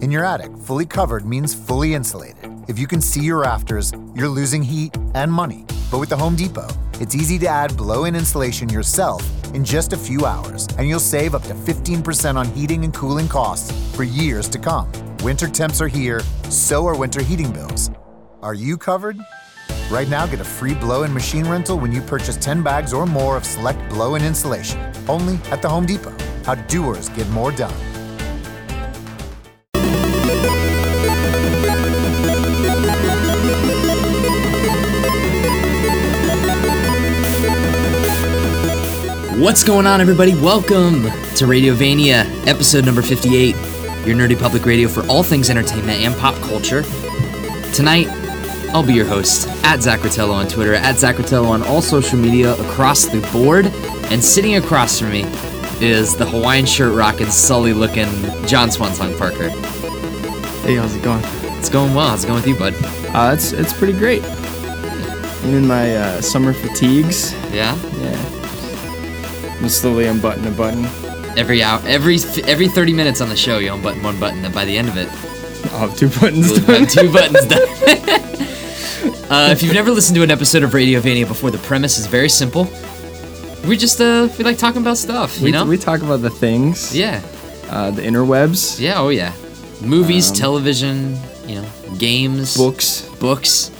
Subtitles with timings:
[0.00, 2.52] In your attic, fully covered means fully insulated.
[2.68, 5.64] If you can see your rafters, you're losing heat and money.
[5.90, 6.68] But with the Home Depot,
[7.00, 9.22] it's easy to add blow in insulation yourself
[9.54, 13.26] in just a few hours, and you'll save up to 15% on heating and cooling
[13.26, 14.88] costs for years to come.
[15.24, 17.90] Winter temps are here, so are winter heating bills.
[18.40, 19.18] Are you covered?
[19.90, 23.04] Right now, get a free blow in machine rental when you purchase 10 bags or
[23.04, 26.14] more of select blow in insulation, only at the Home Depot.
[26.44, 27.74] How doers get more done.
[39.38, 40.34] What's going on, everybody?
[40.34, 43.54] Welcome to Radiovania, episode number 58,
[44.04, 46.82] your nerdy public radio for all things entertainment and pop culture.
[47.72, 48.08] Tonight,
[48.74, 52.18] I'll be your host, at Zach Rotello on Twitter, at Zach Rotello on all social
[52.18, 53.66] media across the board.
[54.10, 55.22] And sitting across from me
[55.80, 58.10] is the Hawaiian shirt rocking, sully looking
[58.44, 59.50] John Swansong Parker.
[60.66, 61.22] Hey, how's it going?
[61.58, 62.08] It's going well.
[62.08, 62.74] How's it going with you, bud?
[63.14, 64.24] Uh, it's it's pretty great.
[64.24, 67.32] I'm in my uh, summer fatigues.
[67.52, 67.78] Yeah?
[68.00, 68.47] Yeah.
[69.60, 70.84] I'm slowly unbutton a button.
[71.36, 74.64] Every hour, every every 30 minutes on the show, you unbutton one button, and by
[74.64, 75.08] the end of it,
[75.72, 76.80] I'll have two buttons We'll done.
[76.84, 77.68] have two buttons done.
[79.30, 82.28] uh, if you've never listened to an episode of Radiovania before, the premise is very
[82.28, 82.68] simple.
[83.66, 85.64] We just uh, we like talking about stuff, you we, know?
[85.66, 86.96] we talk about the things.
[86.96, 87.20] yeah,
[87.70, 88.80] Uh, the interwebs.
[88.80, 89.32] yeah, oh yeah.
[89.80, 93.02] Movies, television, you know, games, Books.
[93.20, 93.70] books.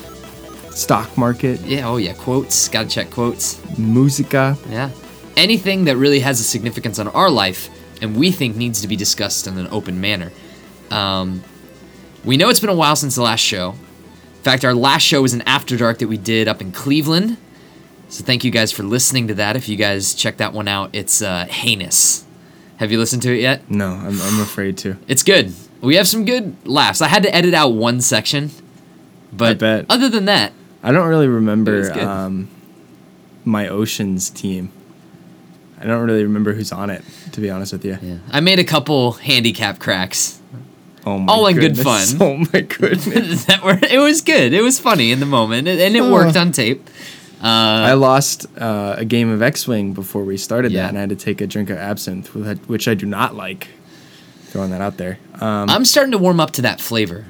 [0.70, 1.60] Stock market.
[1.62, 2.68] Yeah, oh yeah, quotes.
[2.68, 3.58] Gotta check quotes.
[3.78, 4.56] Musica.
[4.70, 4.90] Yeah,
[5.38, 7.70] anything that really has a significance on our life
[8.02, 10.32] and we think needs to be discussed in an open manner.
[10.90, 11.42] Um,
[12.24, 13.70] we know it's been a while since the last show.
[13.70, 17.36] In fact, our last show was an after dark that we did up in Cleveland.
[18.08, 19.56] So thank you guys for listening to that.
[19.56, 22.24] If you guys check that one out, it's uh, heinous.
[22.76, 23.70] Have you listened to it yet?
[23.70, 24.96] No, I'm, I'm afraid to.
[25.08, 25.52] It's good.
[25.80, 27.00] We have some good laughs.
[27.00, 28.50] I had to edit out one section,
[29.32, 29.86] but bet.
[29.88, 30.52] other than that,
[30.82, 32.48] I don't really remember um,
[33.44, 34.72] my Oceans team.
[35.80, 37.98] I don't really remember who's on it, to be honest with you.
[38.02, 40.40] yeah, I made a couple handicap cracks.
[41.06, 42.06] Oh my All in good fun.
[42.20, 43.44] Oh my goodness.
[43.46, 44.52] that were it was good.
[44.52, 46.88] It was funny in the moment, and it worked on tape.
[47.40, 50.82] I lost uh, a game of X-wing before we started Yeah.
[50.82, 53.06] that, and I had to take a drink of absinthe, which I- which I do
[53.06, 53.68] not like.
[54.46, 55.18] Throwing that out there.
[55.40, 57.26] Um, I'm starting to warm up to that flavor.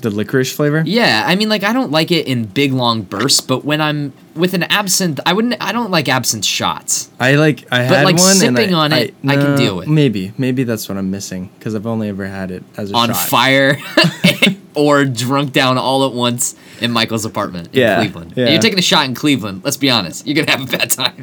[0.00, 0.82] The licorice flavor.
[0.86, 4.12] Yeah, I mean, like I don't like it in big long bursts, but when I'm
[4.34, 5.56] with an absinthe, I wouldn't.
[5.60, 7.10] I don't like absinthe shots.
[7.18, 7.64] I like.
[7.72, 8.30] I But, had like, one.
[8.30, 9.88] and sipping I, on it, I can deal with.
[9.88, 13.08] Maybe, maybe that's what I'm missing because I've only ever had it as a on
[13.08, 13.28] shot.
[13.28, 13.78] fire
[14.74, 18.34] or drunk down all at once in Michael's apartment in Yeah, Cleveland.
[18.36, 18.50] yeah.
[18.50, 19.62] You're taking a shot in Cleveland.
[19.64, 20.26] Let's be honest.
[20.26, 21.20] You're gonna have a bad time.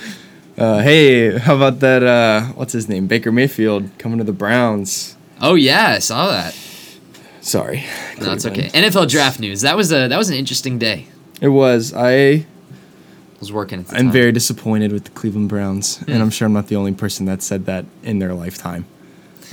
[0.58, 2.02] Uh, hey, how about that?
[2.02, 3.06] Uh, what's his name?
[3.06, 5.16] Baker Mayfield coming to the Browns.
[5.40, 6.54] Oh yeah, I saw that.
[7.40, 7.84] Sorry.
[8.20, 8.68] No, it's okay.
[8.68, 9.62] NFL draft news.
[9.62, 11.06] That was a that was an interesting day.
[11.40, 11.92] It was.
[11.94, 12.46] I
[13.40, 14.12] was working at the I'm time.
[14.12, 16.10] very disappointed with the Cleveland Browns, Hmm.
[16.12, 18.84] and I'm sure I'm not the only person that said that in their lifetime.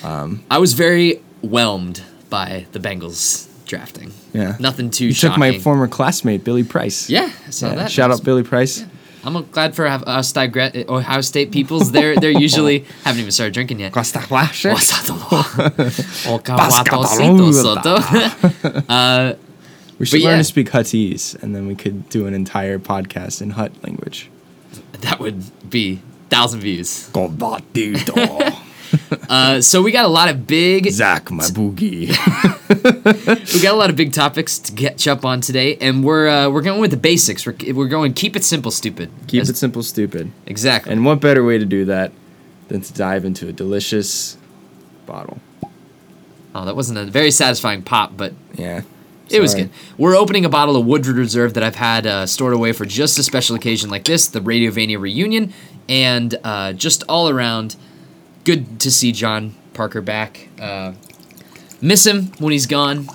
[0.04, 4.12] I was very whelmed by the Bengals drafting.
[4.34, 4.56] Yeah.
[4.60, 7.10] Nothing too You took my former classmate Billy Price.
[7.10, 7.92] Yeah, I saw Yeah, that.
[7.92, 8.86] Shout out Billy Price.
[9.24, 9.86] I'm glad for
[10.24, 11.92] State, gra- Ohio State peoples.
[11.92, 13.92] They're they're usually haven't even started drinking yet.
[13.94, 14.70] Costa Flasher.
[16.28, 16.40] O.
[18.90, 19.34] Uh,
[20.00, 20.38] We should learn yeah.
[20.38, 24.30] to speak Huttese, and then we could do an entire podcast in Hut language.
[25.02, 26.00] that would be
[26.30, 27.10] thousand views.
[29.30, 32.08] Uh, so we got a lot of big Zach, my boogie.
[33.54, 36.50] we got a lot of big topics to catch up on today, and we're uh,
[36.50, 37.46] we're going with the basics.
[37.46, 39.10] We're we're going keep it simple, stupid.
[39.28, 40.32] Keep As- it simple, stupid.
[40.46, 40.92] exactly.
[40.94, 42.12] And what better way to do that
[42.70, 44.38] than to dive into a delicious
[45.06, 45.40] bottle?
[46.56, 48.82] oh, that wasn't a very satisfying pop, but Yeah.
[49.30, 49.70] It was good.
[49.98, 53.20] We're opening a bottle of Woodford Reserve that I've had uh, stored away for just
[53.20, 55.54] a special occasion like this, the Radiovania reunion,
[55.90, 57.76] and uh, just all around,
[58.48, 60.48] good to see John Parker back.
[60.58, 60.94] Uh,
[61.82, 63.10] miss him when he's gone.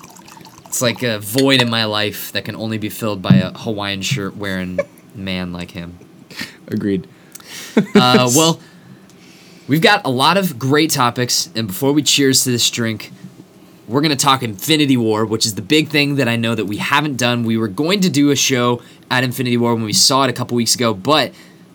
[0.67, 4.02] It's like a void in my life that can only be filled by a Hawaiian
[4.02, 4.79] shirt wearing
[5.14, 5.99] man like him.
[6.69, 7.08] Agreed.
[7.94, 8.61] Uh, well,
[9.69, 13.11] we've got a lot of great topics, and before we cheers to this drink,
[13.88, 16.67] we're going to talk Infinity War, which is the big thing that I know that
[16.67, 17.43] we haven't done.
[17.44, 20.34] We were going to do a show at Infinity War when we saw it a
[20.34, 21.32] couple weeks ago, but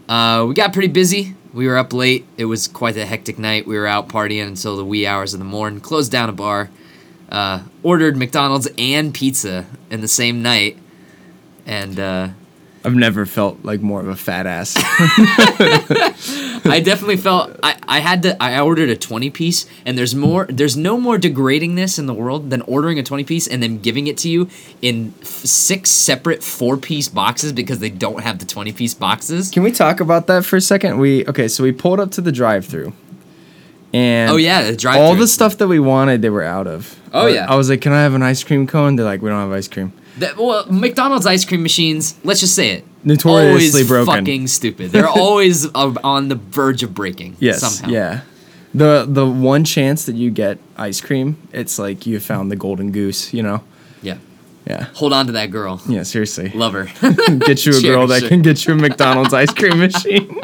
[0.07, 1.33] uh, we got pretty busy.
[1.57, 2.27] We were up late.
[2.37, 3.65] It was quite a hectic night.
[3.65, 6.69] We were out partying until the wee hours of the morning, closed down a bar,
[7.29, 10.77] uh, ordered McDonald's and pizza in the same night,
[11.65, 12.29] and uh,
[12.85, 14.75] I've never felt like more of a fat ass.
[16.65, 20.45] I definitely felt I, I had to I ordered a 20 piece and there's more
[20.49, 24.07] there's no more degradingness in the world than ordering a 20 piece and then giving
[24.07, 24.49] it to you
[24.81, 29.49] in f- six separate four piece boxes because they don't have the 20 piece boxes.
[29.51, 30.97] Can we talk about that for a second?
[30.99, 32.93] We okay, so we pulled up to the drive-through,
[33.93, 36.99] and Oh yeah, the drive all the stuff that we wanted, they were out of.
[37.13, 37.45] Oh, I- yeah.
[37.49, 39.51] I was like, "Can I have an ice cream cone?" They're like, "We don't have
[39.51, 39.91] ice cream."
[40.37, 42.85] Well, McDonald's ice cream machines, let's just say it.
[43.03, 44.13] Notoriously always broken.
[44.13, 44.91] fucking stupid.
[44.91, 47.37] They're always uh, on the verge of breaking.
[47.39, 47.61] Yes.
[47.61, 47.93] Somehow.
[47.93, 48.21] Yeah.
[48.73, 52.91] The the one chance that you get ice cream, it's like you found the golden
[52.91, 53.33] goose.
[53.33, 53.63] You know.
[54.01, 54.17] Yeah.
[54.65, 54.83] Yeah.
[54.95, 55.81] Hold on to that girl.
[55.87, 56.03] Yeah.
[56.03, 56.49] Seriously.
[56.49, 56.85] Love her.
[57.39, 60.41] get you a girl that can get you a McDonald's ice cream machine.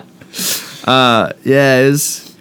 [0.86, 2.36] Uh, yeah, it's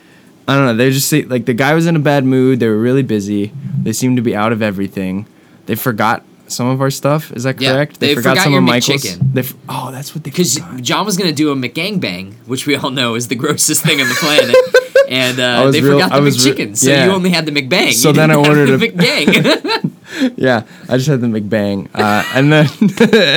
[0.46, 0.75] I don't know.
[0.75, 2.61] They just like the guy was in a bad mood.
[2.61, 3.52] They were really busy.
[3.82, 5.26] They seemed to be out of everything.
[5.67, 7.32] They forgot some of our stuff.
[7.32, 8.00] Is that Yeah, correct?
[8.00, 9.32] they forgot your McChicken.
[9.34, 10.60] They f- oh, that's what they Because.
[10.81, 14.08] John was gonna do a McGangbang, which we all know is the grossest thing on
[14.08, 14.56] the planet,
[15.08, 17.06] and uh, they real- forgot the I was re- McChicken, so yeah.
[17.06, 17.93] you only had the McBang.
[17.93, 19.88] So then I ordered the a- McGang.
[20.37, 22.66] Yeah, I just had the McBang, uh, and then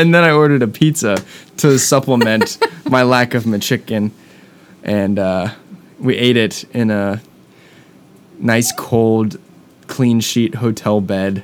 [0.02, 1.24] and then I ordered a pizza
[1.58, 2.58] to supplement
[2.90, 4.12] my lack of McChicken,
[4.84, 5.54] and uh,
[6.00, 7.22] we ate it in a
[8.40, 9.38] nice cold,
[9.88, 11.44] clean sheet hotel bed,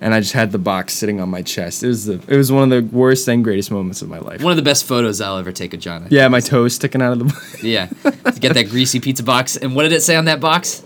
[0.00, 1.82] and I just had the box sitting on my chest.
[1.82, 4.42] It was the it was one of the worst and greatest moments of my life.
[4.42, 6.04] One of the best photos I'll ever take of John.
[6.04, 6.06] I.
[6.10, 7.24] Yeah, my toes sticking out of the.
[7.26, 7.62] Box.
[7.62, 7.86] Yeah.
[7.86, 10.84] To get that greasy pizza box, and what did it say on that box?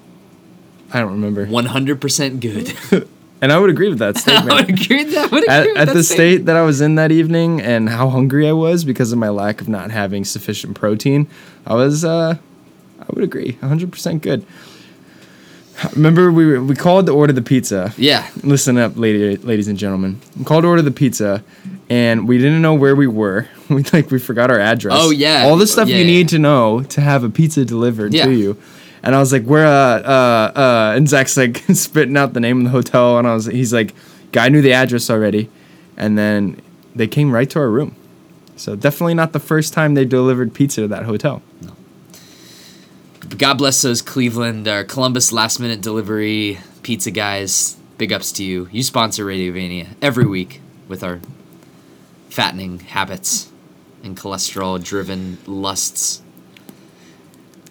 [0.93, 2.75] I don't remember, One hundred percent good.
[3.41, 4.50] and I would agree with that statement.
[4.53, 5.31] I would agree with that.
[5.31, 6.37] Would at, with at that the statement.
[6.38, 9.31] state that I was in that evening and how hungry I was because of my
[9.31, 11.29] lack of not having sufficient protein,
[11.67, 12.37] I was, uh,
[13.00, 14.44] I would agree, 100% good.
[15.95, 17.93] Remember, we we called to order the pizza.
[17.97, 18.29] Yeah.
[18.43, 20.21] Listen up, lady, ladies and gentlemen.
[20.39, 21.43] We called to order the pizza,
[21.91, 23.49] and we didn't know where we were.
[23.73, 24.95] We like we forgot our address.
[24.99, 25.45] Oh, yeah.
[25.47, 28.27] all the stuff Yeah, you yeah, need to know to have a pizza delivered Yeah.
[28.27, 28.59] to you.
[29.03, 29.71] And I was like, "Where?" Uh,
[30.03, 33.47] uh, uh, and Zach's like spitting out the name of the hotel, and I was,
[33.47, 33.95] he's like,
[34.31, 35.49] "Guy knew the address already,"
[35.97, 36.61] and then
[36.95, 37.97] they came right to our room.
[38.57, 41.41] So definitely not the first time they delivered pizza to that hotel.
[43.38, 47.76] God bless those Cleveland or Columbus last minute delivery pizza guys.
[47.99, 48.69] Big ups to you.
[48.73, 51.20] You sponsor Radiovania every week with our
[52.29, 53.50] fattening habits
[54.02, 56.23] and cholesterol driven lusts.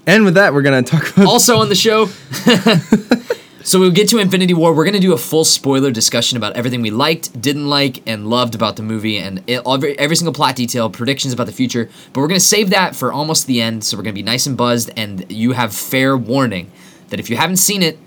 [0.07, 1.27] And with that, we're gonna talk about.
[1.27, 2.09] Also on the show.
[3.63, 4.73] so we'll get to Infinity War.
[4.73, 8.29] We're going to do a full spoiler discussion about everything we liked, didn't like, and
[8.29, 11.89] loved about the movie, and it, every, every single plot detail, predictions about the future.
[12.13, 13.83] But we're going to save that for almost the end.
[13.83, 16.71] So we're going to be nice and buzzed, and you have fair warning
[17.09, 17.97] that if you haven't seen it,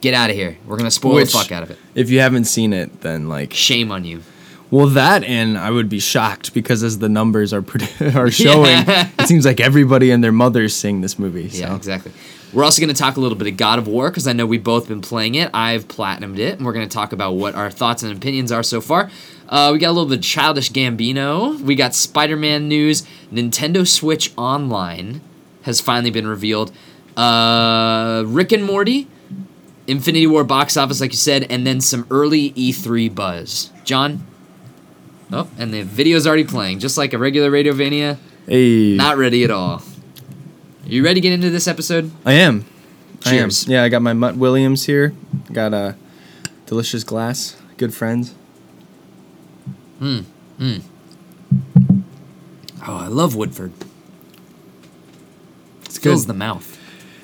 [0.00, 0.58] get out of here.
[0.66, 1.78] We're going to spoil Which- the fuck out of it.
[1.94, 4.22] If you haven't seen it, then like Shame on you.
[4.70, 7.64] Well, that and I would be shocked because as the numbers are
[8.14, 11.48] are showing, it seems like everybody and their mothers seeing this movie.
[11.48, 11.58] So.
[11.60, 12.12] Yeah, exactly.
[12.54, 14.46] We're also going to talk a little bit of God of War because I know
[14.46, 15.50] we've both been playing it.
[15.52, 18.62] I've platinumed it, and we're going to talk about what our thoughts and opinions are
[18.62, 19.10] so far.
[19.48, 21.60] Uh, we got a little bit of Childish Gambino.
[21.60, 23.02] We got Spider Man news.
[23.32, 25.20] Nintendo Switch Online
[25.62, 26.70] has finally been revealed.
[27.16, 29.08] Uh, Rick and Morty,
[29.88, 33.70] Infinity War box office, like you said, and then some early E3 buzz.
[33.82, 34.24] John?
[35.32, 38.18] Oh, and the video's already playing, just like a regular Radiovania.
[38.46, 39.82] Hey, Not ready at all.
[40.86, 42.10] You ready to get into this episode?
[42.24, 42.64] I am.
[43.20, 43.64] Cheers.
[43.66, 43.72] I am.
[43.72, 45.14] Yeah, I got my Mutt Williams here.
[45.52, 45.96] Got a
[46.66, 47.56] delicious glass.
[47.76, 48.34] Good friends.
[49.98, 50.20] Hmm.
[50.58, 50.76] Hmm.
[52.86, 53.72] Oh, I love Woodford.
[55.86, 56.10] It's good.
[56.10, 56.78] Fills the mouth.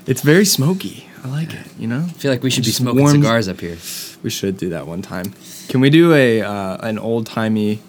[0.07, 1.07] It's very smoky.
[1.23, 1.67] I like it.
[1.79, 3.77] You know, I feel like we should be smoking warms- cigars up here.
[4.23, 5.35] we should do that one time.
[5.69, 7.81] Can we do a uh, an old timey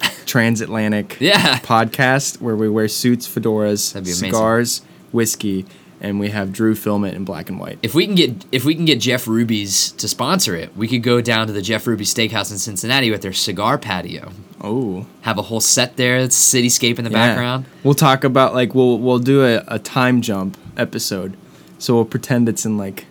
[0.26, 1.58] transatlantic Yeah.
[1.60, 4.30] podcast where we wear suits, fedoras, That'd be amazing.
[4.32, 5.66] cigars, whiskey,
[6.00, 7.78] and we have Drew film it in black and white.
[7.82, 11.02] If we can get if we can get Jeff Ruby's to sponsor it, we could
[11.02, 14.32] go down to the Jeff Ruby Steakhouse in Cincinnati with their cigar patio.
[14.62, 15.06] Oh.
[15.22, 17.28] Have a whole set there, it's cityscape in the Yeah.
[17.28, 17.64] background.
[17.84, 21.36] We'll talk about like we'll we'll do a, a time jump episode.
[21.78, 23.06] So we'll pretend it's in like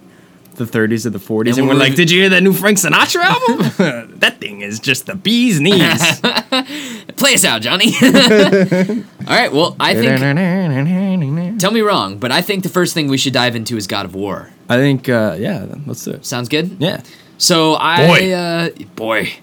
[0.55, 2.51] the 30s or the 40s, and, And we're we'll like, "Did you hear that new
[2.53, 4.19] Frank Sinatra album?
[4.19, 6.19] that thing is just the bee's knees."
[7.15, 7.93] Play us out, Johnny.
[8.01, 8.11] All
[9.27, 10.19] right, well, I think
[11.59, 14.05] tell me wrong, but I think the first thing we should dive into is God
[14.05, 14.51] of War.
[14.67, 16.25] I think, uh, yeah, let's do it.
[16.25, 16.77] Sounds good?
[16.79, 17.01] Yeah,
[17.37, 18.33] So I Boy.
[18.33, 19.33] uh boy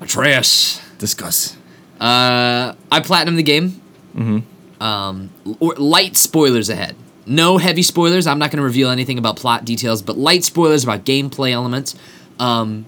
[0.00, 0.80] Atreus.
[0.98, 1.56] discuss.
[2.00, 3.80] Uh, I platinum the game.
[4.16, 4.82] Mm-hmm.
[4.82, 6.94] Um, or light spoilers ahead.
[7.26, 8.26] No heavy spoilers.
[8.26, 11.94] I'm not going to reveal anything about plot details, but light spoilers about gameplay elements.
[12.38, 12.86] Um,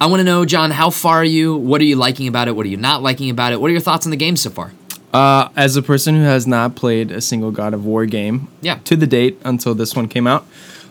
[0.00, 1.56] I want to know, John, how far are you?
[1.56, 2.52] What are you liking about it?
[2.56, 3.60] What are you not liking about it?
[3.60, 4.72] What are your thoughts on the game so far?
[5.12, 8.78] Uh, as a person who has not played a single God of War game, Yeah.
[8.84, 10.46] to the date until this one came out,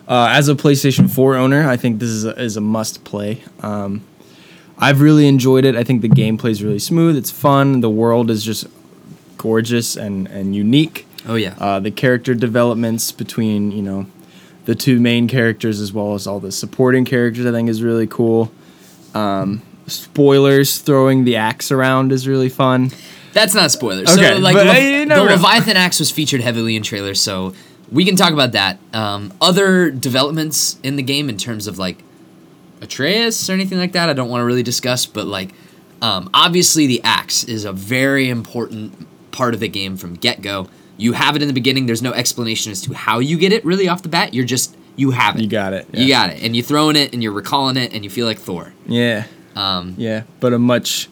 [0.08, 3.42] uh, as a PlayStation 4 owner, I think this is a, is a must play.
[3.62, 4.02] Um,
[4.78, 5.74] I've really enjoyed it.
[5.76, 7.16] I think the gameplay is really smooth.
[7.16, 7.80] It's fun.
[7.80, 8.66] The world is just
[9.38, 11.06] gorgeous and, and unique.
[11.28, 11.54] Oh yeah.
[11.58, 14.06] Uh, the character developments between you know
[14.64, 18.06] the two main characters as well as all the supporting characters I think is really
[18.06, 18.50] cool.
[19.14, 22.90] Um, spoilers throwing the axe around is really fun.
[23.32, 24.08] That's not spoilers.
[24.10, 25.24] Okay, so like but, Lev- uh, you the know.
[25.24, 27.54] Leviathan axe was featured heavily in trailers, so
[27.90, 28.78] we can talk about that.
[28.92, 32.02] Um, other developments in the game in terms of like
[32.80, 35.50] Atreus or anything like that, I don't want to really discuss, but like
[36.02, 40.68] um, obviously the axe is a very important part of the game from get go.
[40.96, 41.86] You have it in the beginning.
[41.86, 44.34] There's no explanation as to how you get it really off the bat.
[44.34, 45.42] You're just you have it.
[45.42, 45.86] You got it.
[45.94, 48.38] You got it, and you're throwing it, and you're recalling it, and you feel like
[48.38, 48.72] Thor.
[48.86, 49.24] Yeah,
[49.56, 51.08] Um, yeah, but a much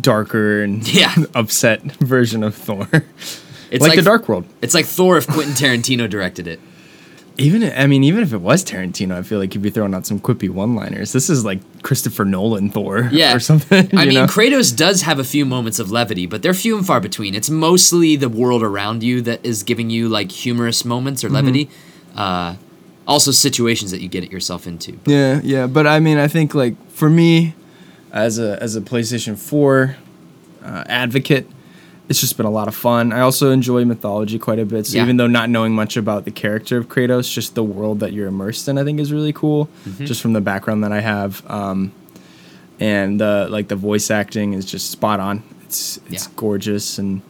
[0.00, 1.14] darker and Yeah.
[1.34, 2.88] upset version of Thor,
[3.70, 4.46] it's like, the Dark World.
[4.62, 6.60] It's like Thor if Quentin Tarantino directed it.
[7.40, 10.04] Even I mean, even if it was Tarantino, I feel like he'd be throwing out
[10.06, 11.12] some quippy one-liners.
[11.12, 13.32] This is like Christopher Nolan Thor, Yeah.
[13.32, 13.88] or something.
[13.96, 14.26] I mean, know?
[14.26, 17.36] Kratos does have a few moments of levity, but they're few and far between.
[17.36, 21.66] It's mostly the world around you that is giving you like humorous moments or levity.
[21.66, 22.18] Mm-hmm.
[22.18, 22.56] Uh,
[23.06, 24.98] also, situations that you get yourself into.
[25.06, 27.54] Yeah, yeah, but I mean, I think like for me,
[28.12, 29.96] as a as a PlayStation Four
[30.64, 31.46] uh, advocate,
[32.08, 33.12] it's just been a lot of fun.
[33.12, 34.86] I also enjoy mythology quite a bit.
[34.86, 35.04] So Yeah.
[35.04, 38.28] even though not knowing much about the character of Kratos, just the world that you're
[38.28, 39.68] immersed in, I think is really cool.
[39.86, 40.04] Mm-hmm.
[40.06, 41.92] Just from the background that I have, um,
[42.80, 45.42] and uh, like the voice acting is just spot on.
[45.64, 46.32] It's it's Yeah.
[46.36, 47.22] gorgeous and.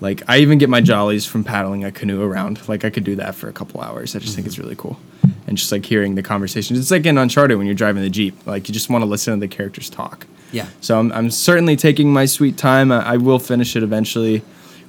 [0.00, 2.68] Like I even get my jollies from paddling a canoe around.
[2.68, 4.16] Like I could do that for a couple hours.
[4.16, 4.98] I just think it's really cool,
[5.52, 6.78] and just like hearing the conversations.
[6.78, 8.34] It's like in Uncharted when you're driving the jeep.
[8.46, 10.26] Like you just want to listen to the characters talk.
[10.50, 10.66] Yeah.
[10.80, 12.90] So I'm I'm certainly taking my sweet time.
[12.90, 14.42] I, I will finish it eventually.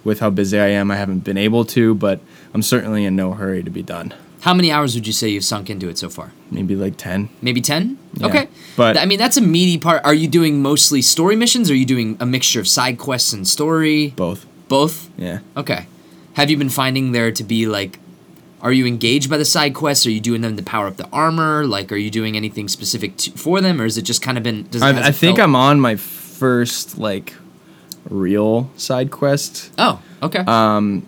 [0.06, 2.20] With how busy I am, I haven't been able to, but
[2.54, 4.14] I'm certainly in no hurry to be done.
[4.42, 6.34] How many hours would you say you've sunk into it so far?
[6.52, 7.30] Maybe like ten.
[7.42, 7.98] Maybe 10?
[8.16, 8.48] Yeah, Okay.
[8.76, 10.02] but- I mean, that's a meaty part.
[10.04, 13.32] Are you doing mostly story missions or are you doing a mixture of side quests
[13.32, 14.08] and story?
[14.18, 14.46] Both.
[14.68, 15.10] Both?
[15.18, 15.40] Yeah.
[15.56, 15.88] Okay.
[16.34, 18.00] Have you been finding there to be like
[18.64, 20.08] are you engaged by the side quests?
[20.08, 21.66] Are you doing them to power up the armor?
[21.66, 24.44] Like are you doing anything specific to, for them or is it just kind of
[24.44, 27.34] been does I, I think felt- I'm on my first like
[28.10, 29.72] real side quest.
[29.78, 30.40] Oh, okay.
[30.40, 31.06] Um,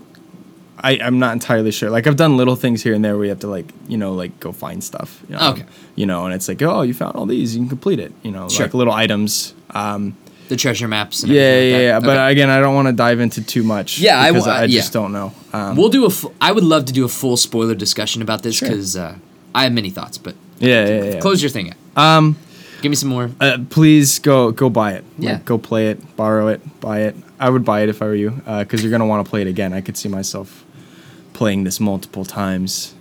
[0.77, 1.89] I, I'm not entirely sure.
[1.89, 4.13] Like I've done little things here and there where you have to like you know
[4.13, 5.21] like go find stuff.
[5.29, 5.65] You know, Okay.
[5.95, 8.11] You know, and it's like oh you found all these you can complete it.
[8.23, 8.65] You know Sure.
[8.65, 9.53] like little items.
[9.71, 10.15] Um,
[10.49, 11.91] the treasure maps and yeah yeah like yeah.
[11.99, 12.01] that.
[12.05, 12.31] But Okay.
[12.31, 13.99] again, I don't want to dive into too much.
[13.99, 15.01] Yeah, I because w- I, uh, just yeah.
[15.01, 15.33] don't know.
[15.53, 18.43] Um, we'll do a fu- I would love to do a full spoiler discussion about
[18.43, 18.69] this Sure.
[18.69, 19.15] cuz uh,
[19.53, 21.19] I have many thoughts, but yeah yeah yeah.
[21.19, 21.77] close your thing out.
[22.03, 22.35] Um,
[22.81, 23.31] Give me some more.
[23.41, 25.03] uh, please go go buy it.
[25.17, 25.39] Like, Yeah.
[25.45, 27.15] go play it, borrow it, buy it.
[27.39, 29.47] I would buy it if I were you, because you're gonna want to play it
[29.47, 29.73] again.
[29.73, 30.63] I could see myself
[31.33, 32.93] playing this multiple times.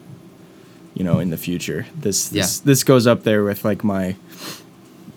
[0.94, 4.14] You know, in the future, this this, this goes up there with like my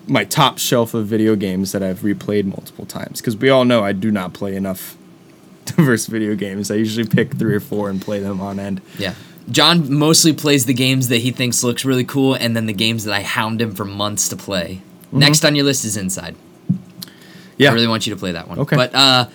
[0.08, 3.20] my top shelf of video games that I've replayed multiple times.
[3.20, 4.96] Because we all know I do not play enough
[5.64, 6.70] diverse video games.
[6.70, 8.80] I usually pick three or four and play them on end.
[8.98, 9.14] Yeah.
[9.50, 13.04] John mostly plays the games that he thinks looks really cool and then the games
[13.04, 14.82] that I hound him for months to play.
[15.10, 16.36] Next on your list is Inside.
[17.56, 18.58] Yeah, I really want you to play that one.
[18.60, 18.76] Okay.
[18.76, 19.28] But uh,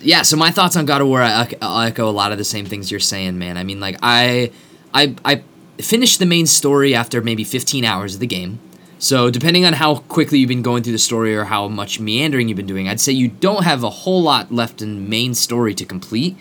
[0.00, 2.44] yeah, so my thoughts on God of War, I, I'll echo a lot of the
[2.44, 3.56] same things you're saying, man.
[3.56, 4.52] I mean, like I,
[4.94, 5.42] I, I
[5.78, 8.60] finished the main story after maybe 15 hours of the game.
[8.98, 12.48] So depending on how quickly you've been going through the story or how much meandering
[12.48, 15.74] you've been doing, I'd say you don't have a whole lot left in main story
[15.74, 16.36] to complete.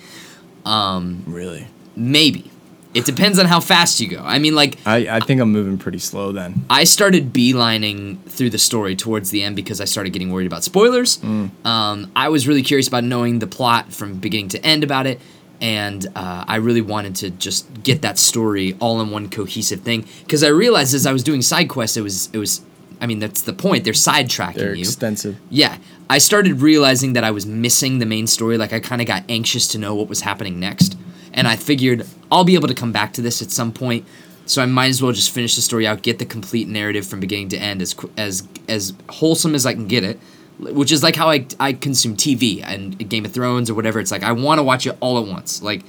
[0.66, 1.68] Um, really.
[1.96, 2.52] maybe.
[2.94, 4.24] It depends on how fast you go.
[4.24, 6.66] I mean, like I, I think I'm moving pretty slow then.
[6.68, 10.64] I started beelining through the story towards the end because I started getting worried about
[10.64, 11.22] spoilers.
[11.24, 15.22] Um, I was really curious about knowing the plot from beginning to end about it,
[15.62, 20.06] and uh, I really wanted to just get that story all in one cohesive thing.
[20.24, 22.62] Because I realized as I was doing side quests, it was it was.
[23.00, 23.84] I mean, that's the point.
[23.84, 24.82] They're sidetracking They're you.
[24.82, 25.38] extensive.
[25.52, 25.78] Yeah,
[26.10, 28.58] I started realizing that I was missing the main story.
[28.58, 30.98] Like I kind of got anxious to know what was happening next,
[31.34, 34.06] and I figured I'll be able to come back to this at some point.
[34.48, 37.20] So I might as well just finish the story out, get the complete narrative from
[37.20, 40.20] beginning to end as as as wholesome as I can get it,
[40.60, 44.00] which is like how I I consume TV and Game of Thrones or whatever.
[44.00, 45.62] It's like I want to watch it all at once.
[45.62, 45.84] Like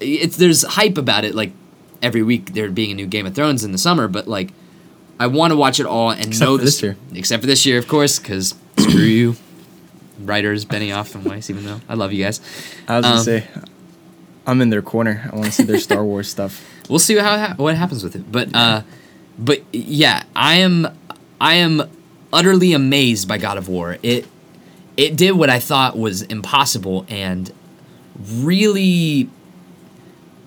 [0.00, 1.34] it's there's hype about it.
[1.34, 1.52] Like
[2.02, 4.50] every week there being a new Game of Thrones in the summer, but like
[5.18, 6.96] I want to watch it all and Except know for this the- year.
[7.14, 9.36] Except for this year, of course, because screw you,
[10.20, 11.48] writers Benioff and Weiss.
[11.50, 12.40] Even though I love you guys,
[12.86, 13.44] I was gonna Um, say,
[14.46, 15.28] I'm in their corner.
[15.32, 16.62] I want to see their Star Wars stuff.
[16.90, 18.30] we'll see how ha- what happens with it.
[18.30, 18.82] But uh,
[19.38, 20.86] but yeah, I am
[21.40, 21.82] I am
[22.32, 23.98] utterly amazed by God of War.
[24.02, 24.26] It
[24.96, 27.52] it did what I thought was impossible and
[28.18, 29.28] really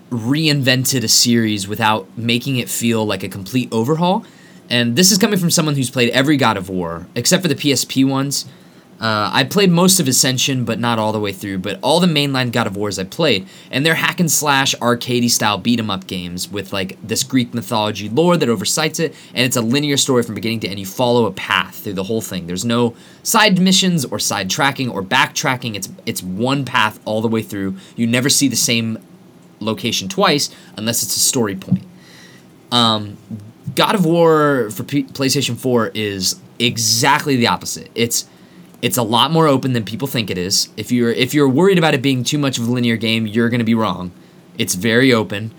[0.09, 4.25] reinvented a series without making it feel like a complete overhaul.
[4.69, 7.55] And this is coming from someone who's played every God of War except for the
[7.55, 8.45] PSP ones.
[9.00, 11.60] Uh, I played most of Ascension, but not all the way through.
[11.60, 15.29] But all the mainline God of Wars I played, and they're hack and slash, arcadey
[15.29, 19.46] style beat 'em up games with like this Greek mythology lore that oversights it, and
[19.46, 20.79] it's a linear story from beginning to end.
[20.79, 22.48] You follow a path through the whole thing.
[22.48, 25.75] There's no side missions or side tracking or backtracking.
[25.75, 27.77] It's it's one path all the way through.
[27.96, 28.98] You never see the same
[29.62, 31.84] location twice unless it's a story point.
[32.72, 33.18] Um,
[33.75, 37.89] God of War for P- PlayStation 4 is exactly the opposite.
[37.96, 38.25] It's
[38.81, 40.69] it's a lot more open than people think it is.
[40.77, 43.50] If you're if you're worried about it being too much of a linear game, you're
[43.50, 44.12] going to be wrong.
[44.57, 45.51] It's very open.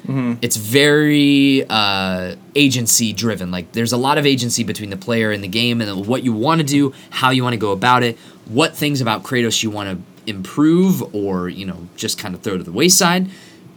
[0.42, 3.50] It's very uh, agency driven.
[3.50, 6.32] Like there's a lot of agency between the player and the game, and what you
[6.32, 9.70] want to do, how you want to go about it, what things about Kratos you
[9.70, 13.30] want to improve, or you know just kind of throw to the wayside,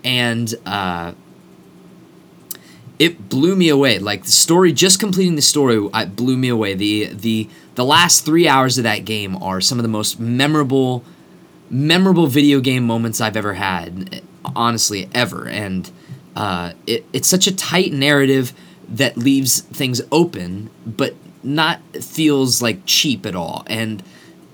[0.04, 1.14] and uh,
[3.00, 4.00] it blew me away.
[4.00, 6.74] Like the story, just completing the story, I blew me away.
[6.74, 11.04] The the the last three hours of that game are some of the most memorable,
[11.70, 14.22] memorable video game moments I've ever had.
[14.56, 15.48] Honestly, ever.
[15.48, 15.90] And
[16.36, 18.54] uh, it, it's such a tight narrative
[18.90, 23.64] that leaves things open, but not feels like cheap at all.
[23.68, 24.04] And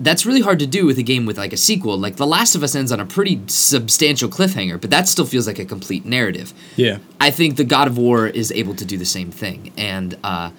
[0.00, 1.98] that's really hard to do with a game with like a sequel.
[1.98, 5.46] Like The Last of Us ends on a pretty substantial cliffhanger, but that still feels
[5.46, 6.54] like a complete narrative.
[6.76, 6.98] Yeah.
[7.20, 10.50] I think the God of War is able to do the same thing, and uh,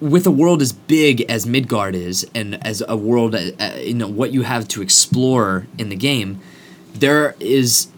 [0.00, 4.08] with a world as big as Midgard is, and as a world, uh, you know,
[4.08, 6.40] what you have to explore in the game,
[6.94, 7.88] there is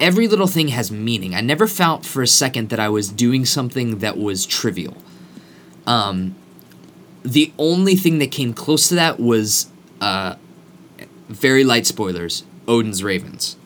[0.00, 1.34] every little thing has meaning.
[1.34, 4.96] I never felt for a second that I was doing something that was trivial.
[5.86, 6.34] Um,
[7.24, 9.68] the only thing that came close to that was
[10.00, 10.36] uh,
[11.28, 13.56] very light spoilers Odin's Ravens.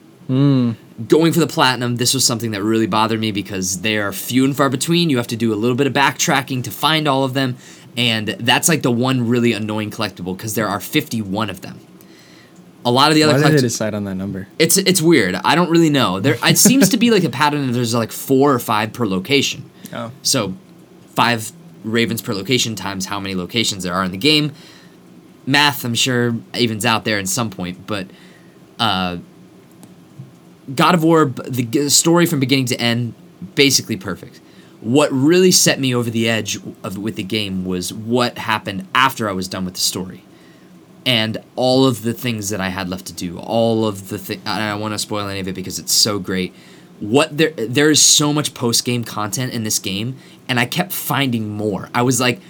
[1.08, 4.44] Going for the platinum, this was something that really bothered me because they are few
[4.44, 5.10] and far between.
[5.10, 7.56] You have to do a little bit of backtracking to find all of them,
[7.97, 11.80] and that's like the one really annoying collectible because there are 51 of them.
[12.84, 13.62] A lot of the other Why other did they collectibles.
[13.62, 14.49] decide on that number?
[14.58, 15.34] It's it's weird.
[15.34, 16.21] I don't really know.
[16.21, 17.66] There it seems to be like a pattern.
[17.66, 19.68] That there's like four or five per location.
[19.92, 20.12] Oh.
[20.23, 20.54] So,
[21.14, 21.52] five
[21.84, 24.52] ravens per location times how many locations there are in the game.
[25.47, 28.08] Math, I'm sure, evens out there in some point, but
[28.80, 29.18] uh,
[30.74, 33.14] God of War, the story from beginning to end,
[33.54, 34.40] basically perfect.
[34.80, 39.28] What really set me over the edge of with the game was what happened after
[39.28, 40.22] I was done with the story,
[41.04, 43.38] and all of the things that I had left to do.
[43.38, 44.38] All of the.
[44.44, 46.54] I don't want to spoil any of it because it's so great.
[47.00, 50.16] What there there is so much post game content in this game,
[50.48, 51.88] and I kept finding more.
[51.94, 52.40] I was like,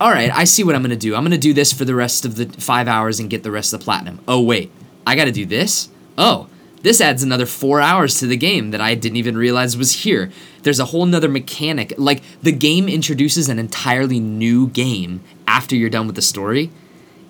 [0.00, 1.14] all right, I see what I'm gonna do.
[1.14, 3.72] I'm gonna do this for the rest of the five hours and get the rest
[3.72, 4.20] of the platinum.
[4.26, 4.70] Oh wait,
[5.06, 5.88] I got to do this.
[6.16, 6.48] Oh,
[6.84, 10.30] this adds another four hours to the game that I didn't even realize was here.
[10.64, 11.94] There's a whole nother mechanic.
[11.96, 16.70] Like the game introduces an entirely new game after you're done with the story.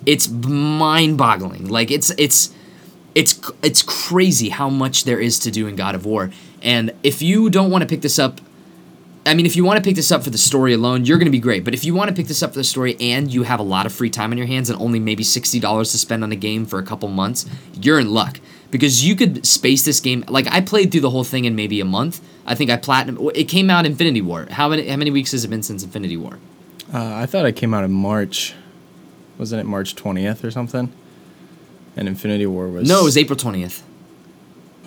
[0.05, 1.69] It's mind-boggling.
[1.69, 2.53] Like it's it's
[3.15, 6.31] it's it's crazy how much there is to do in God of War.
[6.61, 8.41] And if you don't want to pick this up
[9.27, 11.25] I mean, if you want to pick this up for the story alone, you're going
[11.25, 11.63] to be great.
[11.63, 13.63] But if you want to pick this up for the story and you have a
[13.63, 16.35] lot of free time on your hands and only maybe $60 to spend on a
[16.35, 17.47] game for a couple months,
[17.81, 18.39] you're in luck.
[18.71, 20.25] Because you could space this game.
[20.27, 22.21] Like, I played through the whole thing in maybe a month.
[22.45, 23.29] I think I platinum.
[23.33, 24.47] It came out Infinity War.
[24.49, 26.39] How many, how many weeks has it been since Infinity War?
[26.93, 28.53] Uh, I thought it came out in March.
[29.37, 30.91] Wasn't it March 20th or something?
[31.95, 32.87] And Infinity War was.
[32.87, 33.81] No, it was April 20th.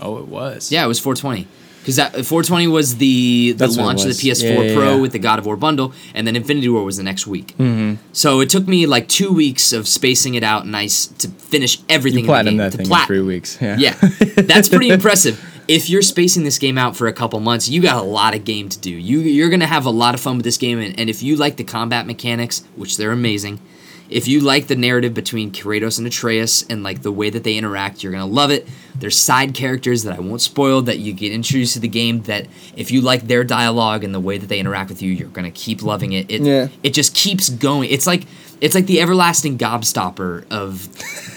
[0.01, 0.71] Oh, it was.
[0.71, 1.49] Yeah, it was 420.
[1.89, 5.01] Because that 420 was the the That's launch of the PS4 Yeah, yeah, Pro yeah.
[5.01, 7.57] with the God of War bundle, and then Infinity War was the next week.
[7.57, 7.95] Mm-hmm.
[8.13, 12.25] So it took me like two weeks of spacing it out nice to finish everything.
[12.25, 13.57] You platinum in the game, that to thing plat- in three weeks.
[13.59, 13.79] Yeah.
[13.79, 13.95] Yeah,
[14.37, 15.43] that's pretty impressive.
[15.67, 18.45] If you're spacing this game out for a couple months, you got a lot of
[18.45, 18.91] game to do.
[18.91, 21.37] You you're gonna have a lot of fun with this game, and, and if you
[21.37, 23.61] like the combat mechanics, which they're amazing,
[24.11, 27.57] if you like the narrative between Kratos and Atreus and like the way that they
[27.57, 28.67] interact, you're gonna love it.
[28.95, 32.47] There's side characters that I won't spoil that you get introduced to the game that
[32.77, 35.51] if you like their dialogue and the way that they interact with you, you're gonna
[35.51, 36.31] keep loving it.
[36.31, 36.69] It Yeah.
[36.83, 37.91] it just keeps going.
[37.91, 38.25] It's like
[38.61, 40.89] it's like the everlasting gobstopper of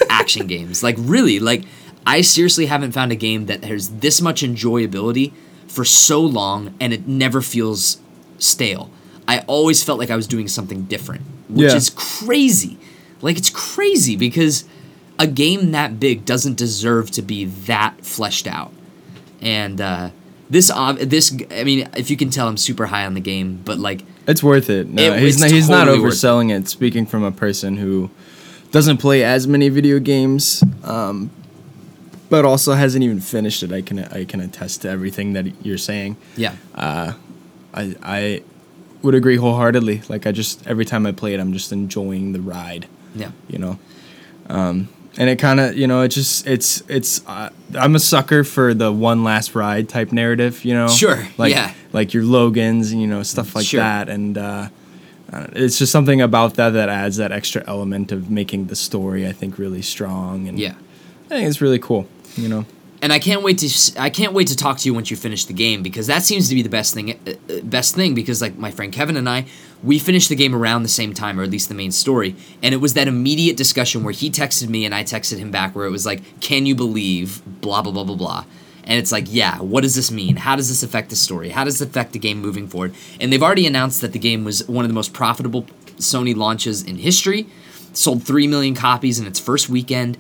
[0.09, 0.81] action games.
[0.81, 1.65] Like really, like
[2.07, 5.33] I seriously haven't found a game that has this much enjoyability
[5.67, 7.99] for so long and it never feels
[8.39, 8.89] stale.
[9.31, 11.75] I always felt like I was doing something different, which Yeah.
[11.81, 12.77] is crazy.
[13.21, 14.65] Like it's crazy because
[15.17, 18.71] a game that big doesn't deserve to be that fleshed out.
[19.41, 20.09] And uh,
[20.49, 23.61] this, ob- this, I mean, if you can tell, I'm super high on the game,
[23.63, 24.87] but like It's worth it.
[24.89, 26.17] No, It- he's not, he's not totally worth it.
[26.17, 26.67] overselling it.
[26.67, 28.09] Speaking from a person who
[28.71, 31.29] doesn't play as many video games, um,
[32.29, 33.71] but also hasn't even finished it.
[33.71, 36.15] I can I can attest to everything that you're saying.
[36.37, 36.53] Yeah.
[36.75, 37.15] I
[38.01, 38.41] I
[39.01, 40.01] would agree wholeheartedly.
[40.09, 42.87] Like I just every time I play it, I'm just enjoying the ride.
[43.15, 43.31] yeah.
[43.47, 43.79] You know,
[44.49, 48.43] um, and it kind of you know it just it's it's uh, I'm a sucker
[48.43, 50.63] for the one last ride type narrative.
[50.65, 51.73] You know, Sure, like yeah.
[51.93, 53.79] like your Logans, and you know, stuff like Sure.
[53.81, 54.37] that, and.
[54.37, 54.69] Uh,
[55.33, 59.25] uh, it's just something about that that adds that extra element of making the story,
[59.25, 60.73] I think, really strong, and Yeah.
[61.27, 62.05] I think it's really cool.
[62.35, 62.65] You know,
[63.01, 65.45] and I can't wait to I can't wait to talk to you once you finish
[65.45, 68.41] the game because that seems to be the best thing uh, uh, best thing because
[68.41, 69.45] like my friend Kevin and I
[69.83, 72.73] we finished the game around the same time or at least the main story and
[72.73, 75.85] it was that immediate discussion where he texted me and I texted him back where
[75.85, 78.45] it was like can you believe blah blah blah blah blah.
[78.83, 80.35] And it's like yeah what does this mean?
[80.37, 81.49] How does this affect the story?
[81.49, 82.93] How does this affect the game moving forward?
[83.19, 85.63] And they've already announced that the game was one of the most profitable
[85.97, 87.47] Sony launches in history
[87.93, 90.17] sold 3 million copies in its first weekend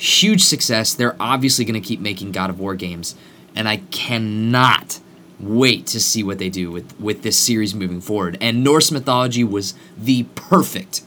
[0.00, 0.94] huge success.
[0.94, 3.14] They're obviously going to keep making god of war games
[3.54, 5.00] and i cannot
[5.38, 8.38] wait to see what they do with with this series moving forward.
[8.40, 11.02] And norse mythology was the perfect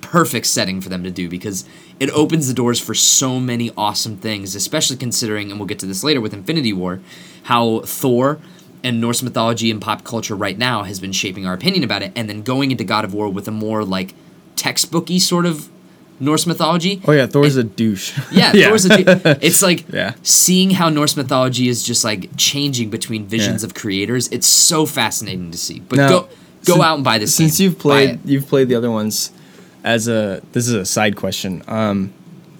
[0.00, 1.64] perfect setting for them to do because
[1.98, 5.86] it opens the doors for so many awesome things especially considering and we'll get to
[5.86, 7.00] this later with infinity war
[7.44, 8.38] how thor
[8.84, 12.12] and Norse mythology and pop culture right now has been shaping our opinion about it,
[12.14, 14.14] and then going into God of War with a more like
[14.54, 15.68] textbooky sort of
[16.18, 17.02] Norse mythology.
[17.06, 18.18] oh yeah, Thor's a douche.
[18.32, 19.36] Yeah, Thor's a, douche.
[19.42, 20.14] it's like Yeah.
[20.22, 23.66] seeing how Norse mythology is just like changing between visions Yeah.
[23.66, 24.28] of creators.
[24.28, 25.80] It's so fascinating to see.
[25.80, 26.28] But Now, go
[26.64, 27.34] go sin- out and buy this.
[27.34, 27.64] Since game.
[27.70, 29.30] you've played, you've played the other ones.
[29.84, 31.62] As a this is a side question.
[31.68, 32.12] Um,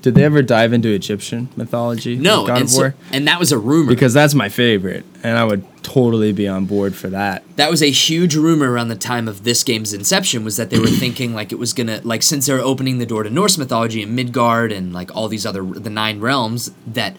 [0.07, 2.15] did they ever dive into Egyptian mythology?
[2.15, 2.95] no, God and, of so- War.
[3.11, 3.89] and that was a rumor.
[3.89, 7.43] because that's my favorite, and I would totally be on board for that.
[7.57, 10.79] that was a huge rumor around the time of this game's inception was that they
[10.79, 14.01] were thinking like it was gonna like since they're opening the door to Norse mythology
[14.01, 17.17] and Midgard and like all these other the nine realms that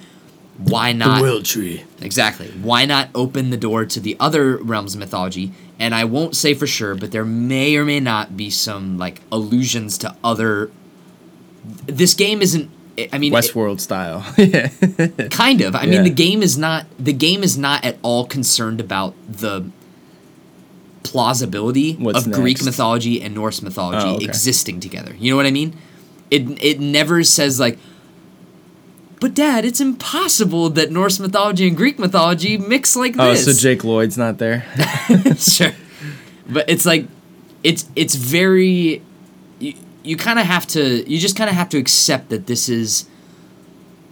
[0.57, 1.83] why not the Will tree.
[2.01, 6.37] exactly why not open the door to the other realms of mythology and I won't
[6.37, 10.71] say for sure but there may or may not be some like allusions to other
[11.85, 12.69] this game isn't
[13.13, 14.25] I mean it- Westworld style.
[14.37, 14.69] yeah.
[15.29, 18.79] kind of i mean the game is not the game is not at all concerned
[18.79, 19.69] about the
[21.03, 24.25] plausibility What's of greek mythology and norse mythology Oh, okay.
[24.25, 25.75] existing together you know what i mean
[26.29, 27.79] it it never says like
[29.21, 33.47] but dad it's impossible that norse mythology and greek mythology mix like oh, this.
[33.47, 34.65] Oh, so Jake Lloyd's not there.
[35.37, 35.71] sure
[36.49, 37.07] but it's like
[37.63, 39.01] it's it's very
[40.07, 43.07] you, kind of have to you just kind of have to accept that this is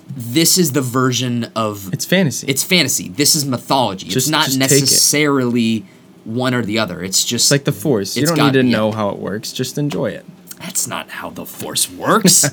[0.07, 2.47] this is the version of It's fantasy.
[2.47, 4.59] it's fantasy this is mythology Just- it's not take it.
[4.59, 5.85] necessarily
[6.23, 8.15] one or the other it's just It's like the Force.
[8.15, 8.77] You don't got- need to yeah.
[8.77, 9.51] know how it works.
[9.51, 10.25] Just enjoy it.
[10.59, 12.49] that's not how the force works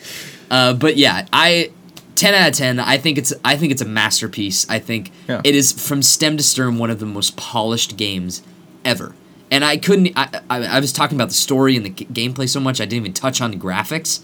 [0.50, 1.70] uh, but yeah i
[2.16, 5.40] 10 out of 10 i think it's i think it's a masterpiece i think Yeah.
[5.44, 8.42] it is from stem to stern one of the most polished games
[8.84, 9.14] ever
[9.50, 12.48] and i couldn't i, I, I was talking about the story and the g- gameplay
[12.48, 14.20] so much i didn't even touch on the graphics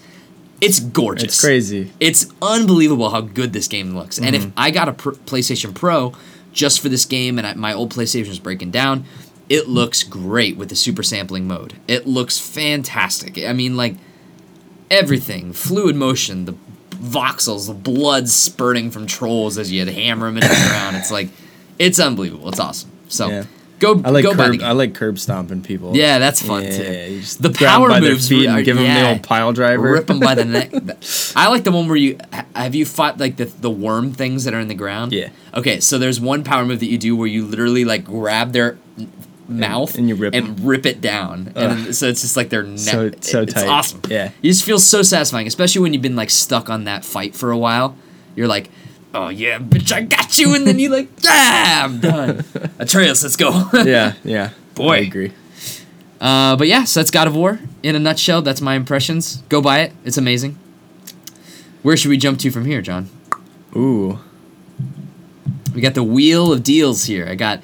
[0.61, 1.91] it's gorgeous It's crazy.
[1.99, 4.17] it's unbelievable how good this game looks.
[4.17, 4.47] And Mm-hmm.
[4.47, 6.13] if I got a pr- PlayStation Pro
[6.53, 9.03] just for this game, and I, my old PlayStation is breaking down,
[9.49, 11.73] it looks great with the super sampling mode.
[11.85, 13.37] It looks fantastic.
[13.39, 13.95] I mean, like
[14.89, 16.53] everything, fluid motion, the
[16.91, 20.95] voxels, the blood spurting from trolls as you hammer them into the ground.
[20.95, 21.29] It's like
[21.79, 22.49] it's unbelievable.
[22.49, 22.91] It's awesome.
[23.09, 23.43] So Yeah.
[23.83, 24.61] Go I like go curb.
[24.61, 25.95] I like curb stomping people.
[25.95, 27.21] Yeah, that's fun Yeah, too.
[27.39, 29.03] The power by their moves feet are- and give them yeah.
[29.03, 29.91] the old pile driver.
[29.91, 30.71] Rip them by the neck.
[31.35, 32.17] I like the one where you
[32.55, 35.11] have you fought like the the worm things that are in the ground.
[35.13, 35.29] Yeah.
[35.53, 38.77] Okay, so there's one power move that you do where you literally like grab their
[39.47, 42.79] mouth and you rip and rip it down, and so it's just like their neck.
[42.79, 43.67] So- so it's tight.
[43.67, 44.01] awesome.
[44.09, 44.31] Yeah.
[44.41, 47.51] you just feel so satisfying, especially when you've been like stuck on that fight for
[47.51, 47.95] a while.
[48.35, 48.69] You're like.
[49.13, 49.91] Oh yeah, bitch!
[49.91, 52.43] I got you, and then you like, yeah, I'm done.
[52.79, 53.69] Atreus, let's go.
[53.73, 54.49] yeah, yeah.
[54.73, 54.93] Boy.
[54.93, 55.33] I agree.
[56.19, 58.41] Uh, but yeah, so that's God of War in a nutshell.
[58.41, 59.37] That's my impressions.
[59.49, 60.57] Go buy it; it's amazing.
[61.83, 63.09] Where should we jump to from here, John?
[63.75, 64.19] Ooh.
[65.75, 67.27] We got the wheel of deals here.
[67.27, 67.61] I got.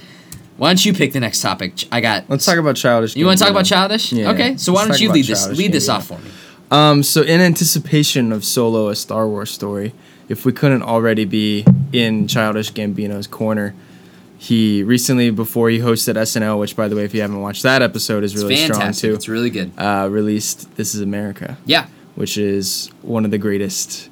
[0.57, 1.85] Why don't you pick the next topic?
[1.91, 2.29] I got.
[2.29, 3.15] Let's talk about childish.
[3.15, 4.11] You want to talk about childish?
[4.11, 4.31] Yeah.
[4.31, 6.29] Okay, so why don't you lead this lead this off for me?
[6.69, 9.93] Um, so in anticipation of Solo, a Star Wars story,
[10.29, 13.73] if we couldn't already be in Childish Gambino's corner,
[14.37, 17.81] he recently, before he hosted SNL, which by the way, if you haven't watched that
[17.81, 19.71] episode, is really strong too, It's really good.
[19.77, 21.87] uh, released "This Is America," Yeah.
[22.15, 24.09] which is one of the greatest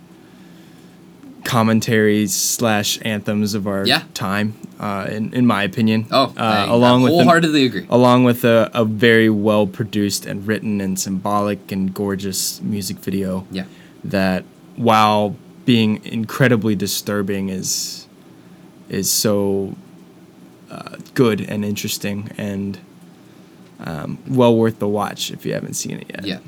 [1.44, 4.02] commentaries slash anthems of our Yeah.
[4.14, 6.06] time, uh, in in my opinion.
[6.12, 7.86] Oh, uh, I, along with the- wholeheartedly agree.
[7.90, 13.46] along with a, a very well produced and written and symbolic and gorgeous music video
[13.50, 13.64] Yeah.
[14.04, 14.44] that
[14.76, 15.36] while
[15.68, 18.08] being incredibly disturbing is
[18.88, 19.76] is so
[20.72, 22.80] uh, good and interesting and
[23.82, 26.26] um, well worth the watch if you haven't seen it yet.
[26.26, 26.40] Yeah.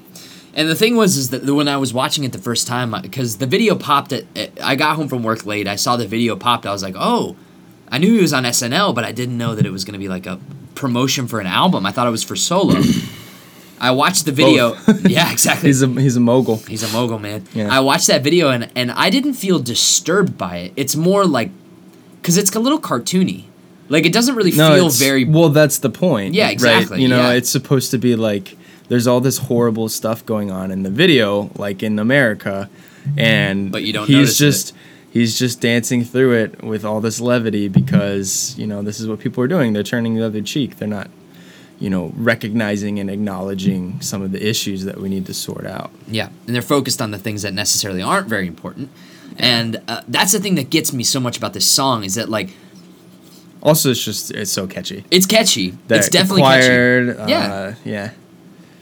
[0.53, 3.37] And the thing was, is that when I was watching it the first time, because
[3.37, 4.25] the video popped at,
[4.63, 5.67] I got home from work late.
[5.67, 6.65] I saw the video popped.
[6.65, 7.35] I was like, oh,
[7.89, 9.99] I knew he was on SNL, but I didn't know that it was going to
[9.99, 10.39] be like a
[10.75, 11.85] promotion for an album.
[11.85, 12.81] I thought it was for solo.
[13.79, 14.75] I watched the video.
[15.07, 15.69] yeah, exactly.
[15.69, 16.57] He's a he's a mogul.
[16.57, 17.45] He's a mogul, man.
[17.53, 17.73] Yeah.
[17.73, 20.73] I watched that video and and I didn't feel disturbed by it.
[20.75, 21.49] It's more like,
[22.23, 23.45] cause it's a little cartoony.
[23.89, 25.25] Like it doesn't really feel very.
[25.25, 25.49] well.
[25.49, 26.35] That's the point.
[26.35, 26.53] Yeah, right?
[26.53, 27.33] exactly, You know, yeah.
[27.33, 28.55] it's supposed to be like
[28.87, 32.69] there's all this horrible stuff going on in the video, like in America,
[33.17, 34.75] and But you don't He's just
[35.11, 39.19] he's just dancing through it with all this levity because you know this is what
[39.19, 39.73] people are doing.
[39.73, 40.77] They're turning the other cheek.
[40.77, 41.09] They're not.
[41.79, 45.91] You know, recognizing and acknowledging some of the issues that we need to sort out.
[46.07, 48.89] Yeah, and they're focused on the things that necessarily aren't very important.
[49.37, 52.27] And uh, that's the thing that gets me so much about this song is that
[52.29, 52.49] like
[53.61, 55.05] Also, it's just it's so catchy.
[55.11, 55.71] it's catchy.
[55.87, 57.31] That it's definitely acquired, catchy.
[57.31, 57.53] Yeah.
[57.53, 58.11] uh, yeah.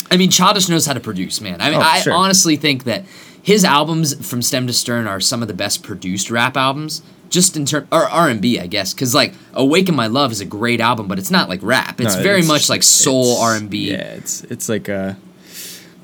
[0.09, 1.61] I mean, Childish knows how to produce, man.
[1.61, 2.13] I mean, Oh, I sure.
[2.13, 3.03] honestly think that
[3.43, 7.01] his albums from stem to stern are some of the best produced rap albums.
[7.29, 10.39] Just in term or R and B, I guess, because like "Awaken My Love" is
[10.41, 11.99] a great album, but it's not like rap.
[12.01, 13.91] It's No, very much like soul R and B.
[13.91, 15.17] Yeah, it's it's like a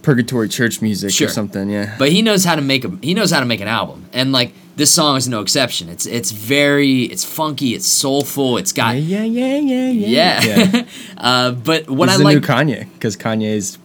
[0.02, 1.28] purgatory church music Sure.
[1.28, 1.70] or something.
[1.70, 4.06] Yeah, But he knows how to make a he knows how to make an album,
[4.14, 5.88] and like this song is no exception.
[5.90, 10.70] It's it's very it's funky, it's soulful, it's got yeah, yeah, yeah, yeah, yeah.
[10.74, 10.86] yeah.
[11.18, 13.78] uh, but what He's I like, Kanye because Kanye's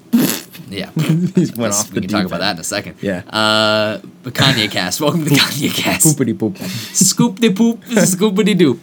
[0.68, 2.96] yeah, went off we can talk about that in a second.
[3.00, 3.18] Yeah.
[3.28, 5.00] Uh, but Kanye Cast.
[5.00, 6.06] Welcome to the Kanye Cast.
[6.18, 6.58] Poopity poop.
[6.58, 8.78] Scoop de poop, scoopity doop.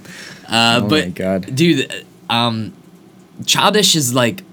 [0.48, 1.56] Uh, Oh but my God.
[1.56, 2.74] dude, um,
[3.46, 4.44] Childish is like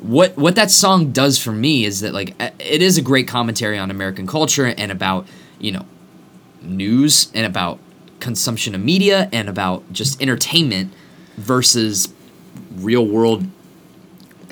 [0.00, 3.78] what what that song does for me is that like it is a great commentary
[3.78, 5.26] on American culture and about
[5.60, 5.84] you know
[6.60, 7.78] news and about
[8.20, 10.92] consumption of media and about just entertainment
[11.36, 12.12] versus
[12.76, 13.46] real world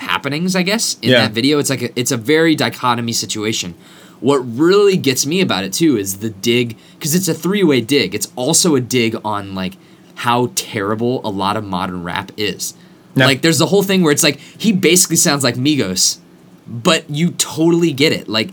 [0.01, 1.23] happenings i guess in Yeah.
[1.23, 3.75] that video it's like a, it's a very dichotomy situation.
[4.21, 8.15] What really gets me about it too is the dig because it's a three-way dig.
[8.15, 9.75] It's also a dig on like
[10.17, 12.75] how terrible a lot of modern rap is.
[13.15, 13.27] Yeah.
[13.27, 16.19] like there's the whole thing where it's like he basically sounds like migos
[16.67, 18.29] but you totally get it.
[18.29, 18.51] Like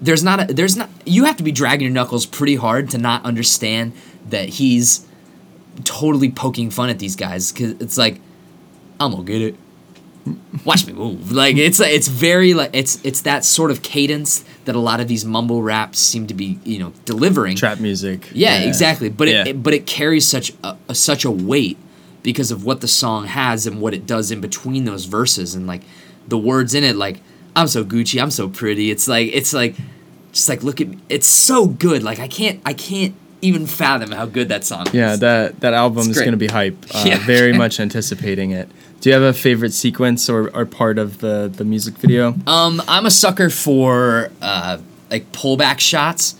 [0.00, 2.98] there's not a there's not you have to be dragging your knuckles pretty hard to
[2.98, 3.92] not understand
[4.30, 5.04] that he's
[5.84, 8.20] totally poking fun at these guys because it's like
[9.00, 9.54] i'm gonna get it
[10.64, 14.74] watch me move like it's it's very like it's it's that sort of cadence that
[14.74, 18.28] a lot of these mumble raps seem to be you know delivering Trap music.
[18.32, 19.08] yeah, exactly.
[19.08, 19.42] But Yeah.
[19.42, 21.76] it, it but it carries such a, a such a weight
[22.22, 25.66] because of what the song has and what it does in between those verses and
[25.66, 25.82] like
[26.26, 26.96] the words in it.
[26.96, 27.20] Like
[27.56, 28.90] I'm so Gucci, I'm so pretty.
[28.90, 29.74] It's like it's like
[30.32, 30.98] just like look at me.
[31.08, 32.02] It's so good.
[32.02, 35.20] Like I can't I can't even fathom how good that song Yeah, is.
[35.20, 36.76] that that album It's is gonna be hype.
[36.94, 37.18] Uh, Yeah.
[37.24, 38.68] Very much anticipating it.
[39.00, 42.34] Do you have a favorite sequence or, or part of the, the music video?
[42.46, 44.78] Um, I'm a sucker for uh,
[45.10, 46.34] like pullback shots.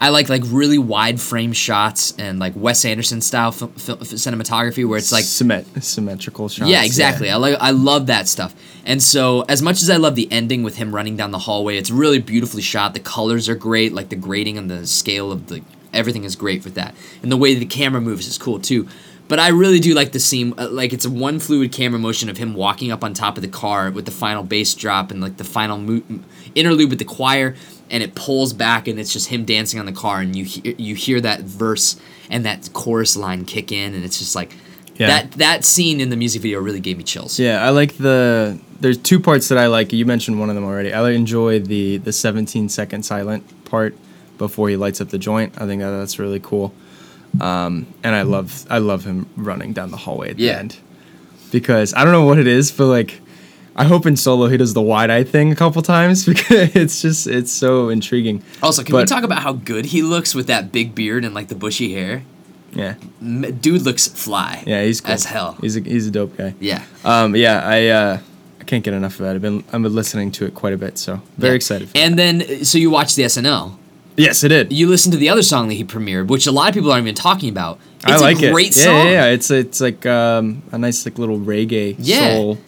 [0.00, 4.86] I like like really wide frame shots and like Wes Anderson style f- f- cinematography
[4.86, 6.68] where it's like Symmet- symmetrical shots.
[6.68, 7.30] yeah, exactly.
[7.30, 8.54] I like I love that stuff.
[8.84, 11.78] And so as much as I love the ending with him running down the hallway,
[11.78, 12.92] it's really beautifully shot.
[12.92, 16.64] The colors are great, like the grading and the scale of the everything is great
[16.64, 16.94] with that.
[17.22, 18.88] And the way the camera moves is cool too.
[19.26, 22.28] But I really do like the scene uh, like it's a one fluid camera motion
[22.28, 25.20] of him walking up on top of the car with the final bass drop and
[25.20, 26.02] like the final mo-
[26.54, 27.54] interlude with the choir
[27.90, 30.74] and it pulls back and it's just him dancing on the car and you hear,
[30.76, 31.98] you hear that verse
[32.30, 34.54] and that chorus line kick in and it's just like
[34.96, 35.06] Yeah.
[35.08, 37.38] that that scene in the music video really gave me chills.
[37.38, 38.58] Yeah, I like the.
[38.80, 39.92] There's two parts that I like.
[39.94, 40.92] You mentioned one of them already.
[40.92, 43.96] I like- enjoy the the 17 second silent part
[44.36, 45.54] before he lights up the joint.
[45.56, 46.74] I think that that's really cool.
[47.40, 50.52] Um, and I love I love him running down the hallway at Yeah.
[50.54, 50.76] the end
[51.50, 53.20] because I don't know what it is, but like
[53.76, 57.02] I hope in solo he does the wide eye thing a couple times because it's
[57.02, 58.42] just it's so intriguing.
[58.62, 61.48] Also, can we talk about how good he looks with that big beard and like
[61.48, 62.22] the bushy hair?
[62.72, 64.62] Yeah, M- Dude looks fly.
[64.66, 65.14] yeah, he's cool.
[65.14, 65.56] as hell.
[65.60, 66.54] He's a he's a dope guy.
[66.60, 66.82] yeah.
[67.04, 68.18] Um, yeah, I uh,
[68.60, 69.34] I can't get enough of that.
[69.36, 71.56] I've been I've been listening to it quite a bit, so very Yeah.
[71.56, 71.88] excited.
[71.90, 73.76] For And then, so you watch the SNL.
[74.16, 74.72] Yes, it did.
[74.72, 77.04] You listened to the other song that he premiered, which a lot of people aren't
[77.04, 77.78] even talking about.
[78.06, 78.76] It's I like a great it.
[78.76, 79.06] Yeah, song.
[79.06, 82.34] Yeah, yeah, it's it's like um, a nice like little reggae Yeah.
[82.34, 82.58] soul.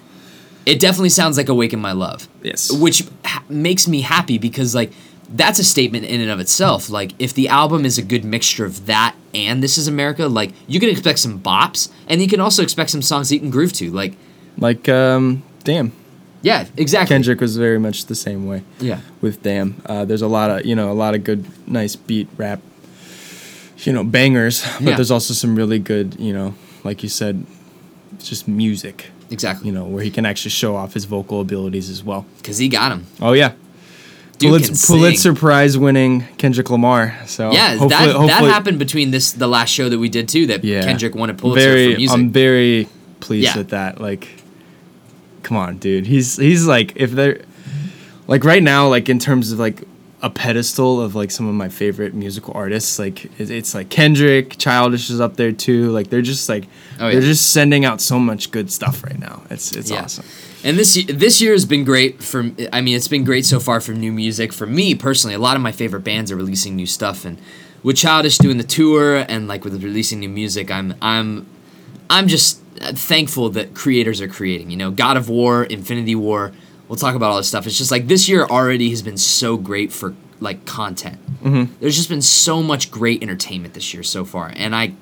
[0.65, 2.73] It definitely sounds like "Awaken My Love." Yes.
[2.73, 4.93] Which ha- makes me happy because like
[5.29, 6.89] that's a statement in and of itself.
[6.91, 10.53] Like if the album is a good mixture of that and This Is America, like
[10.67, 13.51] you can expect some bops, and you can also expect some songs that you can
[13.51, 13.91] groove to.
[13.91, 14.15] Like
[14.59, 15.93] Like, um, damn.
[16.43, 17.15] Yeah, exactly.
[17.15, 18.63] Kendrick was very much the same way.
[18.81, 19.01] Yeah.
[19.21, 22.29] With Damn, uh, there's a lot of you know a lot of good, nice beat
[22.37, 22.61] rap,
[23.79, 24.63] you know, bangers.
[24.79, 24.95] But Yeah.
[24.97, 27.45] there's also some really good, you know, like you said,
[28.23, 29.07] just music.
[29.31, 29.67] Exactly.
[29.69, 32.25] You know, where he can actually show off his vocal abilities as well.
[32.39, 33.07] because he got him.
[33.21, 33.53] Oh yeah,
[34.39, 34.97] Dude sing.
[34.99, 37.15] Pulitzer Prize winning Kendrick Lamar.
[37.27, 40.47] So Yeah, hopefully, that that happened between this the last show that we did too.
[40.47, 42.15] That Yeah, Kendrick won a Pulitzer very, for music.
[42.15, 42.89] I'm very
[43.21, 43.57] pleased Yeah.
[43.59, 44.01] with that.
[44.01, 44.29] Like,
[45.47, 46.07] come on, dude.
[46.07, 47.41] He's he's like if they're
[48.27, 49.85] like right now, like in terms of like
[50.23, 52.99] a pedestal of like some of my favorite musical artists.
[52.99, 55.91] Like it- it's like Kendrick, Childish is up there too.
[55.91, 56.65] Like they're just like
[56.99, 59.43] Oh, they're just sending out so much good stuff right now.
[59.51, 60.03] It's it's Yeah.
[60.05, 60.25] awesome.
[60.65, 62.51] And this this year has been great for.
[62.73, 64.53] I mean, it's been great so far for new music.
[64.53, 67.37] For me personally, a lot of my favorite bands are releasing new stuff, and
[67.85, 71.47] with Childish doing the tour and like with releasing new music, I'm I'm
[72.11, 74.71] I'm just thankful that creators are creating.
[74.71, 76.53] You know, God of War, Infinity War.
[76.89, 77.67] We'll talk about all this stuff.
[77.67, 81.19] It's just like this year already has been so great for like content.
[81.43, 81.75] Mm-hmm.
[81.81, 84.93] There's just been so much great entertainment this year so far, and I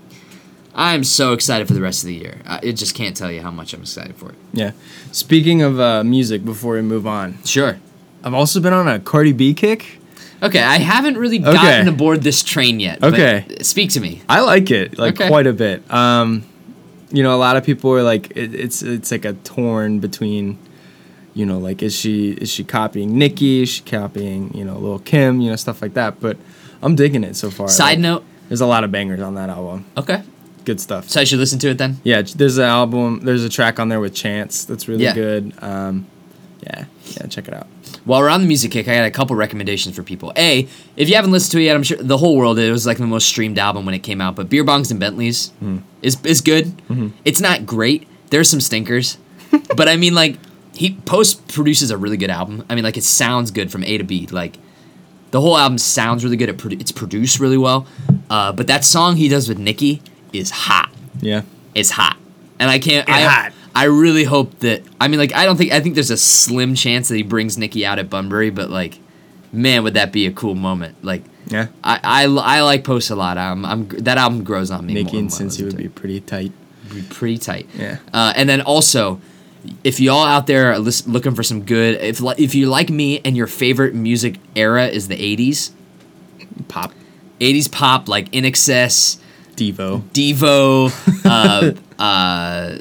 [0.75, 2.41] I'm so excited for the rest of the year.
[2.47, 4.35] I it just can't tell you how much I'm excited for it.
[4.53, 4.73] Yeah.
[5.13, 7.79] Speaking of uh, music, before we move on, Sure.
[8.25, 9.99] I've also been on a Cardi B kick.
[10.43, 11.53] Okay, I haven't really Okay.
[11.53, 13.01] gotten aboard this train yet.
[13.01, 13.45] but Okay.
[13.63, 14.23] speak to me.
[14.29, 15.29] I like it like Okay.
[15.29, 15.83] quite a bit.
[15.93, 16.43] Um,
[17.15, 20.59] you know, a lot of people are like, it, it's it's like a torn between,
[21.33, 23.63] you know, like is she is she copying Nicki?
[23.63, 25.41] Is she copying you know Lil Kim?
[25.41, 26.21] You know stuff like that.
[26.21, 26.37] But
[26.83, 27.69] I'm digging it so far.
[27.69, 28.25] Side Like, note.
[28.49, 29.87] there's a lot of bangers on that album.
[29.97, 30.23] Okay.
[30.65, 31.09] Good stuff.
[31.09, 31.99] So I should listen to it then.
[32.05, 33.21] Yeah, there's an album.
[33.23, 35.15] There's a track on there with Chance that's really Yeah.
[35.15, 35.53] good.
[35.61, 36.07] Um,
[36.63, 37.67] yeah, yeah, check it out.
[38.05, 40.33] While we're on the music kick, I got a couple recommendations for people.
[40.37, 42.87] A, if you haven't listened to it yet, I'm sure the whole world it was
[42.87, 44.37] like the most streamed album when it came out.
[44.37, 45.79] But Beer Bongs and Bentleys Hmm.
[46.03, 46.67] is is good.
[46.89, 47.09] Mm-hmm.
[47.25, 48.07] It's not great.
[48.31, 49.17] There's some stinkers,
[49.77, 50.39] but I mean like
[50.75, 52.65] he post produces a really good album.
[52.69, 54.27] I mean like it sounds good from A to B.
[54.31, 54.59] Like
[55.31, 56.49] the whole album sounds really good.
[56.51, 57.87] It produ- it's produced really well.
[58.29, 60.91] Uh, but that song he does with Nicki is hot.
[61.21, 61.43] Yeah,
[61.75, 62.17] it's hot,
[62.59, 63.09] and I can't.
[63.09, 63.53] It's I, hot.
[63.75, 64.83] I really hope that.
[65.01, 65.73] I mean, like, I don't think.
[65.73, 68.99] I think there's a slim chance that he brings Nicki out at Bunbury, but like,
[69.53, 71.05] man, would that be a cool moment?
[71.05, 71.69] Like, yeah.
[71.83, 73.37] I I, I like Post a lot.
[73.37, 74.95] I'm, I'm that album grows on me.
[74.95, 76.53] Nicki and Cincy would be pretty tight.
[76.93, 77.69] be pretty tight.
[77.75, 77.99] Yeah.
[78.13, 79.21] Uh, and then also,
[79.83, 83.37] if y'all out there are looking for some good, if if you like me and
[83.37, 85.73] your favorite music era is the '80s,
[86.69, 86.93] Pop,
[87.41, 89.19] 80s pop like INXS,
[89.57, 90.93] Devo, Devo,
[91.25, 92.79] uh, uh,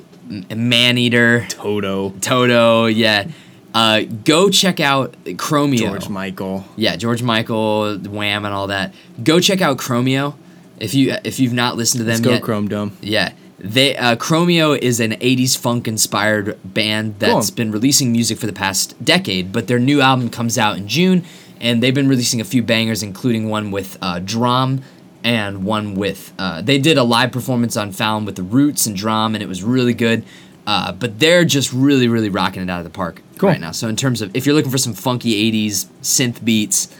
[0.55, 1.45] Man Eater.
[1.49, 3.27] Toto, Toto, yeah.
[3.73, 5.79] Uh, go check out Chromeo.
[5.79, 6.63] George Michael.
[6.75, 8.93] Yeah, George Michael, Wham, and all that.
[9.23, 10.35] Go check out Chromeo
[10.79, 12.41] if you if you've not listened to them Let's go yet.
[12.43, 12.95] Chrome Dome.
[13.01, 17.55] Yeah, they uh, Chromeo is an '80s funk inspired band that's Cool.
[17.55, 19.51] been releasing music for the past decade.
[19.51, 21.23] But their new album comes out in June,
[21.59, 24.83] and they've been releasing a few bangers, including one with uh, DRAM
[25.23, 26.33] and one with.
[26.37, 29.47] Uh, they did a live performance on Fallon with the Roots and DRAM, and it
[29.47, 30.23] was really good.
[30.65, 33.49] Uh, but they're just really, really rocking it out of the park Cool.
[33.49, 33.71] right now.
[33.71, 36.93] So in terms of if you're looking for some funky '80s synth beats,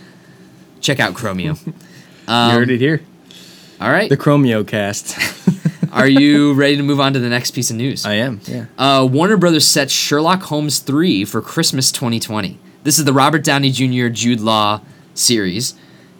[0.82, 1.58] check out Chromeo.
[2.26, 3.02] Um, you heard it here.
[3.82, 5.18] All right, The Chromeo cast.
[5.92, 8.06] are you ready to move on to the next piece of news?
[8.06, 8.40] I am.
[8.46, 8.68] Yeah.
[8.78, 12.60] Uh, Warner Brothers sets Sherlock Holmes 3 for Christmas 2020.
[12.84, 14.08] This is the Robert Downey Jr.
[14.08, 14.80] Jude Law
[15.14, 15.74] series.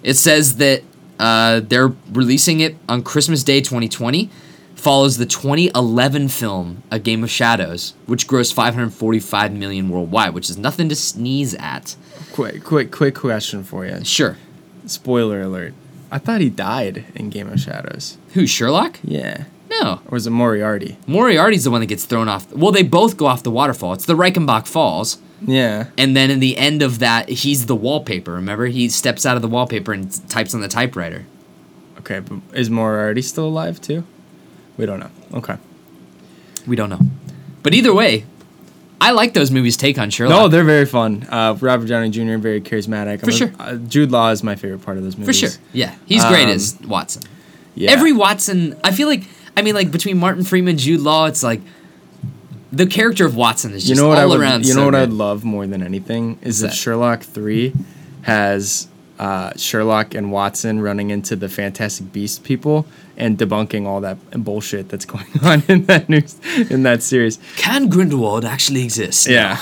[0.04, 0.84] It says that
[1.20, 4.30] uh, they're releasing it on Christmas Day 2020.
[4.76, 10.58] Follows the 2011 film A Game of Shadows, which grossed 545 million worldwide, which is
[10.58, 11.96] nothing to sneeze at.
[12.34, 14.04] Quick, quick, quick question for you.
[14.04, 14.38] Sure.
[14.86, 15.74] Spoiler alert.
[16.12, 18.18] I thought he died in Game of Shadows.
[18.34, 19.00] Who, Sherlock?
[19.04, 19.46] Yeah.
[19.70, 20.02] No.
[20.06, 20.98] Or was it Moriarty?
[21.08, 22.52] Moriarty's the one that gets thrown off.
[22.52, 23.94] Well, they both go off the waterfall.
[23.94, 25.18] It's the Reichenbach Falls.
[25.46, 25.88] Yeah.
[25.98, 28.34] And then in the end of that, he's the wallpaper.
[28.34, 31.26] Remember, he steps out of the wallpaper and types on the typewriter.
[32.00, 34.04] Okay, but is Moriarty still alive too?
[34.78, 35.10] We don't know.
[35.34, 35.56] Okay.
[36.66, 37.00] We don't know,
[37.62, 38.26] but either way,
[39.02, 40.38] I like those movies' take on Sherlock.
[40.38, 41.28] No, they're very fun.
[41.30, 42.38] Uh, Robert Downey Jr.
[42.38, 43.20] very charismatic.
[43.20, 43.52] For I'm a- sure.
[43.60, 45.42] Uh, Jude Law is my favorite part of those movies.
[45.42, 45.60] for sure.
[45.74, 47.24] Yeah, he's great Um, as Watson.
[47.76, 47.92] Yeah.
[47.92, 49.24] Every Watson, I feel like,
[49.58, 51.60] I mean, like between Martin Freeman, Jude Law, it's like
[52.76, 54.66] the character of Watson is just you know what all I would, around.
[54.66, 55.04] You so know what good.
[55.04, 56.76] I'd love more than anything is if that?
[56.76, 57.74] Sherlock Three
[58.24, 58.88] has
[59.20, 64.90] uh, Sherlock and Watson running into the Fantastic Beast people and debunking all that bullshit
[64.90, 66.36] that's going on in that news
[66.72, 67.38] in that series.
[67.58, 69.28] Can Grindelwald actually exist?
[69.28, 69.58] Yeah.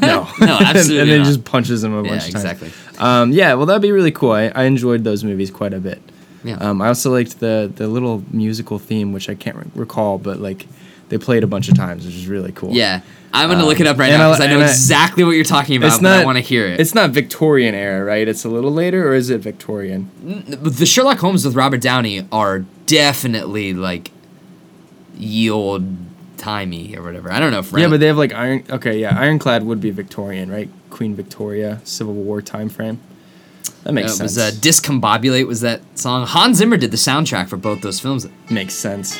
[0.00, 0.26] no.
[0.40, 1.26] No, absolutely and then not.
[1.26, 2.44] just punches him a bunch Yeah, of times.
[2.44, 2.70] exactly.
[2.98, 4.32] Um, yeah, well, that'd be really cool.
[4.32, 6.00] I, I enjoyed those movies quite a bit.
[6.44, 6.56] Yeah.
[6.56, 10.38] Um, I also liked the the little musical theme, which I can't re- recall, but
[10.40, 10.66] like
[11.08, 12.72] they played a bunch of times, which is really cool.
[12.72, 13.00] yeah.
[13.34, 15.44] I'm gonna look it up right now because I, know and I- exactly what you're
[15.44, 15.88] talking about.
[15.88, 16.20] It's but not.
[16.20, 16.80] I want to hear it.
[16.80, 18.26] It's not Victorian era, right?
[18.26, 20.08] It's a little later, or is it Victorian?
[20.62, 24.10] the Sherlock Holmes with Robert Downey are definitely like
[25.18, 25.84] ye old
[26.38, 27.30] timey or whatever.
[27.30, 27.58] I don't know.
[27.58, 28.64] If Yeah, but they have like iron.
[28.70, 30.70] Okay, yeah, Ironclad would be Victorian, right?
[30.88, 33.00] Queen Victoria, Civil War time frame.
[33.84, 34.38] That makes was sense.
[34.38, 36.26] uh, Discombobulate was that song.
[36.26, 38.26] Hans Zimmer did the soundtrack for both those films.
[38.50, 39.18] makes sense.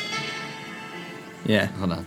[1.47, 1.66] Yeah.
[1.78, 2.07] Hold on.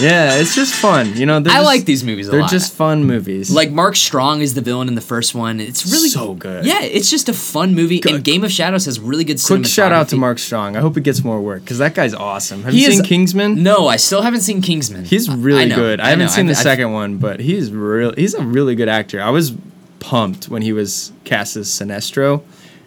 [0.00, 1.14] Yeah, it's just fun.
[1.14, 2.50] You know, I just- like these movies a They're lot.
[2.50, 3.50] just fun movies.
[3.50, 5.60] Like Mark Strong is the villain in the first one.
[5.60, 6.64] It's really So good.
[6.64, 8.00] Yeah, it's just a fun movie.
[8.00, 8.14] Good.
[8.14, 10.16] And Game of Shadows has really good quick shout out to.
[10.16, 10.74] Mark Strong.
[10.74, 12.62] I hope he gets more work because that guy's awesome.
[12.62, 13.62] Have He you is- seen Kingsman?
[13.62, 15.04] No, I still haven't seen Kingsman.
[15.04, 16.00] He's really I know, good.
[16.00, 16.32] I, I haven't know.
[16.32, 18.14] seen the I've- I've- second one, but he's real.
[18.16, 19.20] He's a really good actor.
[19.20, 19.52] I was
[19.98, 22.40] pumped when he was cast as Sinestro,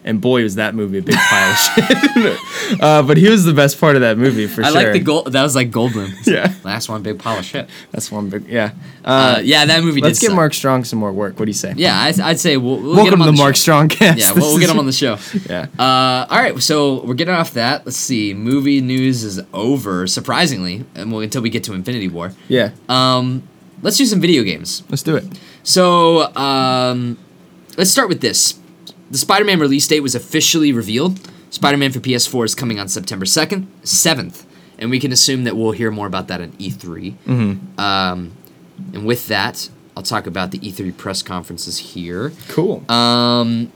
[0.04, 2.80] and boy, was that movie a big pile of shit.
[2.82, 4.80] uh, but he was the best part of that movie for I sure.
[4.80, 5.32] I like the gold.
[5.32, 6.26] That was like Goldblum.
[6.26, 6.52] Yeah.
[6.62, 7.68] Last one, big pile of shit.
[7.90, 8.46] That's one big.
[8.46, 8.72] Yeah.
[9.04, 10.00] Uh, Uh, yeah, that movie.
[10.00, 10.08] Did.
[10.08, 10.36] Let's get suck.
[10.36, 11.38] Mark Strong some more work.
[11.38, 11.72] What do you say?
[11.76, 13.60] Yeah, I, I'd say we'll, we'll get Welcome him to on the the Mark show.
[13.60, 14.18] Strong cast.
[14.18, 15.16] Yeah, we'll, we'll get him on the show.
[15.48, 15.66] Yeah.
[15.78, 17.86] Uh, all right, so we're getting off that.
[17.86, 18.34] Let's see.
[18.34, 22.32] Movie news is over, surprisingly, and we'll, until we get to Infinity War.
[22.48, 22.70] Yeah.
[22.88, 23.42] Um,
[23.82, 24.82] let's do some video games.
[24.90, 25.24] Let's do it.
[25.62, 27.16] So, um,
[27.78, 28.58] let's start with this.
[29.10, 31.20] The Spider Man release date was officially revealed.
[31.50, 34.44] Spider Man for PS4 is coming on September 2nd, 7th,
[34.78, 37.12] and we can assume that we'll hear more about that at E3.
[37.12, 37.80] Mm-hmm.
[37.80, 38.32] Um,
[38.92, 42.32] and with that, I'll talk about the E3 press conferences here.
[42.48, 42.84] Cool.
[42.90, 43.70] Um,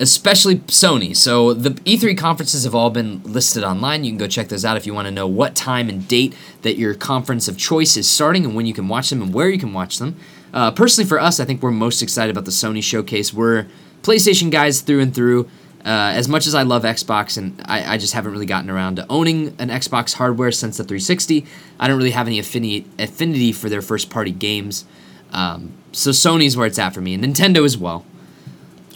[0.00, 1.16] especially Sony.
[1.16, 4.04] So the E3 conferences have all been listed online.
[4.04, 6.34] You can go check those out if you want to know what time and date
[6.62, 9.48] that your conference of choice is starting and when you can watch them and where
[9.48, 10.16] you can watch them.
[10.54, 13.34] Uh, personally, for us, I think we're most excited about the Sony showcase.
[13.34, 13.66] We're
[14.02, 15.48] PlayStation guys through and through.
[15.84, 18.96] Uh, as much as I love Xbox, and I, I just haven't really gotten around
[18.96, 21.44] to owning an Xbox hardware since the 360,
[21.78, 24.86] I don't really have any affinity affinity for their first party games.
[25.32, 28.06] Um, so Sony's where it's at for me, and Nintendo as well.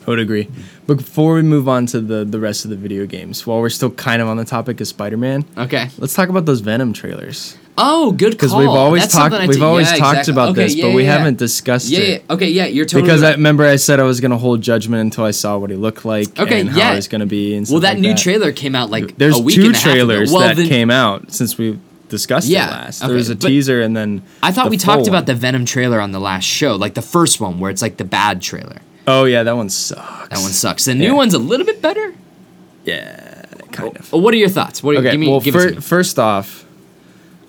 [0.06, 0.48] I would agree.
[0.86, 3.68] But before we move on to the, the rest of the video games, while we're
[3.68, 5.90] still kind of on the topic of Spider Man, Okay.
[5.98, 7.58] let's talk about those Venom trailers.
[7.80, 8.48] Oh, good call.
[8.50, 10.32] Because we've always That's talked we've always yeah, talked exactly.
[10.32, 12.24] about Okay, this, yeah, but we yeah, haven't discussed Yeah, it.
[12.28, 12.34] yeah.
[12.34, 15.24] Okay, yeah, you're totally Because I remember I said I was gonna hold judgment until
[15.24, 16.88] I saw what he looked like Okay, and yeah.
[16.90, 17.54] how he's gonna be.
[17.56, 18.18] And well, that like new that.
[18.18, 19.92] trailer came out like There's a week two and a half ago.
[19.94, 23.02] trailers Well, that then- came out since we discussed Yeah, it last.
[23.02, 25.64] okay, There was a teaser and then I thought the we talked about the Venom
[25.64, 28.78] trailer on the last show, like the first one where it's like the bad trailer.
[29.06, 30.28] Oh yeah, that one sucks.
[30.28, 30.84] That one sucks.
[30.86, 32.12] The new one's a little bit better.
[32.84, 34.12] Yeah, kind of.
[34.12, 34.82] What are your thoughts?
[34.82, 34.96] What?
[34.96, 36.64] Okay, give me, well, give fir- first off,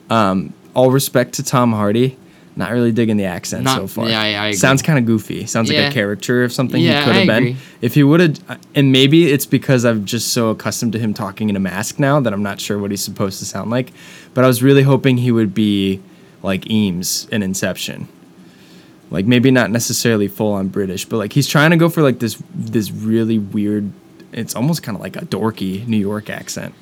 [0.10, 2.18] um, all respect to Tom Hardy.
[2.56, 4.10] Not really digging the accent Not- so far.
[4.10, 4.54] yeah, I- I agree.
[4.58, 5.46] Sounds kind of goofy.
[5.46, 5.84] Sounds Yeah.
[5.84, 7.38] like a caricature of something Yeah, he could have been.
[7.38, 7.56] agree.
[7.82, 8.40] If he would have,
[8.76, 12.20] and maybe it's because I'm just so accustomed to him talking in a mask now
[12.20, 13.94] that I'm not sure what he's supposed to sound like.
[14.34, 16.02] But I was really hoping he would be
[16.44, 18.10] like Eames in Inception.
[19.10, 22.20] Like maybe not necessarily full on British, but like he's trying to go for like
[22.20, 23.90] this this really weird.
[24.34, 26.74] It's almost kind of like a dorky New York accent.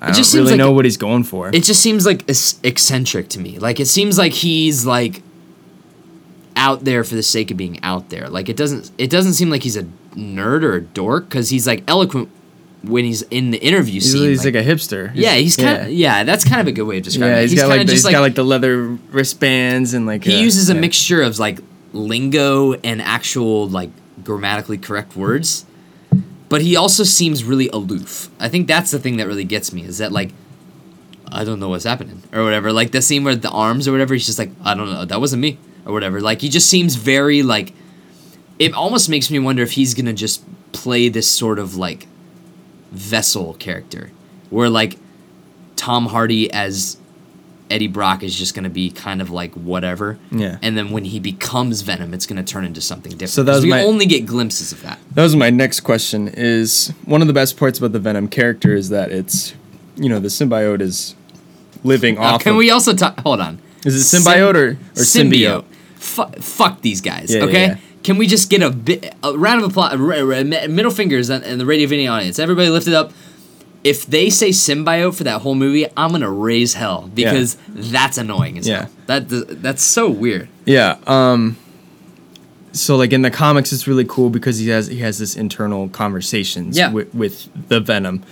[0.00, 1.54] I don't just seems really like know what he's going for.
[1.54, 3.58] It just seems like eccentric to me.
[3.58, 5.22] Like it seems like he's like
[6.56, 8.28] out there for the sake of being out there.
[8.28, 8.90] Like it doesn't.
[8.96, 9.82] It doesn't seem like he's a
[10.14, 12.30] nerd or a dork because he's like eloquent
[12.82, 14.30] when he's in the interview he's, scene.
[14.30, 15.12] he's like, a hipster.
[15.14, 16.24] yeah, he's kind of yeah.
[16.24, 17.42] That's kind of a good way of describing yeah.
[17.42, 17.50] it.
[17.50, 20.40] He's got like the, just he's got like the leather wristbands and like he uh,
[20.40, 20.80] uses a yeah.
[20.80, 21.60] mixture of like
[21.92, 23.90] lingo and actual like
[24.24, 25.66] grammatically correct words
[26.50, 28.28] but he also seems really aloof.
[28.38, 30.32] I think that's the thing that really gets me is that like
[31.32, 32.72] i don't know what's happening or whatever.
[32.72, 35.20] Like the scene where the arms or whatever he's just like i don't know that
[35.20, 36.20] wasn't me or whatever.
[36.20, 37.72] Like he just seems very like
[38.58, 42.06] it almost makes me wonder if he's gonna just play this sort of like
[42.90, 44.10] vessel character
[44.50, 44.98] where like
[45.76, 46.96] tom hardy as
[47.70, 50.18] Eddie Brock is just going to be kind of like whatever.
[50.30, 50.58] Yeah.
[50.62, 53.30] And then when he becomes Venom, it's going to turn into something different.
[53.30, 54.98] So that was we my- only get glimpses of that.
[55.14, 56.28] That was my next question.
[56.28, 59.54] Is one of the best parts about the Venom character is that it's,
[59.96, 61.14] you know, the symbiote is
[61.84, 62.42] living off.
[62.42, 63.18] can of, we also talk?
[63.20, 63.60] Hold on.
[63.84, 65.64] Is it symbiote or- or symbiote?
[65.94, 67.30] Fu- fuck these guys.
[67.32, 67.66] Yeah, yeah, okay.
[67.66, 67.76] yeah.
[68.02, 71.66] Can we just get a bit a round of applause, middle fingers, and and the
[71.66, 72.38] radio video audience?
[72.38, 73.12] Everybody lift it up.
[73.82, 78.58] If they say symbiote for that whole movie, I'm gonna raise hell because that's annoying
[78.58, 78.82] as Yeah.
[78.82, 78.90] hell.
[79.06, 79.28] That
[79.62, 80.48] that's so weird.
[80.66, 80.96] Yeah.
[81.06, 81.56] Um.
[82.72, 85.88] So like in the comics, it's really cool because he has he has this internal
[85.88, 86.92] conversations Yeah.
[86.92, 88.22] with, with the Venom.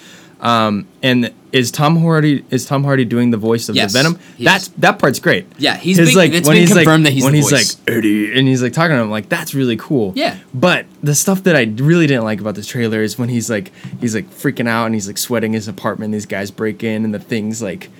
[0.40, 4.18] Um, and is Tom Hardy is Tom Hardy doing the voice of Yes, the Venom?
[4.38, 4.74] That's is.
[4.74, 5.46] that part's great.
[5.58, 7.38] Yeah, he's His, been- like it's when been he's confirmed like that he's when the
[7.40, 7.76] he's voice.
[7.86, 10.12] like Eddie and he's like talking to him like that's really cool.
[10.14, 10.38] Yeah.
[10.54, 13.72] But the stuff that I really didn't like about this trailer is when he's like
[14.00, 16.12] he's like freaking out and he's like sweating his apartment.
[16.12, 17.90] These guys break in and the things like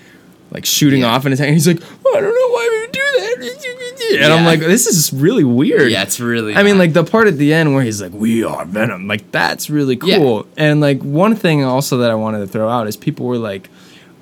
[0.53, 1.09] like shooting Yeah.
[1.15, 3.65] off and he's like oh, I don't know why we would do that.
[4.11, 5.91] And I'm like this is really weird.
[5.91, 6.55] Yeah, it's really.
[6.55, 9.31] I mean, like the part at the end where he's like, "We are Venom," like
[9.31, 10.17] that's really Yeah.
[10.19, 10.47] cool.
[10.57, 13.69] And like one thing also that I wanted to throw out is people were like,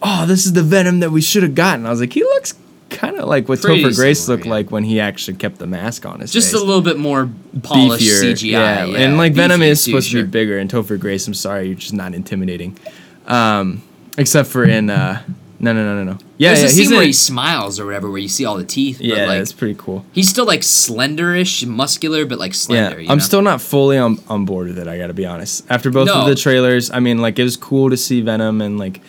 [0.02, 2.54] "Oh, this is the Venom that we should have gotten." I was like, he looks
[2.88, 4.52] kind of like what Pretty Topher Grace similar, looked yeah.
[4.52, 6.60] like when he actually kept the mask on his just face.
[6.60, 7.28] a little bit more
[7.62, 8.50] polished Beefier, CGI.
[8.52, 8.84] yeah.
[8.84, 11.66] yeah, and like Venom is too, supposed to be bigger, and Topher Grace, I'm sorry,
[11.66, 12.78] you're just not intimidating.
[13.26, 13.82] Um,
[14.18, 15.20] except for in uh,
[15.58, 16.18] no, no, no, no, no.
[16.38, 18.58] Yeah, There's yeah, a scene where in, he smiles or whatever, where you see all
[18.58, 19.00] the teeth.
[19.00, 20.04] yeah, but like, it's pretty cool.
[20.12, 23.00] he's still like slenderish, muscular, but like slender.
[23.00, 23.24] Yeah, I'm know?
[23.24, 24.86] still not fully on, on board with it.
[24.86, 25.64] I got to be honest.
[25.70, 26.20] After both No.
[26.22, 29.00] of the trailers, I mean, like it was cool to see Venom, and like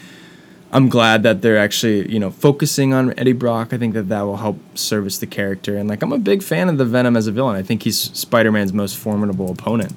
[0.71, 3.73] I'm glad that they're actually you know focusing on Eddie Brock.
[3.73, 6.69] I think that that will help service the character, and like I'm a big fan
[6.69, 7.55] of the Venom as a villain.
[7.57, 9.93] I think he's Spider-Man's most formidable opponent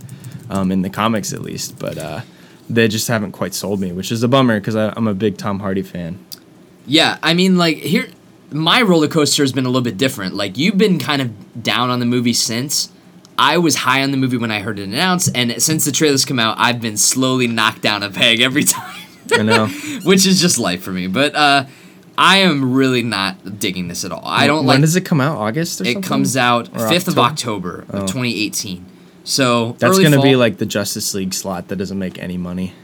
[0.48, 1.78] um, in the comics, at least.
[1.78, 2.20] But uh,
[2.68, 5.60] they just haven't quite sold me, which is a bummer because I'm a big Tom
[5.60, 6.18] Hardy fan.
[6.90, 8.08] Yeah, I mean, like here,
[8.50, 10.34] my roller coaster has been a little bit different.
[10.34, 12.90] Like you've been kind of down on the movie since.
[13.38, 16.24] I was high on the movie when I heard it announced, and since the trailers
[16.24, 18.96] come out, I've been slowly knocked down a peg every time,
[19.32, 19.66] I know.
[20.04, 21.06] which is just life for me.
[21.06, 21.66] But uh,
[22.18, 24.24] I am really not digging this at all.
[24.24, 24.74] I don't when like.
[24.74, 25.38] When does it come out?
[25.38, 26.02] August or it something?
[26.02, 27.86] comes out fifth of October?
[27.88, 28.84] Of 2018.
[29.22, 32.74] So That's early gonna be like the Justice League slot that doesn't make any money.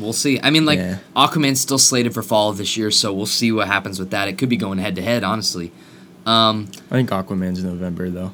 [0.00, 0.40] We'll see.
[0.42, 0.98] I mean, like Yeah.
[1.14, 4.28] Aquaman's still slated for fall of this year, so we'll see what happens with that.
[4.28, 5.72] It could be going head to head, honestly.
[6.26, 8.32] Um, I think Aquaman's November though.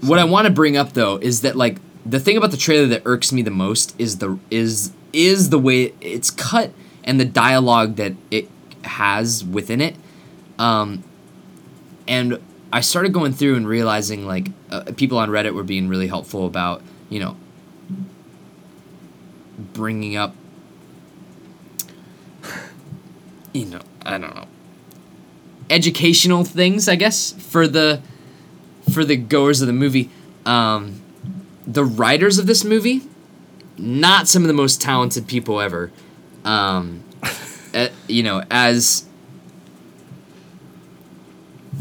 [0.00, 2.86] what I want to bring up though is that like the thing about the trailer
[2.86, 6.70] that irks me the most is the is is the way it's cut
[7.04, 8.48] and the dialogue that it
[8.82, 9.96] has within it.
[10.58, 11.02] Um,
[12.06, 12.38] and
[12.72, 16.46] I started going through and realizing like uh, people on Reddit were being really helpful
[16.46, 17.36] about you know
[19.72, 20.34] bringing up
[23.56, 24.46] you know I don't know.
[25.68, 28.00] Educational things I guess for the
[28.92, 30.10] for the goers of the movie.
[30.44, 31.00] Um,
[31.66, 33.02] the writers of this movie
[33.78, 35.90] not some of the most talented people ever.
[36.44, 37.02] Um,
[37.74, 39.06] eh, you know as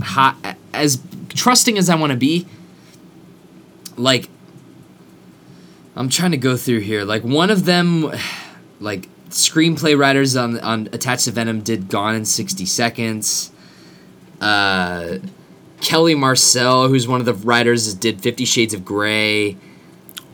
[0.01, 0.36] hot
[0.73, 2.45] as trusting as I want to be
[3.95, 4.30] like
[5.95, 8.11] I'm trying to go through here like one of them
[8.80, 13.51] like screenplay writers on on attached to Venom did Gone in 60 Seconds
[14.39, 15.17] uh
[15.81, 19.57] Kelly Marcel who's one of the writers did 50 Shades of Grey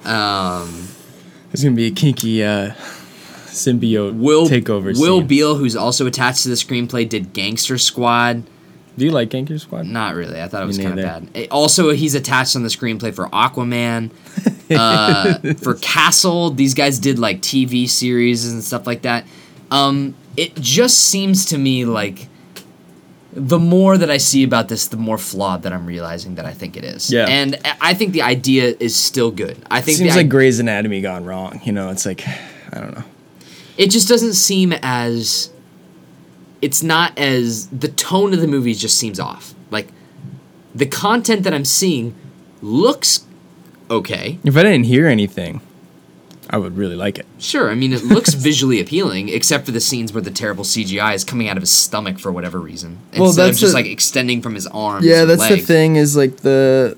[0.06, 0.88] um
[1.50, 2.74] There's gonna be a kinky uh,
[3.48, 4.98] symbiote Will takeover.
[5.00, 5.28] Will scene.
[5.28, 8.44] Beall who's also attached to the screenplay did Gangster Squad
[8.98, 9.86] Do you like Gangster Squad?
[9.86, 10.42] Not really.
[10.42, 11.28] I thought it was kind of bad.
[11.34, 14.12] Eh, Also, he's attached on the screenplay for Aquaman.
[14.78, 19.26] uh, for Castle, these guys did like TV series and stuff like that.
[19.72, 22.28] Um, it just seems to me like
[23.34, 26.52] the more that I see about this, the more flawed that I'm realizing that I
[26.54, 27.10] think it is.
[27.12, 27.28] Yeah.
[27.30, 29.58] And I- think the idea is still good.
[29.72, 31.62] I think it Seems like i- Grey's Anatomy gone wrong.
[31.64, 33.04] You know, it's like I don't know.
[33.78, 35.50] it just doesn't seem as
[36.62, 39.88] it's not as the tone of the movie just seems off like
[40.76, 42.14] the content that i'm seeing
[42.62, 43.26] looks
[43.90, 45.60] okay If I didn't hear anything,
[46.50, 47.26] I would really like it.
[47.40, 51.14] sure i mean it looks visually appealing except for the scenes where the terrible cgi
[51.16, 53.80] is coming out of his stomach for whatever reason Well, instead that's of just the-
[53.80, 55.96] like extending from his arms Yeah, that's the thing.
[55.96, 56.98] Is like the.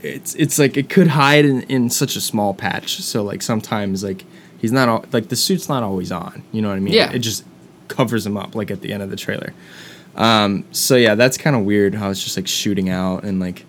[0.00, 3.00] It's it's like it could hide in, in such a small patch.
[3.02, 4.24] So like sometimes like
[4.58, 6.42] he's not all, like the suit's not always on.
[6.50, 6.94] You know what I mean?
[6.94, 7.12] Yeah.
[7.12, 7.44] It just
[7.96, 9.52] covers him up like at the end of the trailer.
[10.16, 10.64] Um.
[10.72, 13.64] So yeah, that's kind of weird how it's just like shooting out and like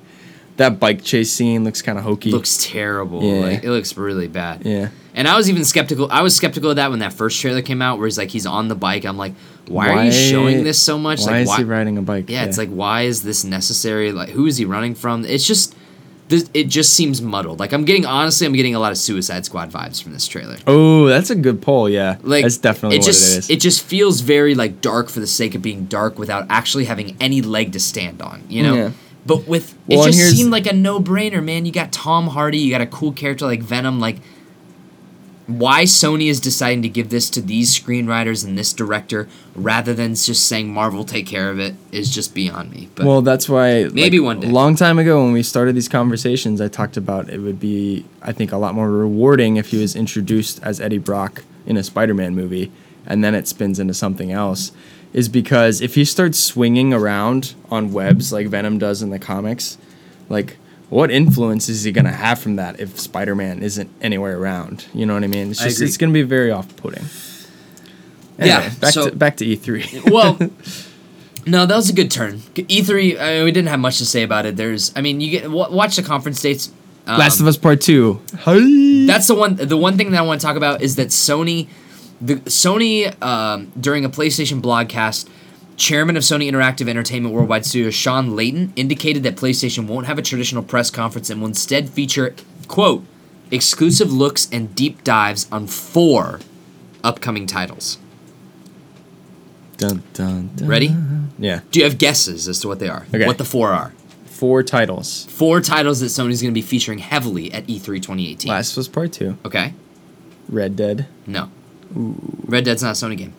[0.58, 2.32] that bike chase scene looks kind of hokey.
[2.32, 3.42] looks terrible Yeah.
[3.42, 4.90] like it looks really bad Yeah.
[5.16, 6.08] And I was even skeptical.
[6.12, 8.46] I was skeptical of that when that first trailer came out, where he's like he's
[8.48, 9.06] on the bike.
[9.06, 9.34] I'm like,
[9.68, 11.22] why, are you showing this so much?
[11.22, 11.58] Why like, is why?
[11.58, 12.30] he riding a bike?
[12.30, 14.12] yeah, it's like why is this necessary?
[14.12, 15.24] Like, who is he running from?
[15.24, 15.76] It's just,
[16.28, 17.60] this, it just seems muddled.
[17.60, 20.58] Like I'm getting honestly, I'm getting a lot of Suicide Squad vibes from this trailer.
[20.68, 21.90] Oh, that's a good poll.
[21.90, 23.50] Yeah, Like that's definitely it what just, it is.
[23.50, 27.18] It just feels very like dark for the sake of being dark without actually having
[27.20, 28.44] any leg to stand on.
[28.48, 28.76] You know.
[28.76, 28.92] Yeah.
[29.26, 31.66] But with Well, it just seemed like a no brainer, man.
[31.66, 34.18] You got Tom Hardy, you got a cool character like Venom, like
[35.46, 40.16] why Sony is deciding to give this to these screenwriters and this director rather than
[40.16, 42.90] just saying Marvel take care of it is just beyond me.
[42.96, 43.90] But well, that's why.
[43.92, 44.48] Maybe like, one day.
[44.48, 48.06] A long time ago, when we started these conversations, I talked about it would be,
[48.22, 51.84] I think, a lot more rewarding if he was introduced as Eddie Brock in a
[51.84, 52.72] Spider-Man movie,
[53.06, 54.72] and then it spins into something else,
[55.12, 59.78] is because if he starts swinging around on webs like Venom does in the comics,
[60.30, 60.58] like
[60.90, 64.86] what influence is he gonna have from that if Spider-Man isn't anywhere around?
[64.94, 65.52] You know what I mean?
[65.52, 67.06] It's just it's gonna be very off-putting.
[68.40, 70.12] Yeah, back so- to back to E E3.
[70.12, 70.38] well,
[71.46, 72.40] no, that was a good turn.
[72.56, 74.56] E3, I mean, we didn't have much to say about it.
[74.56, 76.72] There's, I mean, you get wa- watch the conference dates.
[77.06, 78.22] Um, Last of Us Part Two.
[78.40, 79.06] Hey.
[79.06, 79.56] That's the one.
[79.56, 81.68] The one thing that I want to talk about is that Sony,
[82.22, 85.28] the Sony um, during a PlayStation blogcast,
[85.78, 90.22] chairman of Sony Interactive Entertainment Worldwide Studios Shawn Layden indicated that PlayStation won't have a
[90.22, 92.36] traditional press conference and will instead feature
[92.68, 93.04] quote
[93.52, 96.40] exclusive looks and deep dives on four
[97.04, 97.98] upcoming titles.
[99.78, 100.68] Dun, dun, dun.
[100.68, 100.96] Ready?
[101.38, 101.62] Yeah.
[101.72, 103.06] Do you have guesses as to what they are?
[103.14, 103.26] Okay.
[103.26, 103.94] What the four are?
[104.26, 105.26] Four titles.
[105.26, 108.50] Four titles that Sony's going to be featuring heavily at E E3 2018.
[108.50, 109.38] Last Us Part Two.
[109.46, 109.74] Okay.
[110.50, 111.08] Red Dead.
[111.26, 111.50] No.
[111.96, 112.16] Ooh.
[112.46, 113.34] Red Dead's not a Sony game.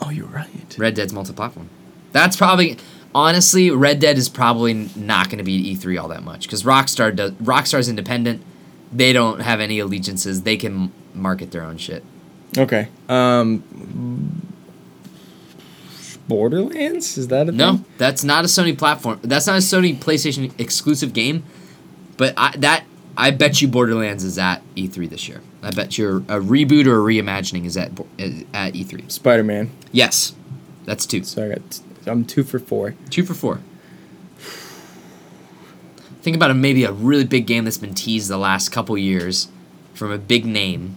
[0.00, 0.76] Oh, you're right.
[0.78, 1.68] Red Dead's multi-platform.
[2.12, 2.76] That's probably
[3.14, 6.62] honestly Red Dead is probably not going to be at E3 all that much because
[6.62, 7.32] Rockstar does.
[7.32, 8.42] Rockstar's independent.
[8.92, 10.42] They don't have any allegiances.
[10.42, 12.02] They can market their own shit.
[12.58, 12.88] Okay.
[13.08, 13.62] Um.
[16.28, 17.84] Borderlands is that a No, thing?
[17.98, 19.18] that's not a Sony platform.
[19.22, 21.42] That's not a Sony PlayStation exclusive game.
[22.16, 22.84] But I, that
[23.20, 25.42] I bet you Borderlands is at E3 this year.
[25.62, 27.90] I bet you a reboot or a reimagining is at
[28.54, 29.12] at E3.
[29.12, 29.70] Spider Man.
[29.92, 30.34] Yes,
[30.86, 31.22] that's two.
[31.24, 31.80] So I got.
[32.06, 32.94] I'm two for four.
[33.10, 33.60] Two for four.
[36.22, 39.48] Think about a, maybe a really big game that's been teased the last couple years
[39.92, 40.96] from a big name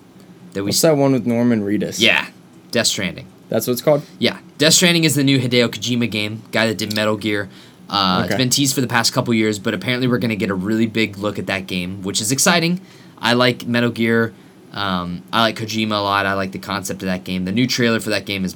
[0.53, 0.69] that we.
[0.69, 1.99] What's that one with Norman Reedus?
[1.99, 2.29] Yeah,
[2.71, 3.27] Death Stranding.
[3.49, 4.03] That's what it's called.
[4.17, 7.49] Yeah, Death Stranding is the new Hideo Kojima game, guy that did Metal Gear.
[7.89, 8.37] Uh, It's Okay.
[8.43, 10.85] been teased for the past couple years, but apparently we're going to get a really
[10.87, 12.79] big look at that game, which is exciting.
[13.19, 14.33] I like Metal Gear.
[14.73, 16.25] Um, I like Kojima a lot.
[16.25, 17.45] I like the concept of that game.
[17.45, 18.55] The new trailer for that game is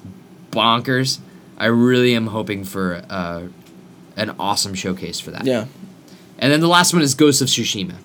[0.52, 1.20] bonkers.
[1.58, 3.44] I really am hoping for uh,
[4.16, 5.46] an awesome showcase for that.
[5.46, 5.66] Yeah.
[6.40, 7.96] And then the last one is Ghost of Tsushima,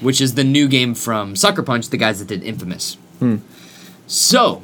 [0.00, 2.96] which is the new game from Sucker Punch, the guys that did Infamous.
[4.06, 4.62] So,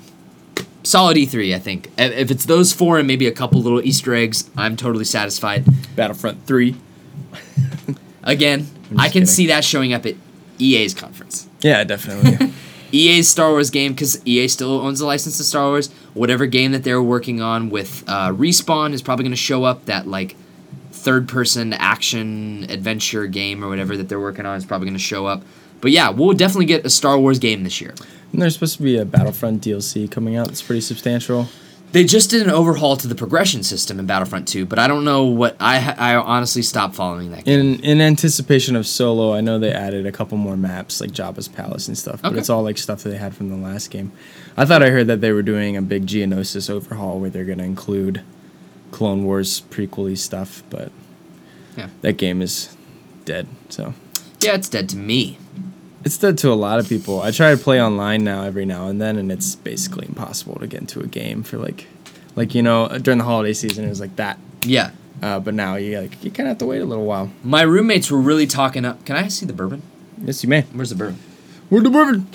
[0.83, 1.91] solid E3, I think.
[1.99, 5.65] If it's those four and maybe a couple little Easter eggs, I'm totally satisfied.
[5.97, 6.77] Battlefront Three.
[8.23, 9.27] Again, I'm I can kidding.
[9.27, 10.15] see that showing up at
[10.59, 11.49] EA's conference.
[11.61, 12.53] Yeah, definitely.
[12.93, 15.93] EA's Star Wars game, because EA still owns the license to Star Wars.
[16.15, 19.85] Whatever game that they're working on with uh, Respawn is probably going to show up.
[19.87, 20.37] That like
[20.93, 25.03] third person action adventure game or whatever that they're working on is probably going to
[25.03, 25.43] show up.
[25.81, 27.95] But yeah, we'll definitely get a Star Wars game this year.
[28.33, 30.49] And there's supposed to be a Battlefront DLC coming out.
[30.49, 31.49] That's pretty substantial.
[31.93, 35.05] They just did an overhaul to the progression system in Battlefront 2, but I don't
[35.05, 37.61] know what I I honestly stopped following that game.
[37.79, 41.49] In in anticipation of Solo, I know they added a couple more maps like Jabba's
[41.49, 42.39] palace and stuff, but Okay.
[42.39, 44.13] it's all like stuff that they had from the last game.
[44.57, 47.59] I thought I heard that they were doing a big Geonosis overhaul where they're going
[47.59, 48.21] to include
[48.91, 50.91] Clone Wars prequely stuff, but
[51.79, 51.89] Yeah.
[52.03, 52.77] that game is
[53.25, 53.47] dead.
[53.71, 53.95] So
[54.41, 55.39] Yeah, it's dead to me.
[56.07, 57.21] It's dead to a lot of people.
[57.21, 60.67] I try to play online now every now and then, and it's basically impossible to
[60.69, 61.89] get into a game for like,
[62.37, 64.39] like you know, during the holiday season it was like that.
[64.63, 64.93] Yeah.
[65.21, 67.33] Uh, but now you like you kind of have to wait a little while.
[67.43, 69.05] My roommates were really talking up.
[69.05, 69.83] Can I see the bourbon?
[70.23, 70.63] Yes, you may.
[70.63, 71.19] Where's the bourbon?
[71.71, 72.29] Where's the bourbon?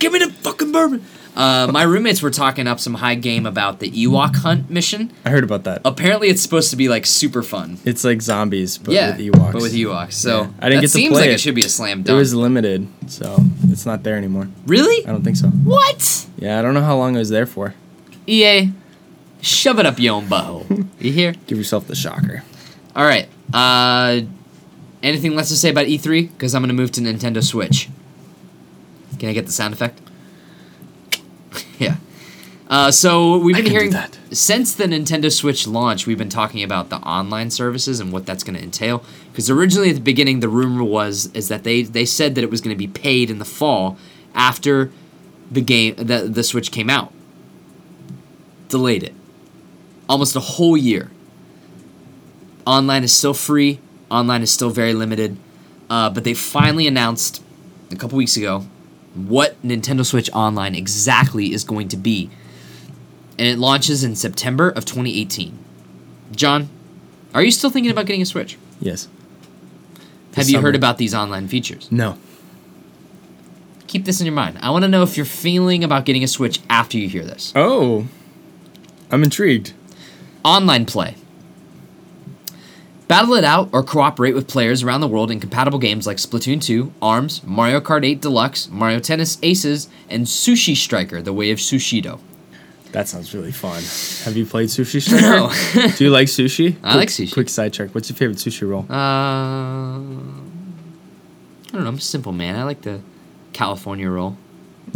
[0.00, 1.04] Give me the fucking bourbon.
[1.34, 5.10] Uh, my roommates were talking up some high game about the Ewok hunt mission.
[5.24, 5.80] I heard about that.
[5.84, 7.78] Apparently, it's supposed to be like super fun.
[7.86, 9.52] It's like zombies, but yeah, with Ewoks.
[9.52, 10.12] but with Ewoks.
[10.12, 10.40] So Yeah.
[10.40, 11.30] I didn't that get to seems play like it.
[11.30, 11.40] Seems like it.
[11.40, 12.14] should be a slam dunk.
[12.14, 14.48] It was limited, so it's not there anymore.
[14.66, 15.06] really?
[15.06, 15.48] I don't think so.
[15.48, 16.26] What?
[16.36, 17.72] Yeah, I don't know how long it was there for.
[18.26, 18.70] EA,
[19.40, 20.86] shove it up your own butthole.
[21.00, 21.32] you hear?
[21.46, 22.42] Give yourself the shocker.
[22.94, 23.26] All right.
[23.54, 24.20] Uh,
[25.02, 26.30] anything less to say about E3?
[26.30, 27.88] Because I'm gonna move to Nintendo Switch.
[29.18, 29.98] Can I get the sound effect?
[31.82, 31.96] Yeah.
[32.68, 34.18] Uh, so we've been hearing that.
[34.30, 38.42] since the Nintendo Switch launch, we've been talking about the online services and what that's
[38.42, 39.04] going to entail.
[39.30, 42.50] Because originally at the beginning, the rumor was is that they they said that it
[42.50, 43.98] was going to be paid in the fall
[44.34, 44.90] after
[45.50, 47.12] the game the the Switch came out.
[48.68, 49.14] Delayed it
[50.12, 51.10] almost a whole year.
[52.66, 53.80] Online is still free.
[54.10, 55.38] Online is still very limited.
[55.88, 57.42] Uh, but they finally announced
[57.90, 58.66] a couple weeks ago
[59.14, 62.30] what Nintendo Switch Online exactly is going to be.
[63.38, 65.58] And it launches in September of 2018.
[66.32, 66.68] John,
[67.34, 68.56] are you still thinking about getting a Switch?
[68.80, 69.08] Yes.
[70.34, 71.90] Have you heard about these online features?
[71.90, 72.16] No.
[73.86, 74.58] Keep this in your mind.
[74.62, 77.52] I want to know if you're feeling about getting a Switch after you hear this.
[77.54, 78.06] Oh,
[79.10, 79.74] I'm intrigued.
[80.44, 81.16] Online play.
[83.12, 86.62] Battle it out or cooperate with players around the world in compatible games like Splatoon
[86.62, 91.58] 2, ARMS, Mario Kart 8 Deluxe, Mario Tennis Aces, and Sushi Striker: The Way of
[91.58, 92.20] Sushido.
[92.92, 93.82] That sounds really fun.
[94.24, 95.26] Have you played Sushi Striker?
[95.26, 95.88] No.
[95.98, 96.76] Do you like sushi?
[96.82, 97.34] I like sushi.
[97.34, 97.94] Quick side sidetrack.
[97.94, 98.86] What's your favorite sushi roll?
[98.88, 100.08] Uh, I
[101.70, 101.88] don't know.
[101.88, 102.56] I'm a simple man.
[102.56, 103.02] I like the
[103.52, 104.38] California roll.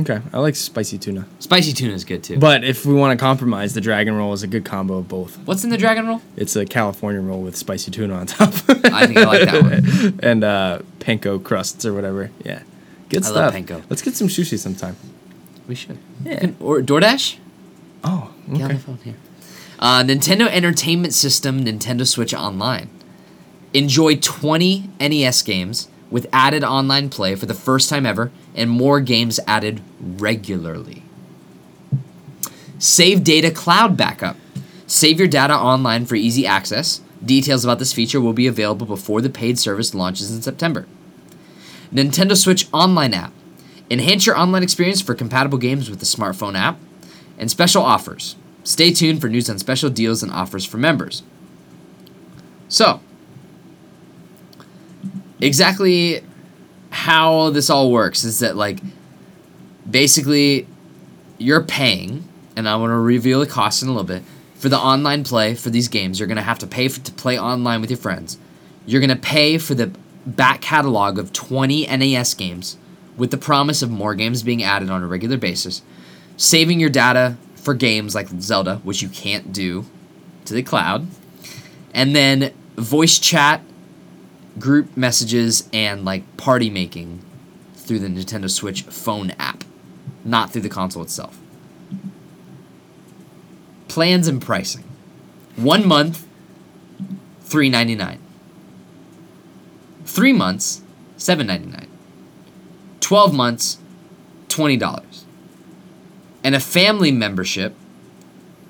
[0.01, 1.27] Okay, I like spicy tuna.
[1.39, 2.39] Spicy tuna is good too.
[2.39, 5.37] But if we want to compromise, the dragon roll is a good combo of both.
[5.47, 6.23] What's in the dragon roll?
[6.37, 8.49] It's a California roll with spicy tuna on top.
[8.69, 10.21] I think I like that one.
[10.23, 12.31] and uh, panko crusts or whatever.
[12.45, 12.63] Yeah,
[13.09, 13.37] good I stuff.
[13.37, 13.85] love panko.
[13.91, 14.97] Let's get some sushi sometime.
[15.69, 15.99] We should.
[16.25, 16.51] Yeah.
[16.61, 17.39] Or DoorDash?
[18.05, 18.75] Oh, Get on okay.
[18.75, 19.17] the phone here.
[19.79, 22.89] Uh, Nintendo Entertainment System, Nintendo Switch Online.
[23.75, 29.01] Enjoy 20 NES games with added online play for the first time ever and more
[29.01, 31.03] games added regularly.
[32.79, 34.37] Save data cloud backup.
[34.87, 37.01] Save your data online for easy access.
[37.25, 40.87] Details about this feature will be available before the paid service launches in September.
[41.93, 43.33] Nintendo Switch Online app.
[43.91, 46.79] Enhance your online experience for compatible games with the smartphone app
[47.39, 48.37] and special offers.
[48.65, 51.23] Stay tuned for news on special deals and offers for members.
[52.69, 53.01] So,
[55.41, 56.25] exactly
[56.91, 58.79] how this all works is that, like,
[59.89, 60.67] basically,
[61.39, 62.27] you're paying,
[62.57, 64.23] and I want to reveal the cost in a little bit,
[64.55, 66.19] for the online play for these games.
[66.19, 68.39] You're going to have to pay for, to play online with your friends.
[68.87, 69.93] You're going to pay for the
[70.25, 72.77] back catalog of 20 NES games
[73.17, 75.83] with the promise of more games being added on a regular basis
[76.37, 79.85] saving your data for games like Zelda, which you can't do
[80.45, 81.07] to the cloud,
[81.93, 83.63] and then voice chat,
[84.59, 87.23] group messages, and like party making
[87.75, 89.65] through the Nintendo Switch phone app,
[90.25, 91.39] not through the console itself.
[93.89, 94.85] Plans and pricing.
[95.57, 96.27] One month,
[97.41, 98.19] three ninety nine.
[100.05, 100.83] Three months,
[101.17, 101.89] seven ninety nine.
[103.01, 103.79] Twelve months,
[104.49, 105.27] twenty dollars
[106.47, 107.75] and a family membership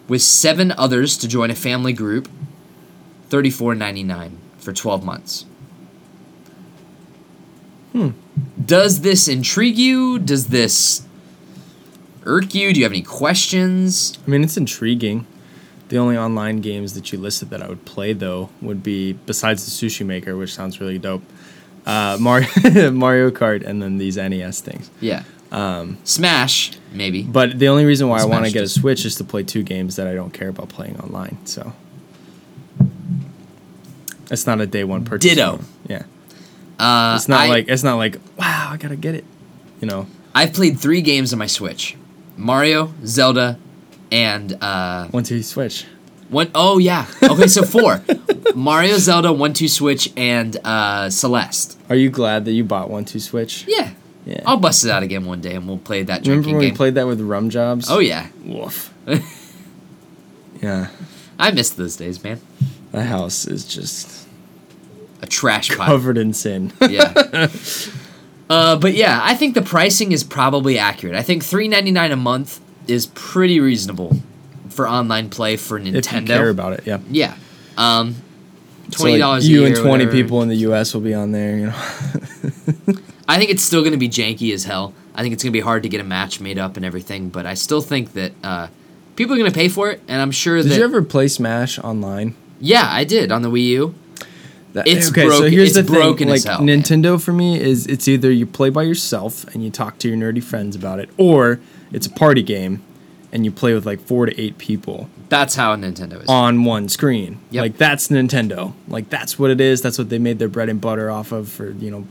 [0.08, 2.26] with seven others to join a family group,
[3.28, 5.44] $34.99 for 12 months.
[7.96, 8.10] Hmm.
[8.62, 10.18] Does this intrigue you?
[10.18, 11.06] Does this
[12.24, 12.74] irk you?
[12.74, 14.18] Do you have any questions?
[14.26, 15.26] I mean, it's intriguing.
[15.88, 19.64] The only online games that you listed that I would play though would be besides
[19.64, 21.22] the Sushi Maker, which sounds really dope.
[21.86, 24.90] Uh, Mario Mario Kart and then these NES things.
[25.00, 25.22] Yeah.
[25.50, 27.22] Um, Smash, maybe.
[27.22, 29.62] But the only reason why I want to get a Switch is to play two
[29.62, 31.38] games that I don't care about playing online.
[31.46, 31.72] So
[34.30, 35.30] it's not a day one purchase.
[35.30, 35.60] Ditto.
[35.88, 36.02] Yeah,
[36.78, 39.24] Uh, it's not I- like it's not like wow, I gotta get it.
[39.80, 41.96] You know, I've played three games on my Switch
[42.36, 43.58] Mario, Zelda,
[44.12, 45.84] and uh, once you switch.
[46.28, 47.06] One oh yeah.
[47.22, 48.02] Okay, so four.
[48.54, 51.78] Mario, Zelda, One Two Switch, and uh, Celeste.
[51.88, 53.64] Are you glad that you bought one two Switch?
[53.68, 53.90] Yeah.
[54.24, 54.42] Yeah.
[54.44, 56.66] I'll bust it out again one day, and we'll play that Remember drinking when we
[56.70, 56.74] game.
[56.76, 57.86] played that with Rum Jobs?
[57.88, 58.92] oh yeah, Woof.
[60.62, 60.88] yeah,
[61.38, 62.40] I miss those days, man.
[62.92, 64.25] the house is just
[65.22, 65.86] A trash pile.
[65.86, 66.72] covered in sin.
[66.90, 67.48] Yeah.
[68.50, 71.16] uh, but yeah, I think the pricing is probably accurate.
[71.16, 74.16] I think three ninety nine a month is pretty reasonable
[74.68, 75.94] for online play for Nintendo.
[75.96, 76.98] if you care about it, yeah.
[77.10, 77.34] yeah.
[77.76, 78.14] Um,
[78.90, 79.48] So, twenty like, dollars.
[79.48, 80.12] you a year and twenty whatever.
[80.12, 80.94] people in the U.S.
[80.94, 81.56] will be on there.
[81.58, 81.74] You know.
[83.28, 84.94] I think it's still going to be janky as hell.
[85.14, 87.28] I think it's going to be hard to get a match made up and everything,
[87.30, 88.68] but I still think that uh,
[89.16, 90.78] people are going to pay for it, and I'm sure Did that.
[90.78, 92.36] you ever play Smash online?
[92.60, 93.94] yeah, I did on the Wii U.
[94.76, 96.82] That- It's broken- it's broken like as hell, man.
[96.82, 100.16] Nintendo for me is it's either you play by yourself and you talk to your
[100.16, 101.58] nerdy friends about it, or
[101.92, 102.82] it's a party game
[103.32, 106.28] and you play with like four to eight people That's how Nintendo is.
[106.28, 107.38] on one screen.
[107.50, 107.60] Yep.
[107.62, 108.72] Like that's Nintendo.
[108.88, 109.82] Like that's what it is.
[109.82, 112.06] That's what they made their bread and butter off of for you know,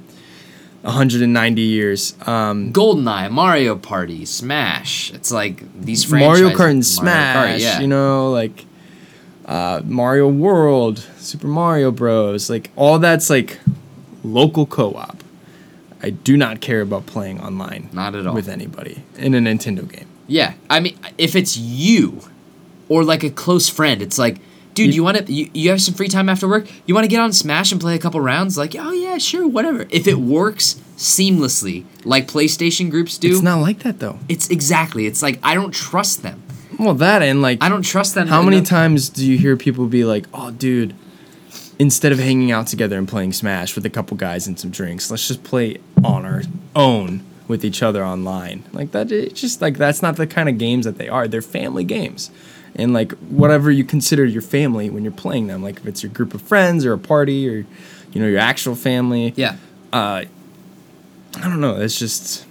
[0.81, 2.15] 190 years.
[2.27, 5.11] Um, GoldenEye, Mario Party, Smash.
[5.13, 6.49] It's like these Mario.
[6.49, 7.59] Kart and Mario Smash.
[7.59, 7.79] Kart, yeah.
[7.79, 8.65] You know, like
[9.45, 12.49] uh, Mario World, Super Mario Bros.
[12.49, 13.59] Like all that's like
[14.23, 15.23] local co-op.
[16.01, 17.89] I do not care about playing online.
[17.93, 18.33] Not at all.
[18.35, 20.07] with anybody in a Nintendo game.
[20.27, 22.21] Yeah, I mean, if it's you
[22.89, 24.37] or like a close friend, it's like,
[24.73, 26.67] dude, you want to you, you have some free time after work?
[26.85, 28.57] You want to get on Smash and play a couple rounds?
[28.57, 29.85] Like, oh yeah, sure, whatever.
[29.89, 34.19] If it works seamlessly, like PlayStation groups do, It's not like that though.
[34.29, 35.05] it's exactly.
[35.07, 36.41] It's like I don't trust them.
[36.79, 38.27] Well, that and like I don't trust them.
[38.27, 40.93] How many enough- times do you hear people be like, "Oh, dude,
[41.79, 45.09] instead of hanging out together and playing Smash with a couple guys and some drinks,
[45.11, 46.43] let's just play on our
[46.75, 50.57] own with each other online." Like that, it's just like that's not the kind of
[50.57, 51.27] games that they are.
[51.27, 52.29] They're family games,
[52.75, 55.63] and like whatever you consider your family when you're playing them.
[55.63, 57.65] Like if it's your group of friends or a party or
[58.13, 59.33] you know your actual family.
[59.35, 59.55] Yeah.
[59.93, 60.23] Uh,
[61.37, 61.75] I don't know.
[61.77, 62.45] It's just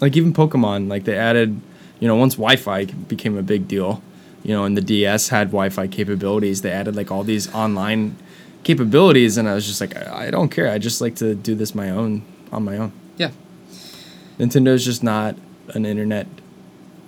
[0.00, 0.88] like even Pokemon.
[0.88, 1.60] Like they added,
[2.00, 4.02] you know, once Wi-Fi became a big deal,
[4.42, 6.62] you know, and the DS had Wi-Fi capabilities.
[6.62, 8.16] They added like all these online
[8.64, 10.68] capabilities, and I was just like, I, I don't care.
[10.70, 12.22] I just like to do this my own
[12.52, 12.92] on my own.
[13.16, 13.30] Yeah.
[14.38, 15.36] Nintendo's just not
[15.74, 16.26] an internet.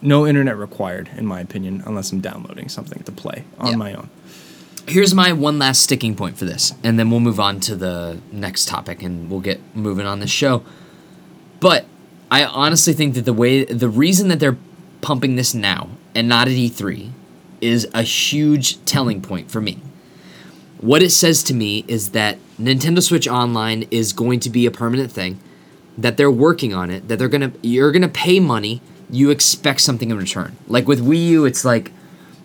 [0.02, 3.76] No internet required, in my opinion, unless I'm downloading something to play on Yeah.
[3.76, 4.10] my own.
[4.88, 8.18] Here's my one last sticking point for this, and then we'll move on to the
[8.32, 10.64] next topic and we'll get moving on the show.
[11.60, 11.86] But
[12.32, 14.56] I honestly think that the way the reason that they're
[15.02, 17.10] pumping this now and not at E3
[17.60, 19.80] is a huge telling point for me.
[20.80, 24.70] What it says to me is that Nintendo Switch Online is going to be a
[24.70, 25.38] permanent thing,
[25.96, 28.80] that they're working on it, that they're gonna you're gonna pay money,
[29.10, 30.56] you expect something in return.
[30.66, 31.92] Like with Wii U, it's like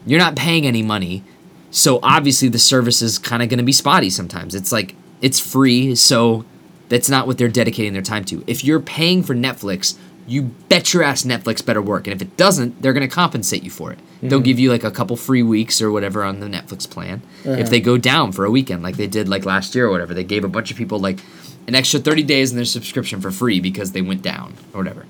[0.06, 1.24] you're not paying any money,
[1.72, 4.54] so obviously the service is kind of gonna be spotty sometimes.
[4.54, 6.46] It's like it's free, so
[6.90, 8.44] that's not what they're dedicating their time to.
[8.48, 9.98] If you're paying for Netflix,
[10.28, 12.06] you bet your ass Netflix better work.
[12.06, 14.00] And if it doesn't, they're going to compensate you for it.
[14.22, 14.46] They'll mm-hmm.
[14.46, 17.22] give you like a couple free weeks or whatever on the Netflix plan.
[17.44, 17.70] If uh-huh.
[17.70, 20.26] they go down for a weekend, like they did like last year or whatever, they
[20.26, 21.20] gave a bunch of people like
[21.68, 25.06] an extra 30 days in their subscription for free because they went down or whatever.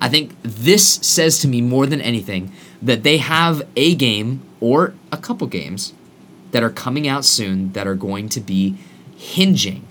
[0.00, 4.94] I think this says to me more than anything that they have a game or
[5.10, 5.92] a couple games
[6.52, 8.76] that are coming out soon that are going to be
[9.16, 9.84] hinging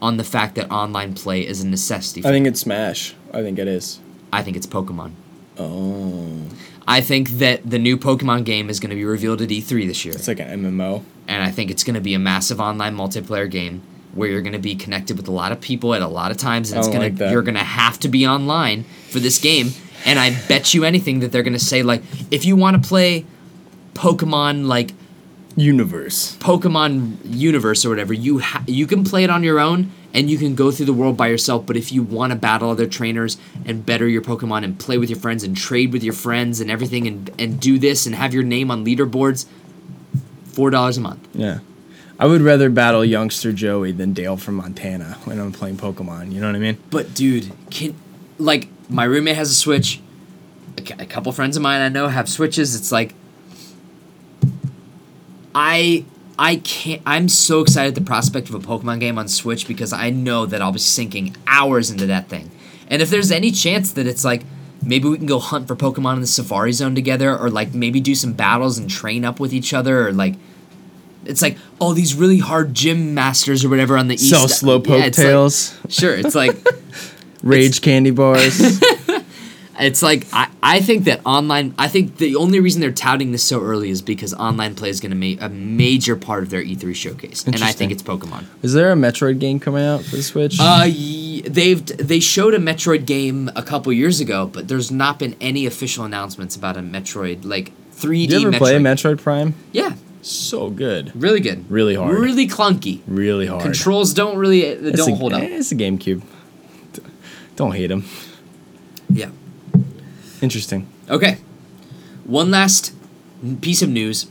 [0.00, 2.22] on the fact that online play is a necessity.
[2.22, 3.14] For I think it's Smash.
[3.34, 4.00] I think it is.
[4.32, 5.12] I think it's Pokemon.
[5.58, 6.42] Oh,
[6.86, 10.04] I think that the new Pokemon game is going to be revealed at E3 this
[10.04, 10.14] year.
[10.14, 11.02] it's like an MMO.
[11.28, 13.82] and I think it's going to be a massive online multiplayer game
[14.14, 16.36] where you're going to be connected with a lot of people at a lot of
[16.36, 19.38] times and it's going like to you're going to have to be online for this
[19.38, 19.70] game
[20.04, 22.86] and I bet you anything that they're going to say like if you want to
[22.88, 23.24] play
[23.94, 24.90] Pokemon like
[25.56, 26.36] Universe.
[26.40, 30.38] Pokemon universe or whatever, you ha- you can play it on your own and you
[30.38, 31.66] can go through the world by yourself.
[31.66, 33.36] But if you want to battle other trainers
[33.66, 36.70] and better your Pokemon and play with your friends and trade with your friends and
[36.70, 39.46] everything and and do this and have your name on leaderboards,
[40.44, 41.28] four dollars a month.
[41.34, 41.58] Yeah.
[42.18, 46.32] I would rather battle youngster Joey than Dale from Montana when I'm playing Pokemon.
[46.32, 46.78] You know what I mean?
[46.90, 47.96] But dude, can
[48.38, 50.00] like my roommate has a Switch.
[50.78, 52.76] A, a couple friends of mine I know have Switches.
[52.76, 53.14] It's like
[55.54, 56.04] I
[56.38, 57.00] I can't.
[57.06, 60.46] I'm so excited at the prospect of a Pokemon game on Switch because I know
[60.46, 62.50] that I'll be sinking hours into that thing.
[62.88, 64.42] And if there's any chance that it's like
[64.82, 68.00] maybe we can go hunt for Pokemon in the Safari Zone together, or like maybe
[68.00, 70.34] do some battles and train up with each other, or like.
[71.26, 74.28] It's like all these really hard gym masters or whatever on the east.
[74.28, 76.54] Sell slow poke Yeah, it's like- tails, Sure, it's like
[77.42, 78.60] rage candy bars.
[79.80, 83.42] it's like I, I think that online I think the only reason they're touting this
[83.42, 86.62] so early is because online play is going to make a major part of their
[86.62, 88.44] E3 showcase, and I think it's Pokemon.
[88.62, 90.58] Is there a Metroid game coming out for the Switch?
[90.60, 95.18] Uh, y- they've they showed a Metroid game a couple years ago, but there's not
[95.18, 98.28] been any official announcements about a Metroid like 3D.
[98.28, 98.58] Did you ever Metroid.
[98.58, 99.54] play Metroid Prime?
[99.72, 101.12] Yeah, So good.
[101.14, 101.70] really good.
[101.70, 102.16] Really hard.
[102.18, 103.00] Really clunky.
[103.06, 103.62] Really hard.
[103.62, 105.42] Controls don't really uh, don't a, hold up.
[105.42, 106.22] eh, It's a GameCube.
[107.56, 108.04] Don't hate him.
[109.08, 109.30] Yeah.
[110.44, 110.86] Interesting.
[111.08, 111.38] Okay.
[112.24, 112.94] One last
[113.62, 114.26] piece of news,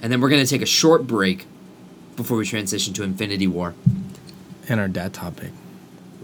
[0.00, 1.46] and then we're going to take a short break
[2.16, 3.74] before we transition to Infinity War.
[4.66, 5.50] And our dad topic.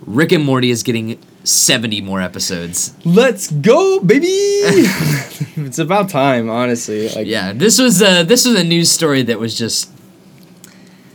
[0.01, 2.95] Rick and Morty is getting 70 more episodes.
[3.05, 4.27] Let's go, baby!
[4.29, 7.11] it's about time, honestly.
[7.11, 9.91] Like Yeah, this was a this was a news story that was just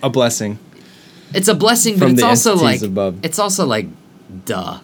[0.03, 0.59] a blessing.
[1.33, 3.25] it's a blessing, but it's also like above.
[3.25, 3.87] it's also like
[4.45, 4.81] duh.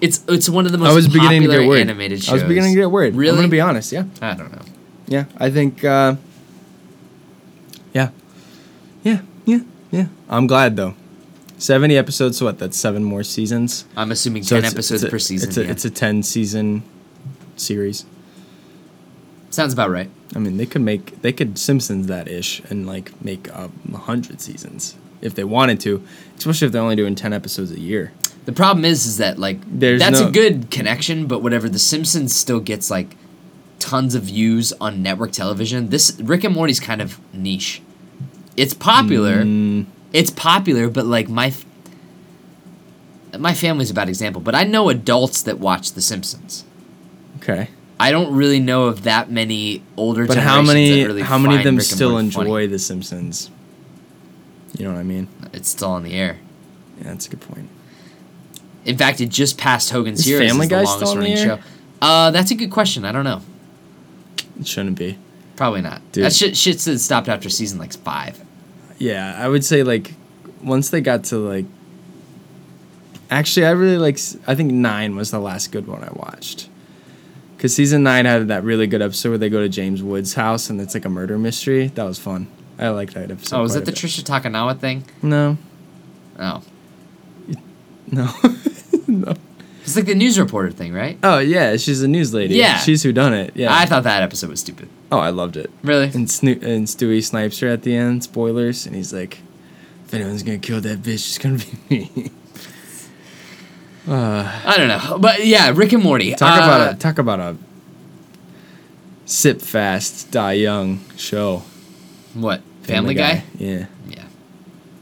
[0.00, 1.80] It's it's one of the most I was beginning to popular get worried.
[1.82, 2.30] animated shows.
[2.30, 3.14] I was beginning to get worried.
[3.14, 3.30] Really?
[3.30, 3.92] I'm gonna be honest.
[3.92, 4.62] Yeah, I don't know.
[5.06, 5.24] yeah.
[5.38, 5.84] I think.
[5.84, 6.16] Uh,
[7.92, 8.10] yeah,
[9.02, 10.06] yeah, yeah, yeah.
[10.28, 10.94] I'm glad though.
[11.58, 12.38] Seventy episodes.
[12.38, 12.58] So what?
[12.58, 13.84] That's seven more seasons.
[13.96, 15.48] I'm assuming So 10 it's- episodes a- per season.
[15.48, 15.70] It's a, yeah.
[15.70, 16.82] it's a ten season
[17.56, 18.04] series.
[19.50, 20.10] Sounds about right.
[20.34, 24.40] I mean, they could make they could Simpsons that ish and like make a hundred
[24.40, 26.02] seasons if they wanted to,
[26.36, 28.12] especially if they're only doing ten episodes a year.
[28.44, 31.68] The problem is, is that like There's that's a good connection, but whatever.
[31.68, 33.16] The Simpsons still gets like
[33.78, 35.88] tons of views on network television.
[35.88, 37.80] This Rick and Morty's kind of niche.
[38.56, 39.44] It's popular.
[39.44, 41.64] Mm, It's popular, but like my f-
[43.38, 44.40] my family's a bad example.
[44.40, 46.64] But I know adults that watch The Simpsons.
[47.38, 47.68] okay,
[47.98, 50.26] I don't really know of that many older.
[50.26, 52.66] but how many really how many of them Rick still enjoy funny.
[52.66, 53.50] The Simpsons?
[54.76, 55.28] You know what I mean?
[55.52, 56.38] It's still on the air.
[56.98, 57.68] Yeah, that's a good point.
[58.84, 61.38] In fact, it just passed Hogan's Is Heroes Family Guy longest still on the running
[61.38, 61.44] air?
[61.58, 61.62] show.
[62.02, 63.04] Uh, that's a good question.
[63.04, 63.40] I don't know.
[64.60, 65.18] It shouldn't be.
[65.56, 66.00] Probably not.
[66.12, 66.24] Dude.
[66.24, 68.40] That shit shit stopped after season like five.
[68.98, 70.14] Yeah, I would say like
[70.62, 71.64] once they got to like.
[73.30, 74.18] Actually, I really like.
[74.46, 76.68] I think nine was the last good one I watched.
[77.58, 80.68] Cause season nine had that really good episode where they go to James Woods' house
[80.68, 81.86] and it's like a murder mystery.
[81.86, 82.46] That was fun.
[82.78, 83.56] I like that episode.
[83.56, 84.00] Oh, was that the bit.
[84.00, 85.04] Trisha Takanawa thing?
[85.22, 85.56] No,
[86.38, 86.62] Oh,
[88.10, 88.26] no,
[89.06, 89.34] no.
[89.82, 91.18] it's like the news reporter thing, right?
[91.22, 92.54] Oh yeah, she's a news lady.
[92.56, 92.78] Yeah.
[92.78, 93.52] she's who done it.
[93.56, 93.74] Yeah.
[93.74, 94.88] I thought that episode was stupid.
[95.12, 95.70] oh, I loved it.
[95.82, 96.10] Really?
[96.14, 98.24] And Sno- and Stewie snipes her at the end.
[98.24, 99.38] Spoilers, and he's like,
[100.06, 101.78] "If anyone's gonna kill that bitch, it's gonna be
[102.16, 102.30] me."
[104.06, 106.34] I don't know, but yeah, Rick and Morty.
[106.34, 107.56] Talk uh, about a talk about a
[109.24, 111.62] sip fast, die young show.
[112.34, 113.44] what Family, Guy?
[113.56, 113.86] Yeah.
[114.08, 114.24] Yeah,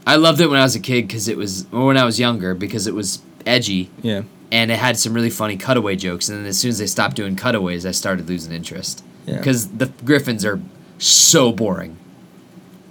[0.07, 2.19] I loved it when I was a kid because it was, or when I was
[2.19, 4.21] younger because it was edgy Yeah.
[4.51, 6.29] and it had some really funny cutaway jokes.
[6.29, 9.37] And then as soon as they stopped doing cutaways, I started losing interest Yeah.
[9.37, 10.59] because the Griffins are
[10.99, 11.97] so boring.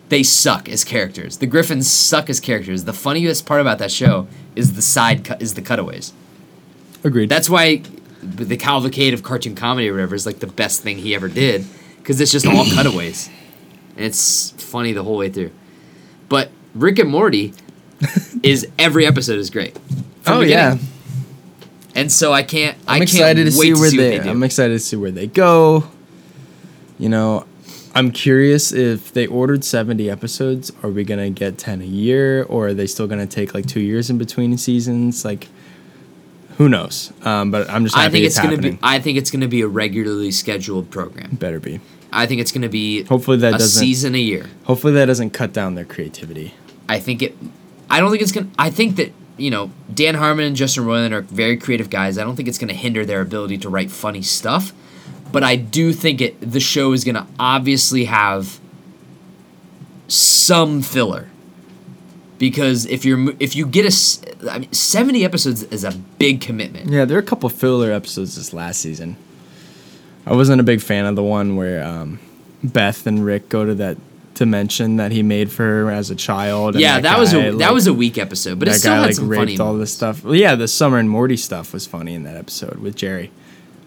[0.08, 1.38] They suck as characters.
[1.38, 2.84] The Griffins suck as characters.
[2.84, 6.12] The funniest part about that show is the side cut is the cutaways.
[7.02, 7.28] Agreed.
[7.30, 7.82] That's why
[8.22, 11.64] the cavalcade of cartoon comedy or whatever is like the best thing he ever did
[11.98, 13.28] because it's just all cutaways
[13.96, 15.50] and it's funny the whole way through.
[16.28, 17.52] But Rick and Morty
[18.42, 19.76] is every episode is great.
[20.22, 20.76] from oh yeah.
[21.94, 22.76] And so I can't.
[22.88, 24.18] I I'm can't excited to see where see they.
[24.18, 24.30] they.
[24.30, 25.84] I'm excited to see where they go.
[26.98, 27.44] You know,
[27.94, 30.72] I'm curious if they ordered 70 episodes.
[30.82, 33.80] Are we gonna get 10 a year, or are they still gonna take like two
[33.80, 35.22] years in between seasons?
[35.24, 35.48] Like,
[36.56, 37.12] who knows?
[37.26, 38.72] Um, but I'm just I think it's, it's gonna happening.
[38.76, 38.80] be.
[38.82, 41.36] I think it's gonna be a regularly scheduled program.
[41.36, 41.80] Better be.
[42.10, 43.02] I think it's gonna be.
[43.04, 44.46] Hopefully that a doesn't- season a year.
[44.64, 46.54] Hopefully that doesn't cut down their creativity.
[46.88, 47.36] I think it.
[47.92, 48.48] I don't think it's gonna.
[48.58, 52.16] I think that you know Dan Harmon and Justin Roiland are very creative guys.
[52.16, 54.72] I don't think it's gonna hinder their ability to write funny stuff,
[55.30, 56.40] but I do think it.
[56.40, 58.58] The show is gonna obviously have
[60.08, 61.28] some filler.
[62.38, 66.88] Because if you're if you get a I mean seventy episodes is a big commitment.
[66.88, 69.16] Yeah, there are a couple filler episodes this last season.
[70.26, 72.20] I wasn't a big fan of the one where um,
[72.64, 73.98] Beth and Rick go to that
[74.34, 76.74] dimension that he made for her as a child.
[76.76, 78.96] Yeah, that, was a guy, that was a weak episode, but it that still guy
[79.00, 79.58] had like some raped funny.
[79.58, 80.24] all this stuff.
[80.24, 83.30] Well, yeah, the Summer and Morty stuff was funny in that episode with Jerry,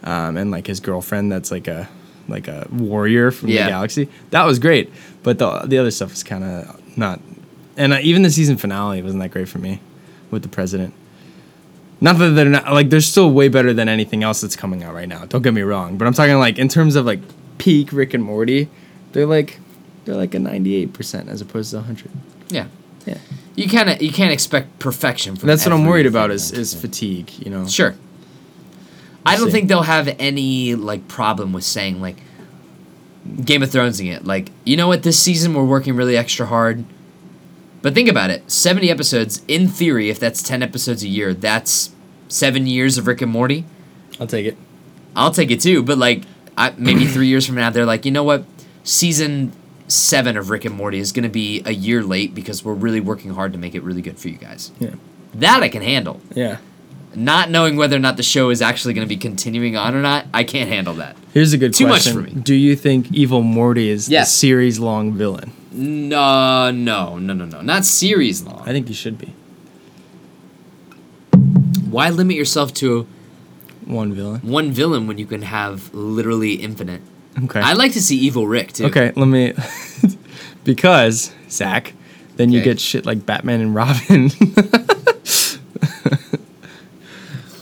[0.04, 1.90] um, and like his girlfriend that's like a
[2.28, 3.66] like a warrior from Yeah.
[3.66, 4.10] the galaxy.
[4.32, 4.92] That was great,
[5.24, 7.20] but the the other stuff was kind of not.
[7.78, 9.82] And uh, even the season finale wasn't that great for me
[10.32, 10.94] with the president.
[12.02, 14.94] Not that they're not like they're still way better than anything else that's coming out
[14.94, 15.26] right now.
[15.26, 17.20] Don't get me wrong, but I'm talking like in terms of like
[17.58, 18.70] peak Rick and Morty,
[19.14, 19.60] they're like
[20.06, 22.10] they're like a 98 percent as opposed to 100.
[22.50, 22.68] Yeah,
[23.06, 23.18] Yeah.
[23.56, 25.48] you kind of you can't expect perfection from.
[25.48, 27.32] That's what I'm worried about is is fatigue.
[27.40, 27.68] You know.
[27.68, 27.96] Sure.
[29.26, 29.52] I don't see.
[29.54, 32.18] think they'll have any like problem with saying like
[33.44, 34.24] Game of Thronesing it.
[34.26, 36.86] Like, you know what, this season we're working really extra hard.
[37.82, 38.50] But think about it.
[38.52, 41.92] 70 episodes, in theory, if that's 10 episodes a year, that's
[42.28, 43.66] seven years of Rick and Morty.
[44.20, 44.58] I'll take it.
[45.16, 46.24] I'll take it too, but like
[46.58, 48.44] I, maybe three years from now, they're like, you know what?
[48.84, 49.52] Season
[49.88, 53.00] seven of Rick and Morty is going to be a year late because we're really
[53.00, 54.72] working hard to make it really good for you guys.
[54.80, 54.96] Yeah.
[55.36, 56.22] That I can handle.
[56.34, 56.58] Yeah.
[57.14, 60.02] Not knowing whether or not the show is actually going to be continuing on or
[60.02, 61.16] not, I can't handle that.
[61.34, 62.14] Here's a good Too much question.
[62.14, 62.42] for me.
[62.42, 64.30] Do you think Evil Morty is Yes.
[64.32, 65.52] the series long villain?
[65.72, 67.62] No, no, no, no, no.
[67.62, 68.62] Not series long.
[68.66, 69.34] I think he should be
[71.90, 73.08] Why limit yourself to
[73.86, 74.42] one villain.
[74.42, 77.02] one villain when you can have literally infinite?
[77.44, 77.60] Okay.
[77.60, 78.86] I'd like to see Evil Rick too.
[78.86, 79.12] okay.
[79.16, 79.54] Let me.
[80.64, 81.94] because Zach,
[82.38, 84.30] then you get shit like Batman and Robin.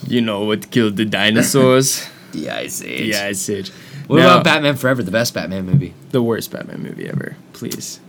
[0.07, 2.07] you know what killed the dinosaurs?
[2.33, 3.09] The Ice Age.
[3.09, 3.69] yeah, Ice Age.
[4.07, 5.93] What Now- about Batman Forever, the best Batman movie?
[6.09, 7.35] the worst Batman movie ever?
[7.53, 7.99] Please,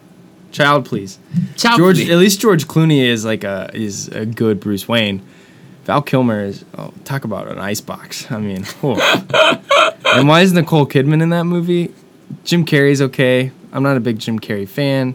[0.50, 1.18] child, please.
[1.56, 2.10] Child George, Plea.
[2.12, 5.20] at least George Clooney is like a is a good Bruce Wayne.
[5.84, 8.30] Val Kilmer is oh, talk about an icebox.
[8.32, 9.93] I mean, oh.
[10.18, 11.92] And why is Nicole Kidman in that movie?
[12.44, 13.50] Jim Carrey's okay.
[13.72, 15.14] I'm not a big Jim Carrey fan.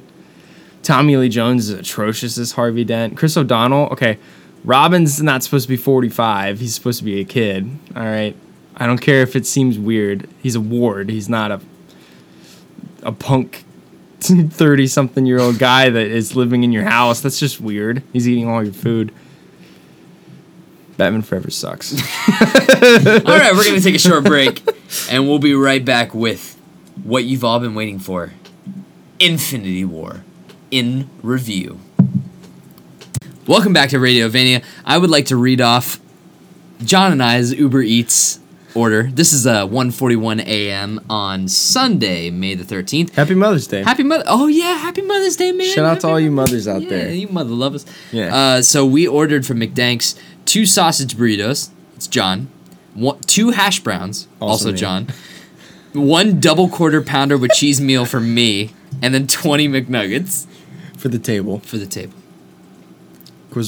[0.83, 3.17] Tommy Lee Jones is atrocious as Harvey Dent.
[3.17, 4.17] Chris O'Donnell, okay.
[4.63, 6.59] Robin's not supposed to be 45.
[6.59, 7.69] He's supposed to be a kid.
[7.95, 8.35] All right.
[8.75, 10.27] I don't care if it seems weird.
[10.41, 11.09] He's a ward.
[11.09, 11.61] He's not a
[13.03, 13.63] a punk
[14.19, 17.21] 30 something year old guy that is living in your house.
[17.21, 18.03] That's just weird.
[18.11, 19.13] He's eating all your food.
[20.99, 21.93] Batman Forever sucks.
[22.41, 24.61] All right, we're going to take a short break
[25.09, 26.59] and we'll be right back with
[27.05, 28.33] what you've all been waiting for
[29.17, 30.25] Infinity War
[30.71, 31.79] in review.
[33.47, 34.61] Welcome back to Radiovania.
[34.83, 36.01] I would like to read off
[36.83, 38.41] John and I's Uber Eats
[38.75, 39.03] order.
[39.03, 40.99] This is uh 1:41 a.m.
[41.09, 43.11] on Sunday, May the 13th.
[43.15, 43.83] Happy Mother's Day.
[43.83, 44.25] Happy Mother.
[44.27, 45.67] Oh yeah, Happy Mother's Day, man.
[45.67, 47.13] Shout out Happy to all you mothers out yeah, there.
[47.13, 47.85] you mother lovers.
[48.11, 48.35] Yeah.
[48.35, 50.19] Uh, so we ordered from McDanks
[50.49, 51.69] two sausage burritos.
[51.95, 52.49] It's John.
[52.93, 54.27] One, two hash browns.
[54.39, 54.71] Also Also.
[54.77, 55.07] John.
[55.93, 58.71] One double quarter pounder with cheese meal for me,
[59.01, 60.45] and then 20 McNuggets
[60.97, 61.59] for the table.
[61.59, 62.13] for the table.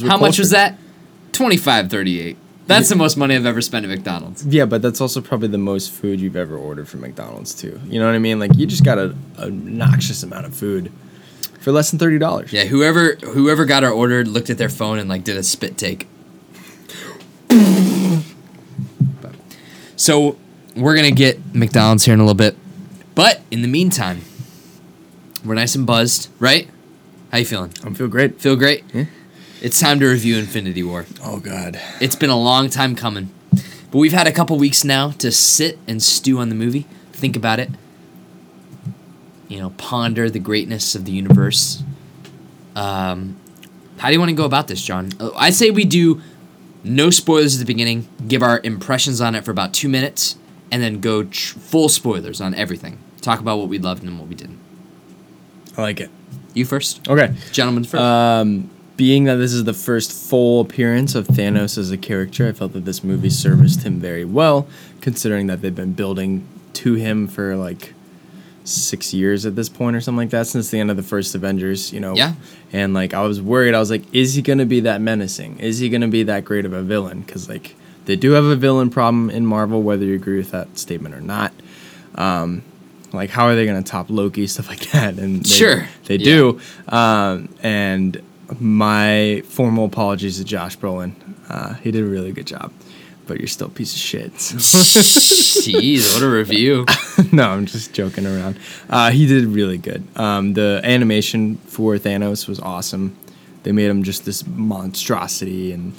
[0.07, 0.77] How much was that?
[1.32, 2.36] 25.38.
[2.67, 4.45] That's the most money I've ever spent at McDonald's.
[4.45, 7.82] Yeah, but that's also probably the most food you've ever ordered from McDonald's too.
[7.86, 8.39] You know what I mean?
[8.39, 10.91] Like you just got a, a obnoxious amount of food
[11.59, 12.53] for less than thirty dollars.
[12.53, 15.77] Yeah, whoever whoever got our order looked at their phone and like did a spit
[15.77, 16.07] take.
[19.21, 19.35] But-
[19.95, 20.37] so
[20.75, 22.55] we're gonna get McDonald's here in a little bit,
[23.13, 24.21] but in the meantime,
[25.43, 26.69] we're nice and buzzed, right?
[27.31, 27.73] How you feeling?
[27.83, 28.39] I'm feel great.
[28.39, 28.83] Feel great?
[28.93, 29.05] Yeah.
[29.61, 31.05] It's time to review Infinity War.
[31.23, 31.79] Oh God.
[31.99, 35.77] It's been a long time coming, but we've had a couple weeks now to sit
[35.87, 37.69] and stew on the movie, think about it,
[39.47, 41.83] you know, ponder the greatness of the universe.
[42.75, 43.35] Um,
[43.97, 45.09] how do you want to go about this, John?
[45.19, 46.21] Uh, I say we do
[46.84, 50.36] no spoilers at the beginning, give our impressions on it for about two minutes,
[50.71, 52.97] and then go tr- full spoilers on everything.
[53.21, 54.57] Talk about what we loved and what we didn't.
[55.77, 56.09] I like it.
[56.53, 57.34] You first, Okay.
[57.51, 58.01] gentlemen first.
[58.01, 62.51] Um, being that this is the first full appearance of Thanos as a character, I
[62.51, 64.67] felt that this movie serviced him very well,
[64.99, 67.93] considering that they've been building to him for like
[68.64, 71.34] six years at this point or something like that since the end of the first
[71.36, 72.16] Avengers, you know.
[72.16, 72.34] Yeah.
[72.72, 75.59] And like I was worried, I was like, is he gonna be that menacing?
[75.59, 77.22] Is he gonna be that great of a villain?
[77.22, 80.78] Because like they do have a villain problem in Marvel, whether you agree with that
[80.78, 81.53] statement or not.
[82.16, 82.64] Um,
[83.14, 85.18] like how are they gonna top Loki, stuff like that?
[85.18, 85.88] And they, Sure.
[86.05, 86.26] they Yeah.
[86.26, 86.59] do.
[86.89, 88.22] Um, and
[88.59, 91.14] my formal apologies to Josh Brolin.
[91.49, 92.72] Uh, he did a really good job,
[93.32, 94.38] but you're still a piece of shit.
[94.41, 94.57] so-
[95.71, 96.86] Jeez, what a review.
[97.32, 98.59] no, I'm just joking around.
[98.89, 100.05] Uh, he did really good.
[100.17, 103.15] Um, the animation for Thanos was awesome.
[103.63, 105.93] They made him just this monstrosity, and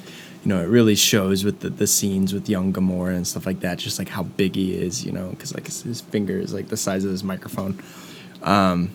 [0.44, 3.60] you know it really shows with the, the scenes with young Gamora and stuff like
[3.60, 3.78] that.
[3.78, 6.68] Just like how big he is, you know, because like his, his finger is like
[6.68, 7.82] the size of his microphone.
[8.42, 8.90] Um,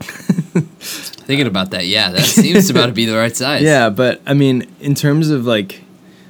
[0.00, 3.62] Thinking about that, yeah, that seems about to be the right size.
[3.72, 5.82] Yeah, but I mean, in terms of like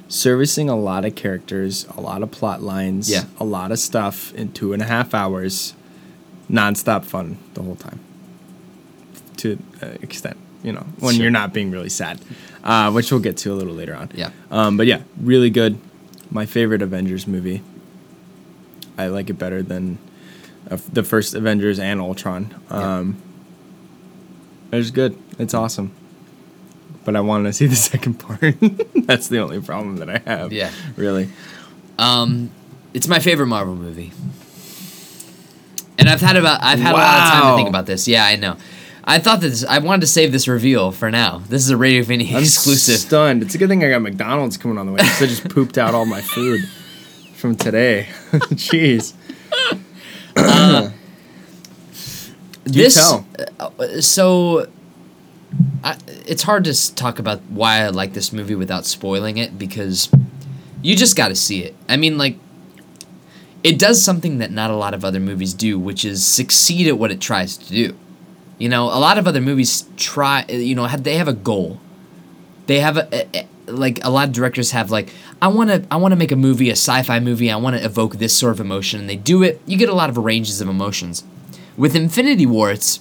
[0.09, 3.25] servicing a lot of characters, a lot of plot lines, Yeah.
[3.39, 5.75] a lot of stuff in two and a half hours,
[6.51, 8.01] nonstop fun the whole time.
[9.39, 11.23] To an extent, you know, when Sure.
[11.23, 12.21] you're not being really sad,
[12.63, 14.11] uh, which we'll get to a little later on.
[14.15, 14.31] Yeah.
[14.51, 15.79] Um, but yeah, really good.
[16.31, 17.63] My favorite Avengers movie.
[18.97, 19.99] I like it better than
[20.71, 22.55] uh, the first Avengers and Ultron.
[22.71, 22.99] Yeah.
[22.99, 23.17] Um,
[24.73, 25.17] It's good.
[25.39, 25.93] It's awesome.
[27.05, 28.57] But I wanted to see the second part.
[29.07, 30.53] That's the only problem that I have.
[30.53, 30.71] Yeah.
[30.97, 31.29] Really.
[31.99, 32.51] Um,
[32.93, 34.13] it's my favorite Marvel movie,
[35.99, 38.07] and I've had about I've had a lot of time to think about this.
[38.09, 38.57] Yeah, I know.
[39.05, 41.39] I thought that this, I wanted to save this reveal for now.
[41.49, 42.97] This is a Radiovania I'm exclusive.
[42.99, 43.43] stunned.
[43.43, 45.77] It's a good thing I got McDonald's coming on the way because I just pooped
[45.77, 46.67] out all my food
[47.35, 48.09] from today.
[48.33, 49.13] Jeez.
[52.65, 53.27] this tell.
[53.61, 54.67] uh, so
[55.83, 55.97] I,
[56.27, 60.09] it's hard to talk about why I like this movie without spoiling it because
[60.83, 61.75] you just got to see it.
[61.89, 62.37] I mean, like
[63.63, 66.99] it does something that not a lot of other movies do, which is succeed at
[66.99, 67.97] what it tries to do.
[68.59, 70.45] You know, a lot of other movies try.
[70.49, 71.81] You know, they have a goal.
[72.67, 75.09] They have a, a- a- like a lot of directors have like
[75.41, 77.51] I want to I want to make a movie, a sci-fi movie.
[77.51, 79.61] I want to evoke this sort of emotion, and they do it.
[79.67, 81.25] You get a lot of ranges of emotions.
[81.77, 83.01] With Infinity War, it's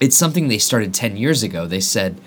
[0.00, 1.66] it's something they started 10 years ago.
[1.66, 2.20] They said,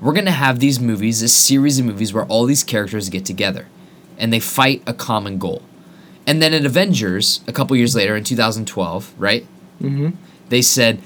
[0.00, 3.24] we're going to have these movies, this series of movies where all these characters get
[3.24, 3.66] together
[4.18, 5.62] and they fight a common goal.
[6.26, 9.46] And then at Avengers, a couple years later in 2012, right?
[9.80, 10.10] Mm-hmm.
[10.48, 11.00] They said,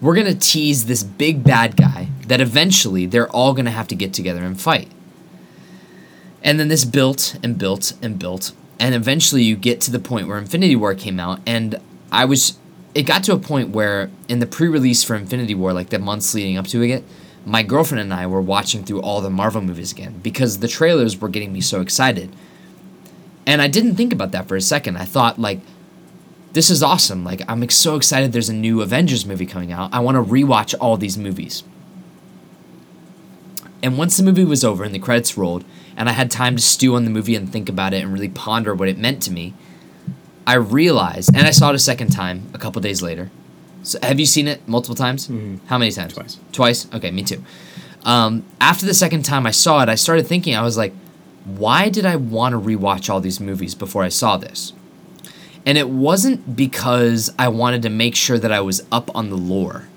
[0.00, 3.88] we're going to tease this big bad guy that eventually they're all going to have
[3.88, 4.90] to get together and fight.
[6.42, 8.52] And then this built and built and built.
[8.80, 11.40] And eventually you get to the point where Infinity War came out.
[11.46, 11.80] And
[12.10, 12.58] I was,
[12.94, 15.98] it got to a point where in the pre release for Infinity War, like the
[15.98, 17.04] months leading up to it,
[17.44, 21.20] my girlfriend and I were watching through all the Marvel movies again because the trailers
[21.20, 22.34] were getting me so excited.
[23.46, 24.96] And I didn't think about that for a second.
[24.96, 25.60] I thought, like,
[26.52, 27.24] this is awesome.
[27.24, 29.92] Like, I'm so excited there's a new Avengers movie coming out.
[29.92, 31.64] I want to rewatch all these movies.
[33.82, 35.64] And once the movie was over and the credits rolled,
[35.96, 38.28] and I had time to stew on the movie and think about it and really
[38.28, 39.54] ponder what it meant to me,
[40.46, 43.30] I realized, and I saw it a second time a couple days later.
[43.82, 45.28] So have you seen it multiple times?
[45.66, 46.14] How many times?
[46.14, 46.38] Twice.
[46.52, 46.92] Twice?
[46.92, 47.42] Okay, me too.
[48.04, 50.92] Um, after the second time I saw it, I started thinking, I was like,
[51.44, 54.72] why did I want to rewatch all these movies before I saw this?
[55.64, 59.36] And it wasn't because I wanted to make sure that I was up on the
[59.36, 59.88] lore.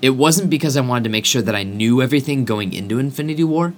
[0.00, 3.44] It wasn't because I wanted to make sure that I knew everything going into Infinity
[3.44, 3.74] War.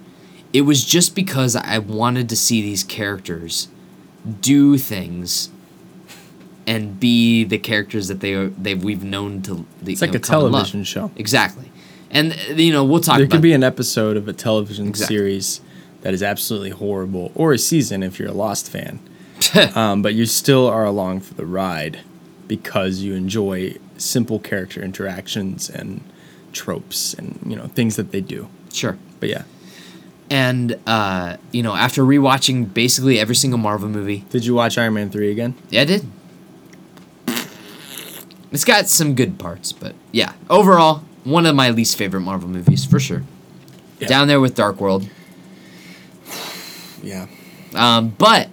[0.53, 3.67] It was just because I wanted to see these characters
[4.41, 5.49] do things
[6.67, 9.65] and be the characters that they are They've we've known to.
[9.85, 11.11] It's like a television show.
[11.15, 11.71] Exactly,
[12.11, 13.17] and you know we'll talk.
[13.17, 15.15] There could be an episode of a television Exactly.
[15.17, 15.61] series
[16.01, 18.99] that is absolutely horrible, or a season if you're a Lost fan.
[19.75, 21.99] um, but you still are along for the ride
[22.47, 26.01] because you enjoy simple character interactions and
[26.53, 28.47] tropes and you know things that they do.
[28.71, 28.97] sure.
[29.19, 29.43] But yeah,
[30.29, 34.93] And uh, you know, after rewatching basically every single Marvel movie, did you watch Iron
[34.95, 35.55] Man three again?
[35.69, 36.05] yeah, I did.
[38.55, 42.85] It's got some good parts, but yeah, overall, one of my least favorite Marvel movies
[42.85, 43.21] for sure.
[43.99, 44.07] Yeah.
[44.07, 45.09] Down there with Dark World,
[47.03, 47.27] Yeah.
[47.73, 48.47] um, but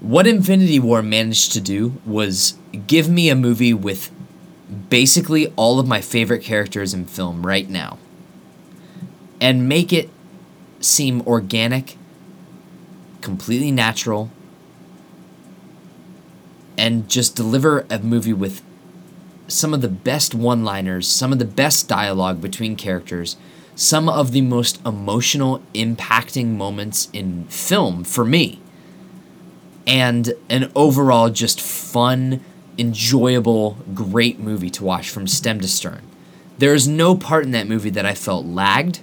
[0.00, 4.10] what Infinity War managed to do was give me a movie with
[4.90, 7.96] basically all of my favorite characters in film right now
[9.40, 10.10] and make it
[10.80, 11.96] seem organic,
[13.22, 14.30] completely natural,
[16.78, 18.62] and just deliver a movie with
[19.48, 23.36] some of the best one liners, some of the best dialogue between characters,
[23.74, 28.60] some of the most emotional, impacting moments in film for me,
[29.86, 32.40] and an overall just fun,
[32.78, 36.02] enjoyable, great movie to watch from stem to stern.
[36.58, 39.00] There is no part in that movie that I felt lagged.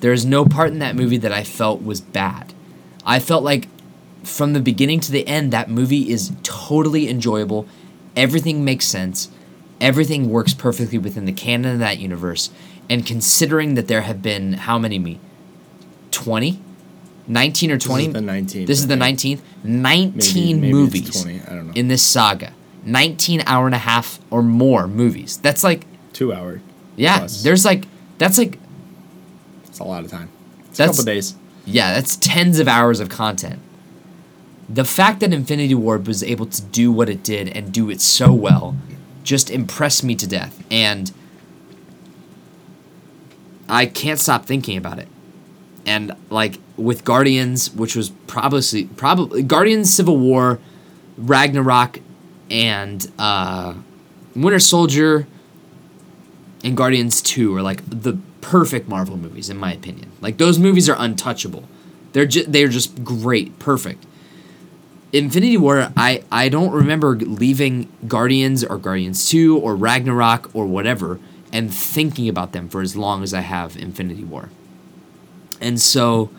[0.00, 2.52] There is no part in that movie that I felt was bad.
[3.06, 3.68] I felt like
[4.24, 7.66] from the beginning to the end, that movie is totally enjoyable.
[8.16, 9.28] Everything makes sense.
[9.80, 12.50] Everything works perfectly within the canon of that universe.
[12.88, 15.18] And considering that there have been how many me?
[16.10, 16.60] 20?
[17.26, 18.06] 19 or 20?
[18.06, 19.18] is the 19th, This is the think.
[19.18, 19.40] 19th.
[19.64, 21.72] 19 maybe it's movies 20, I don't know.
[21.74, 22.52] in this saga.
[22.84, 25.38] 19 hour and a half or more movies.
[25.38, 26.60] That's like, Two hour.
[26.96, 27.42] yeah, Plus.
[27.42, 27.86] there's like,
[28.18, 28.58] that's like,
[29.66, 30.28] It's a lot of time.
[30.68, 31.34] It's That's- a couple of days.
[31.64, 33.60] yeah, that's tens of hours of content.
[34.68, 38.00] The fact that Infinity War was able to do what it did and do it
[38.00, 38.76] so well
[39.22, 40.62] just impressed me to death.
[40.70, 41.12] And
[43.68, 45.08] I can't stop thinking about it.
[45.86, 50.58] And like with Guardians, which was probably probably Guardians Civil War,
[51.18, 52.00] Ragnarok,
[52.50, 53.74] and uh,
[54.34, 55.26] Winter Soldier
[56.62, 60.10] and Guardians 2 are like the perfect Marvel movies in my opinion.
[60.20, 61.64] Like those movies are untouchable.
[62.12, 64.06] They're ju- they're just great, perfect.
[65.14, 71.20] Infinity War, I I don't remember leaving Guardians or Guardians 2 or Ragnarok or whatever
[71.52, 74.50] and thinking about them for as long as I have Infinity War.
[75.60, 76.30] And so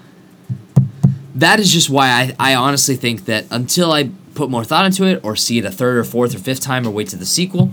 [1.33, 5.05] that is just why I, I honestly think that until I put more thought into
[5.05, 7.25] it or see it a third or fourth or fifth time or wait to the
[7.25, 7.71] sequel,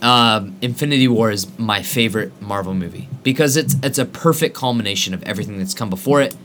[0.00, 5.22] um, Infinity War is my favorite Marvel movie because it's it's a perfect culmination of
[5.24, 6.36] everything that's come before it,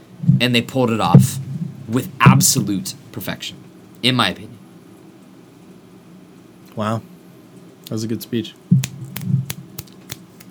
[0.42, 1.38] and they pulled it off
[1.88, 3.58] with absolute perfection,
[4.04, 4.58] in my opinion.
[6.76, 7.02] Wow.
[7.86, 8.54] That was a good speech.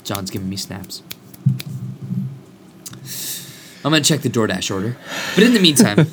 [0.04, 1.02] John's giving me snaps.
[3.84, 4.96] I'm gonna check the DoorDash order,
[5.34, 6.08] but in the meantime,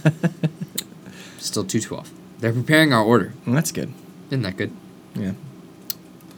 [1.40, 2.12] still two twelve.
[2.40, 3.34] They're preparing our order.
[3.46, 3.92] Well, that's good.
[4.30, 4.72] Isn't that good?
[5.16, 5.32] Yeah.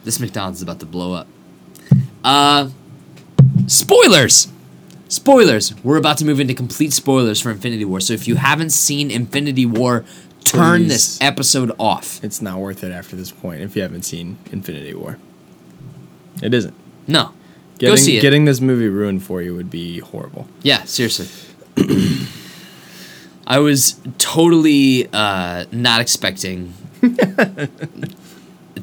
[0.04, 1.26] This McDonald's is about to blow up.
[2.22, 2.70] Uh,
[3.66, 4.48] spoilers.
[5.08, 5.74] Spoilers.
[5.84, 8.00] We're about to move into complete spoilers for Infinity War.
[8.00, 10.04] So if you haven't seen Infinity War,
[10.52, 10.88] turn Please.
[10.88, 12.22] this episode off.
[12.24, 15.18] It's not worth it after this point if you haven't seen Infinity War.
[16.42, 16.74] It isn't.
[17.06, 17.32] No.
[17.78, 18.20] Getting, Go see it.
[18.22, 20.48] Getting this movie ruined for you would be horrible.
[20.62, 21.28] Yeah, seriously.
[23.46, 26.72] I was totally uh, not expecting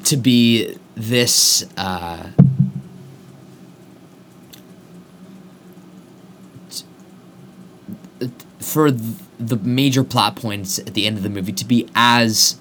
[0.04, 1.66] to be this.
[1.76, 2.30] Uh,
[8.20, 8.30] t-
[8.64, 12.56] for the major plot points at the end of the movie to be as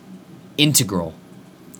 [0.57, 1.13] integral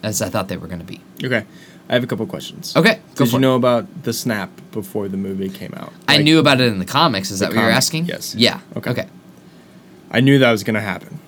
[0.01, 1.01] as I thought they were going to be.
[1.23, 1.45] Okay.
[1.89, 2.75] I have a couple questions.
[2.75, 3.41] Okay, Did you it.
[3.41, 5.91] know about the snap before the movie came out?
[6.07, 7.29] I knew about it in the comics.
[7.29, 8.05] Is that what you're asking?
[8.05, 8.33] yes.
[8.35, 8.61] Yeah.
[8.77, 8.91] Okay.
[8.91, 9.07] Okay.
[10.09, 11.19] I knew that was going to happen.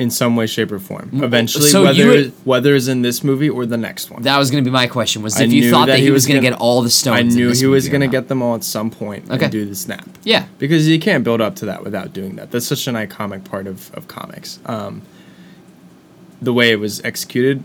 [0.00, 1.10] In some way, shape, or form.
[1.22, 4.22] Eventually, so whether you had- whether it's in this movie or the next one.
[4.22, 5.20] That was going to be my question.
[5.22, 7.18] Was I if you thought that, that he, was going to get all the stones.
[7.18, 9.44] I knew he was going to get them all at some point Okay.
[9.44, 10.08] and do the snap.
[10.24, 10.46] Yeah.
[10.58, 12.50] Because you can't build up to that without doing that.
[12.50, 14.58] That's such an iconic part of, of comics.
[14.66, 15.02] Um,
[16.40, 17.62] the way it was executed,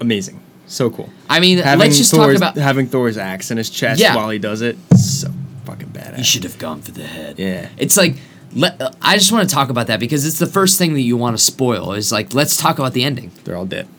[0.00, 0.40] amazing.
[0.66, 1.08] So cool.
[1.30, 2.62] I mean, Having let's just Thor's, talk about.
[2.62, 4.16] having Thor's axe in his chest Yeah.
[4.16, 5.28] while he does it, so
[5.64, 6.18] fucking badass.
[6.18, 7.38] You should have gone for the head.
[7.38, 7.68] Yeah.
[7.78, 8.16] It's like
[8.54, 11.00] let, uh, I just want to talk about that because it's the first thing that
[11.00, 13.30] you want to spoil is like let's talk about the ending.
[13.44, 13.88] They're all dead.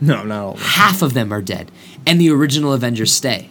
[0.00, 0.50] No, not all.
[0.54, 0.66] Of them.
[0.66, 1.70] Half of them are dead
[2.04, 3.50] and the original Avengers stay.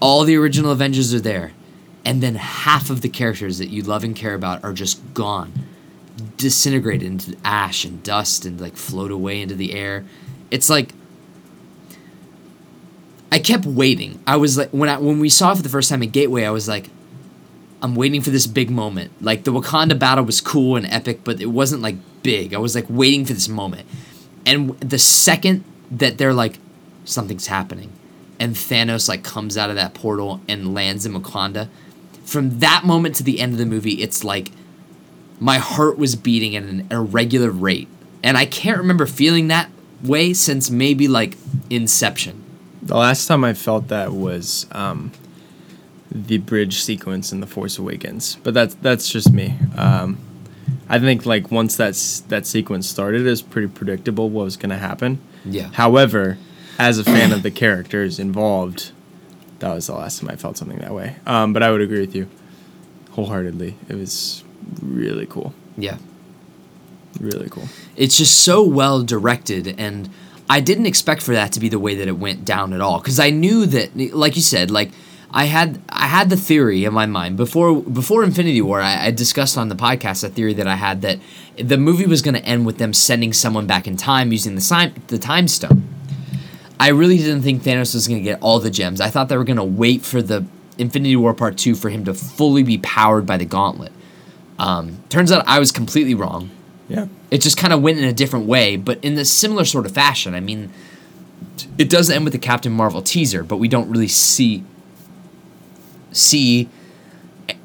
[0.00, 1.52] All the original Avengers are there
[2.04, 5.52] and then half of the characters that you love and care about are just gone.
[6.36, 10.04] Disintegrated into ash and dust and like float away into the air.
[10.50, 10.92] It's like
[13.30, 14.20] I kept waiting.
[14.26, 16.44] I was like when I when we saw it for the first time at Gateway,
[16.44, 16.88] I was like,
[17.86, 19.12] I'm waiting for this big moment.
[19.22, 21.94] Like the Wakanda battle was cool and epic, but it wasn't like
[22.24, 22.52] big.
[22.52, 23.86] I was like waiting for this moment.
[24.44, 26.58] And the second that they're like,
[27.04, 27.92] something's happening,
[28.40, 31.68] and Thanos like comes out of that portal and lands in Wakanda,
[32.24, 34.50] from that moment to the end of the movie, it's like
[35.38, 37.86] my heart was beating at an irregular rate.
[38.24, 39.70] And I can't remember feeling that
[40.02, 41.36] way since maybe like
[41.70, 42.42] Inception.
[42.82, 45.12] The last time I felt that was um,
[46.26, 49.54] the bridge sequence in The Force Awakens, but that's that's just me.
[49.76, 50.18] Um,
[50.88, 54.78] I think like once that's that sequence started, it's pretty predictable what was going to
[54.78, 55.20] happen.
[55.44, 55.70] Yeah.
[55.72, 56.38] However,
[56.78, 58.92] as a fan of the characters involved,
[59.60, 61.16] that was the last time I felt something that way.
[61.26, 62.28] Um, but I would agree with you
[63.12, 63.76] wholeheartedly.
[63.88, 64.44] It was
[64.82, 65.54] really cool.
[65.76, 65.98] Yeah.
[67.20, 67.66] Really cool.
[67.96, 70.10] it's just so well directed and
[70.50, 72.98] i didn't expect for that to be the way that it went down at all
[73.00, 74.90] because i knew that like you said like
[75.36, 77.36] i had i had the theory in my mind.
[77.36, 81.02] Before before infinity war i, I discussed on the podcast a theory that i had
[81.02, 81.18] that
[81.56, 84.60] the movie was going to end with them sending someone back in time using the
[84.60, 85.88] sign the time stone.
[86.78, 89.00] I really didn't think thanos was going to get all the gems.
[89.00, 90.44] I thought they were going to wait for the
[90.76, 93.92] infinity war part 2 for him to fully be powered by the gauntlet.
[94.58, 96.50] Um, turns out i was completely wrong.
[96.88, 97.06] Yeah.
[97.32, 99.92] it just kind of went in a different way, but in a similar sort of
[99.92, 100.34] fashion.
[100.34, 100.70] I mean,
[101.78, 104.62] it does end with the Captain Marvel teaser, but we don't really see
[106.16, 106.68] see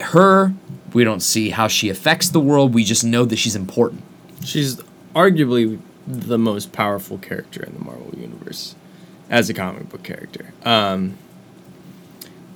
[0.02, 0.54] her.
[0.94, 2.74] We don't see how she affects the world.
[2.74, 4.04] We just know that she's important.
[4.44, 4.78] She's
[5.16, 8.76] arguably the most powerful character in the Marvel universe
[9.30, 10.54] as a comic book character.
[10.66, 11.18] Um,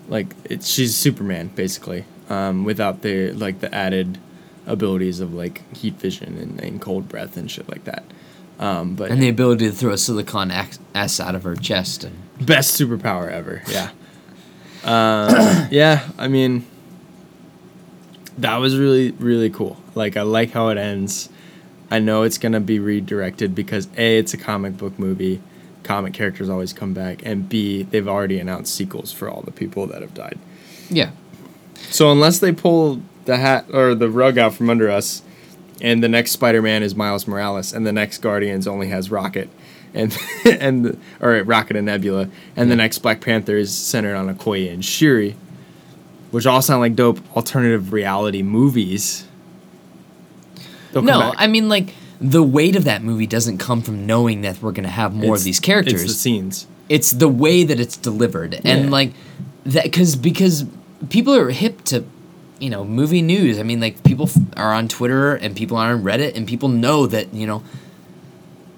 [0.10, 4.18] like it's she's Superman basically, um, without the like the added
[4.68, 8.04] abilities of like heat vision and, and cold breath and shit like that.
[8.60, 12.04] Um, but And the ability to throw a silicon S out of her chest.
[12.04, 13.64] And best superpower ever.
[13.70, 13.92] Yeah.
[14.86, 16.66] Uh, yeah, I mean,
[18.38, 19.78] that was really really cool.
[19.96, 21.30] Like I like how it ends.
[21.92, 25.42] I know it's gonna be redirected because a it's a comic book movie.
[25.84, 29.86] Comic characters always come back, and b they've already announced sequels for all the people
[29.88, 30.40] that have died.
[30.90, 31.12] yeah,
[31.90, 35.22] So unless they pull the hat or the rug out from under us,
[35.82, 39.50] and the next Spider-Man is Miles Morales, and the next Guardians only has Rocket,
[39.96, 40.16] and
[40.46, 44.84] and or Rocket and Nebula, and the next Black Panther is centered on Okoye and
[44.86, 45.36] Shuri,
[46.32, 49.26] which all sound like dope alternative reality movies.
[50.92, 51.34] They'll no.
[51.38, 54.88] I mean like the weight of that movie doesn't come from knowing that we're gonna
[54.88, 56.02] have more It's- of these characters.
[56.04, 56.68] It's the scenes.
[56.88, 58.60] it's the way that it's delivered Yeah.
[58.76, 59.14] and like
[59.66, 60.66] that because because
[61.10, 62.06] people are hip to
[62.60, 65.92] you know movie news i mean like people f- are on twitter and people are
[65.92, 67.62] on reddit and people know that you know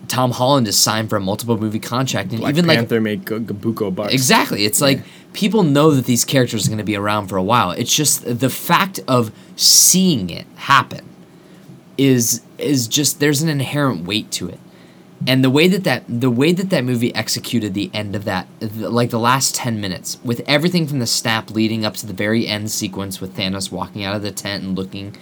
[0.08, 3.28] tom holland is signed for a multiple movie contract and Black even like Panther made
[3.28, 4.14] G- Gabuko bucks.
[4.14, 4.66] Exactly.
[4.66, 5.02] It's like
[5.34, 7.72] people know that these characters are going to be around for a while.
[7.72, 11.08] It's just the fact of seeing it happen
[11.98, 14.60] is is just there's an inherent weight to it.
[15.26, 18.48] And the way that that the way that that movie executed the end of that
[18.76, 22.48] like the last 10 minutes with everything from the snap leading up to the very
[22.48, 25.16] end sequence with Thanos walking out of the tent and looking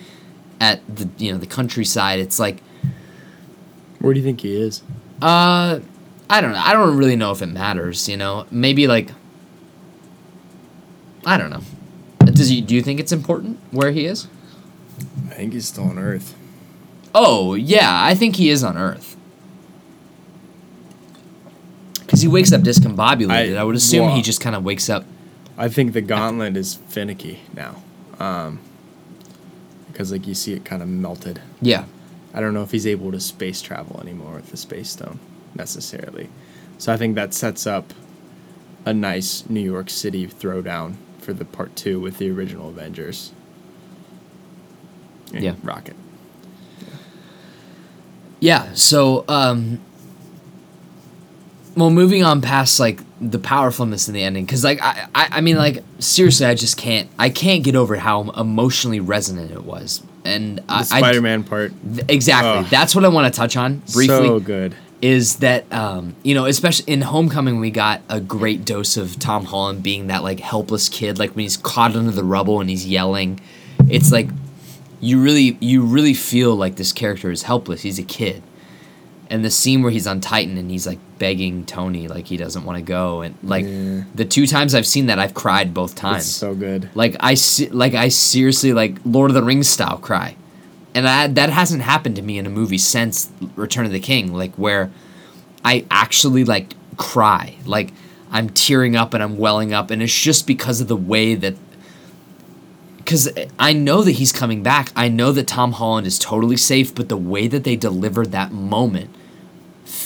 [0.60, 2.62] at the you know the countryside it's like
[4.06, 4.84] Where do you think he is?
[5.20, 5.80] uh,
[6.30, 6.62] I don't know.
[6.64, 8.08] I don't really know if it matters.
[8.08, 9.10] You know, maybe like
[11.26, 11.62] I don't know.
[12.20, 12.62] Does he?
[12.62, 14.28] Do you think it's important where he is?
[15.32, 16.36] I think he's still on Earth.
[17.16, 19.16] Oh yeah, I think he is on Earth.
[22.02, 23.32] Because he wakes up discombobulated.
[23.32, 25.04] I, I- would assume he just kind of wakes up.
[25.58, 27.82] I think the gauntlet is finicky now.
[28.20, 28.60] Um,
[29.88, 31.42] because like you see it kind of melted.
[31.60, 31.86] Yeah,
[32.36, 35.20] I don't know if he's able to space travel anymore with the space stone
[35.56, 36.30] necessarily.
[36.78, 37.94] So I think that sets up
[38.86, 43.32] a nice New York City throwdown for the part two with the original Avengers.
[45.34, 45.56] And Yeah.
[45.64, 45.96] Rocket.
[48.40, 48.74] yeah.
[48.74, 49.80] So, um,
[51.76, 55.42] well, moving on past like the powerfulness in the ending, because like I, I, I
[55.42, 60.04] mean, like seriously, I just can't, I can't get over how emotionally resonant it was,
[60.26, 61.72] and The I, I- Spider Man part.
[61.94, 62.66] Th- Exactly.
[62.66, 62.66] Ugh.
[62.70, 64.08] That's what I want to touch on briefly.
[64.08, 64.76] So good.
[65.02, 69.46] is that um, you know, especially in Homecoming, we got a great dose of Tom
[69.46, 72.86] Holland being that like helpless kid, like when he's caught under the rubble and he's
[72.88, 73.40] yelling.
[73.90, 74.30] It's like
[75.02, 77.82] you really you really feel like this character is helpless.
[77.84, 78.42] He's a kid.
[79.30, 82.64] And the scene where he's on Titan and he's like begging Tony like he doesn't
[82.64, 84.04] want to go and like Yeah.
[84.14, 86.24] the two times I've seen that I've cried both times.
[86.28, 86.90] It's so good.
[86.94, 90.36] Like I se- like I seriously like Lord of the Rings style cry,
[90.94, 94.32] and I, that hasn't happened to me in a movie since Return of the King.
[94.34, 94.92] Like where
[95.64, 97.94] I actually like cry, like
[98.32, 101.56] I'm tearing up and I'm welling up, and it's just because of the way that.
[102.98, 103.30] Because
[103.60, 104.92] I know that he's coming back.
[104.96, 108.52] I know that Tom Holland is totally safe, but the way that they delivered that
[108.52, 109.15] moment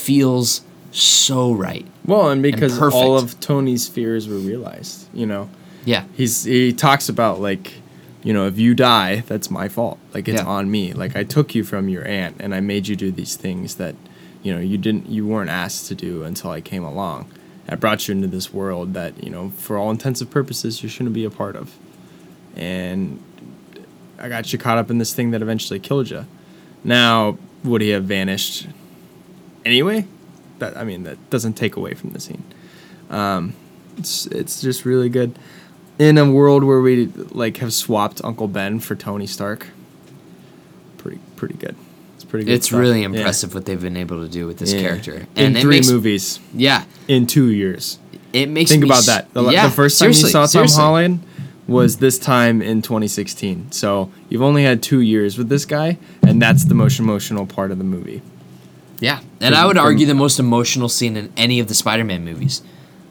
[0.00, 0.62] feels
[0.92, 1.86] so right.
[2.04, 2.94] Well, and because perfect.
[2.96, 5.48] all of Tony's fears were realized, you know.
[5.84, 6.04] Yeah.
[6.16, 7.74] He's he talks about like,
[8.22, 9.98] you know, if you die, that's my fault.
[10.12, 10.48] Like it's Yeah.
[10.48, 10.92] on me.
[10.92, 13.94] Like I took you from your aunt and I made you do these things that,
[14.42, 17.30] you know, you didn't you weren't asked to do until I came along.
[17.68, 20.88] I brought you into this world that, you know, for all intents and purposes you
[20.88, 21.72] shouldn't be a part of.
[22.56, 23.22] And
[24.18, 26.26] I got you caught up in this thing that eventually killed you.
[26.82, 28.66] Now, would he have vanished
[29.64, 30.06] anyway?
[30.58, 32.44] That I mean, that doesn't take away from the scene.
[33.08, 33.54] Um,
[33.96, 35.38] it's it's just really good.
[35.98, 39.66] In a world where we like have swapped Uncle Ben for Tony Stark,
[40.98, 41.76] pretty pretty good.
[42.16, 42.52] It's pretty good.
[42.54, 42.80] It's stuff.
[42.80, 43.06] really Yeah.
[43.06, 44.80] impressive what they've been able to do with this Yeah.
[44.82, 45.26] character.
[45.36, 46.84] in three makes, movies Yeah.
[47.08, 47.98] in two years.
[48.32, 49.32] It makes Think about that.
[49.34, 50.80] The, yeah, the first time you saw Tom seriously.
[50.80, 51.20] Holland
[51.66, 53.66] was this time in 2016.
[53.70, 57.70] So you've only had two years with this guy, and that's the most emotional part
[57.70, 58.22] of the movie.
[59.00, 62.62] Yeah, and I would argue the most emotional scene in any of the Spider-Man movies.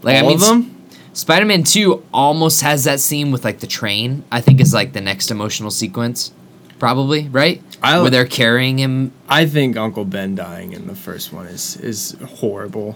[0.02, 0.76] Like I All mean, of them?
[1.14, 4.24] Spider-Man Two almost has that scene with like the train.
[4.32, 6.32] I think is like the next emotional sequence,
[6.78, 9.12] probably right I- where they're carrying him.
[9.28, 12.96] I think Uncle Ben dying in the first one is is horrible,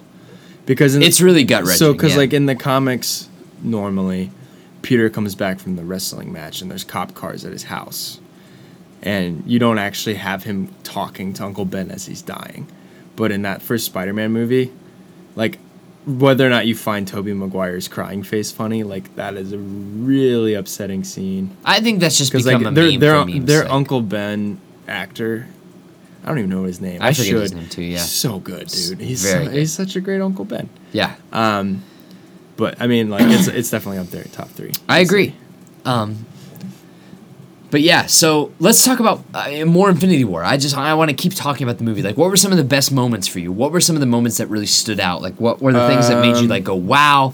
[0.68, 1.78] because in, It's really gut wrenching.
[1.80, 2.18] So, because yeah.
[2.20, 3.28] like in the comics,
[3.64, 4.30] normally,
[4.84, 8.20] Peter comes back from the wrestling match and there's cop cars at his house,
[9.02, 12.68] and you don't actually have him talking to Uncle Ben as he's dying,
[13.15, 14.72] but in that first Spider-Man movie,
[15.35, 15.60] like
[16.06, 20.53] whether or not you find Tobey Maguire's crying face funny, like that is a really
[20.53, 25.48] upsetting scene I think that's just because like their their their Uncle Ben actor.
[26.23, 27.02] I don't even know his name.
[27.02, 27.26] I I, should.
[27.35, 27.99] his name too, yeah.
[27.99, 28.99] so good, dude.
[28.99, 29.60] He's very so, good.
[29.60, 30.69] he's such a great Uncle Ben.
[30.94, 31.84] Yeah, Um,
[32.56, 34.72] but I mean, like it's it's definitely up there, top three.
[34.88, 35.35] I agree.
[35.85, 36.26] Um,
[37.74, 40.44] but yeah, so let's talk about uh, more Infinity War.
[40.44, 42.04] I just I want to keep talking about the movie.
[42.04, 43.52] Like, what were some of the best moments for you?
[43.52, 45.24] What were some of the moments that really stood out?
[45.24, 47.34] Like, what were the things that made you like go wow?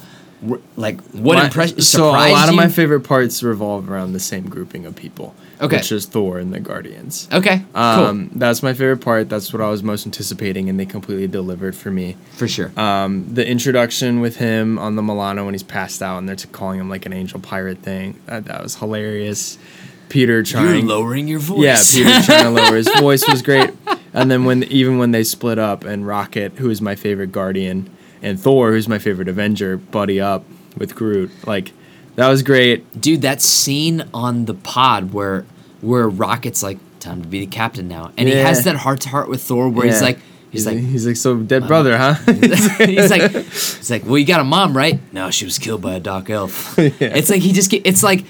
[0.78, 4.48] Like, what My- impression So a lot of my favorite parts revolve around the same
[4.48, 5.36] grouping of people.
[5.62, 5.76] Okay.
[5.76, 7.28] which is Thor and the Guardians.
[7.34, 9.28] okay, Um, that's my favorite part.
[9.28, 12.16] That's what I was most anticipating, and they completely delivered for me.
[12.32, 12.72] for sure.
[12.78, 16.48] Um, the introduction with him on the Milano when he's passed out and they're t-
[16.50, 18.16] calling him like an angel pirate thing.
[18.28, 19.58] That, that was hilarious.
[20.10, 20.88] Peter You're trying.
[20.88, 21.96] lowering your voice.
[21.96, 23.72] Yeah, Peter trying to lower his voice was great.
[24.14, 27.90] And then when even when they split up and Rocket, who is my favorite Guardian,
[28.22, 30.44] and Thor, who's my favorite Avenger, buddy up
[30.78, 31.72] with Groot, like
[32.16, 33.00] that was great.
[33.00, 35.46] dude, that scene on the pod where
[35.82, 39.10] where Rocket's like, "Time to be the captain now," and he has that heart to
[39.10, 40.20] heart with Thor, where he's like,
[40.52, 42.16] he's like, he's like so dead brother, huh?
[42.86, 45.00] he's like, he's like, well, you got a mom, right?
[45.14, 46.78] No, she was killed by a dark elf.
[46.80, 47.72] It's like he just.
[47.74, 48.26] It's like,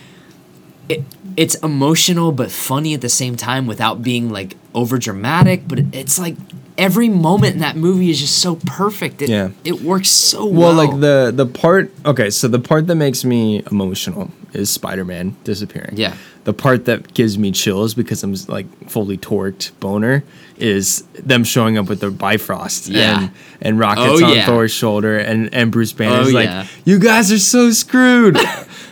[0.89, 1.03] it,
[1.37, 5.67] it's emotional but funny at the same time without being like over dramatic.
[5.67, 6.35] But it's like
[6.77, 9.21] every moment in that movie is just so perfect.
[9.21, 9.49] It, Yeah.
[9.63, 10.73] it works so well.
[10.75, 11.91] well, like the the part.
[12.05, 15.95] Okay, so the part that makes me emotional is Spider Man disappearing.
[15.95, 16.15] Yeah.
[16.45, 20.23] The part that gives me chills because I'm like fully torqued boner
[20.57, 23.19] is them showing up with the Bifrost Yeah.
[23.21, 24.45] and and rockets Oh, on yeah.
[24.47, 26.65] Thor's shoulder and and Bruce Banner's Oh, like, yeah.
[26.85, 28.37] you guys are so screwed.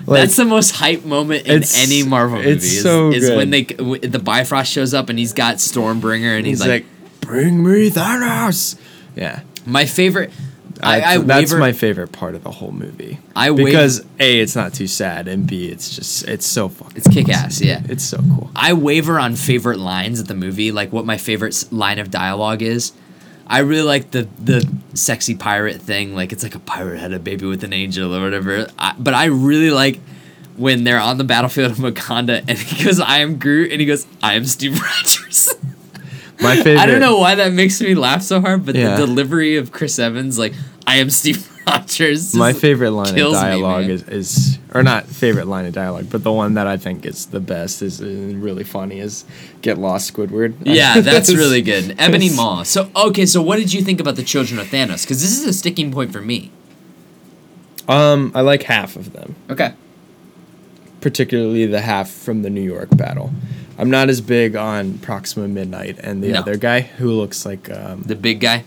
[0.07, 2.49] Like, That's the most hype moment in any Marvel movie.
[2.51, 6.37] it's is, so is when they w- the Bifrost shows up and he's got Stormbreaker
[6.37, 8.79] and he's, he's like, like, bring me Thanos.
[9.15, 9.41] Yeah.
[9.65, 10.31] my favorite.
[10.81, 13.17] I, I that's waver, my favorite part of the whole movie.
[13.35, 16.97] I waver- because a it's not too sad, and b it's just it's so fucking.
[16.97, 17.81] It's kick-ass, yeah.
[17.89, 18.51] It's so cool.
[18.55, 22.61] I waver on favorite lines of the movie, like what my favorite line of dialogue
[22.61, 22.91] is.
[23.49, 27.19] I really like the the sexy pirate thing, like it's like a pirate had a
[27.19, 28.67] baby with an angel or whatever.
[28.77, 29.99] I, but I really like
[30.57, 33.87] when they're on the battlefield of Wakanda and he goes, "I am Groot," and he
[33.87, 35.55] goes, "I am Steve Rogers."
[36.41, 36.77] My favorite.
[36.77, 38.97] I don't know why that makes me laugh so hard, but Yeah.
[38.97, 40.53] the delivery of Chris Evans, like,
[40.85, 42.33] "I am Steve Rogers.
[42.35, 46.07] My favorite line of kills me, dialogue is, is, or not favorite line of dialogue,
[46.09, 49.25] but the one that I think is the best is uh, really funny is
[49.61, 51.95] "Get lost, Squidward." Yeah, that's really good.
[51.99, 52.63] Ebony Maw.
[52.63, 55.03] So okay, so what did you think about the Children of Thanos?
[55.03, 56.51] Because this is a sticking point for me.
[57.87, 59.71] Um, I like half of them, Okay.
[60.99, 63.31] particularly the half from the New York battle.
[63.77, 66.39] I'm not as big on Proxima Midnight and the No.
[66.39, 68.65] other guy who looks like um, The big guy.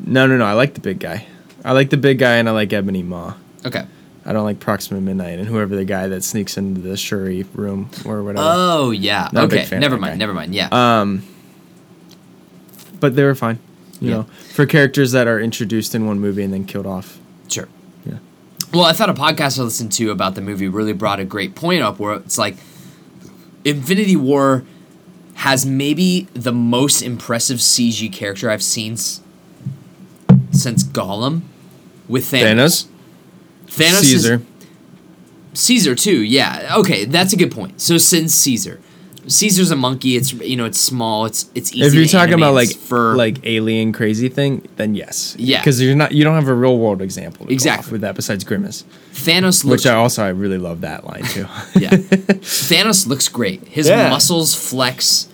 [0.00, 0.44] no, no, no.
[0.46, 1.26] I like the big guy.
[1.64, 3.34] I like the big guy, and I like Ebony Maw.
[3.64, 3.84] Okay.
[4.26, 7.90] I don't like Proxima Midnight and whoever the guy that sneaks into the Shuri room
[8.06, 8.46] or whatever.
[8.48, 9.28] Oh yeah.
[9.32, 9.78] Not okay.
[9.78, 10.18] Never mind.
[10.18, 10.54] Never mind.
[10.54, 10.68] Yeah.
[10.72, 11.22] Um,
[13.00, 13.58] but they were fine.
[14.00, 14.14] You Yeah.
[14.16, 14.22] know,
[14.54, 17.18] for characters that are introduced in one movie and then killed off.
[17.48, 17.68] sure.
[18.06, 18.14] Yeah.
[18.72, 21.54] Well, I thought a podcast I listened to about the movie really brought a great
[21.54, 22.56] point up where it's like
[23.64, 24.64] Infinity War
[25.34, 29.20] has maybe the most impressive CG character I've seen s-
[30.50, 31.42] since Gollum
[32.08, 32.86] with Thanos.
[32.86, 32.86] Thanos,
[33.66, 34.34] Thanos Caesar.
[34.34, 36.22] is Caesar too.
[36.22, 36.76] Yeah.
[36.78, 37.80] Okay, that's a good point.
[37.80, 38.80] So since Caesar,
[39.26, 40.16] Caesar's a monkey.
[40.16, 41.26] It's you know it's small.
[41.26, 41.86] It's it's easy.
[41.86, 45.34] if you're to talking about like it's fur, like alien crazy thing, then yes.
[45.38, 45.60] Yeah.
[45.60, 47.92] Because you're not you don't have a real world example to Exactly.
[47.92, 51.42] with that besides Grimace, Thanos looks which I also I really love that line too.
[51.78, 51.90] yeah.
[51.90, 53.66] Thanos looks great.
[53.68, 54.10] His Yeah.
[54.10, 55.28] muscles flex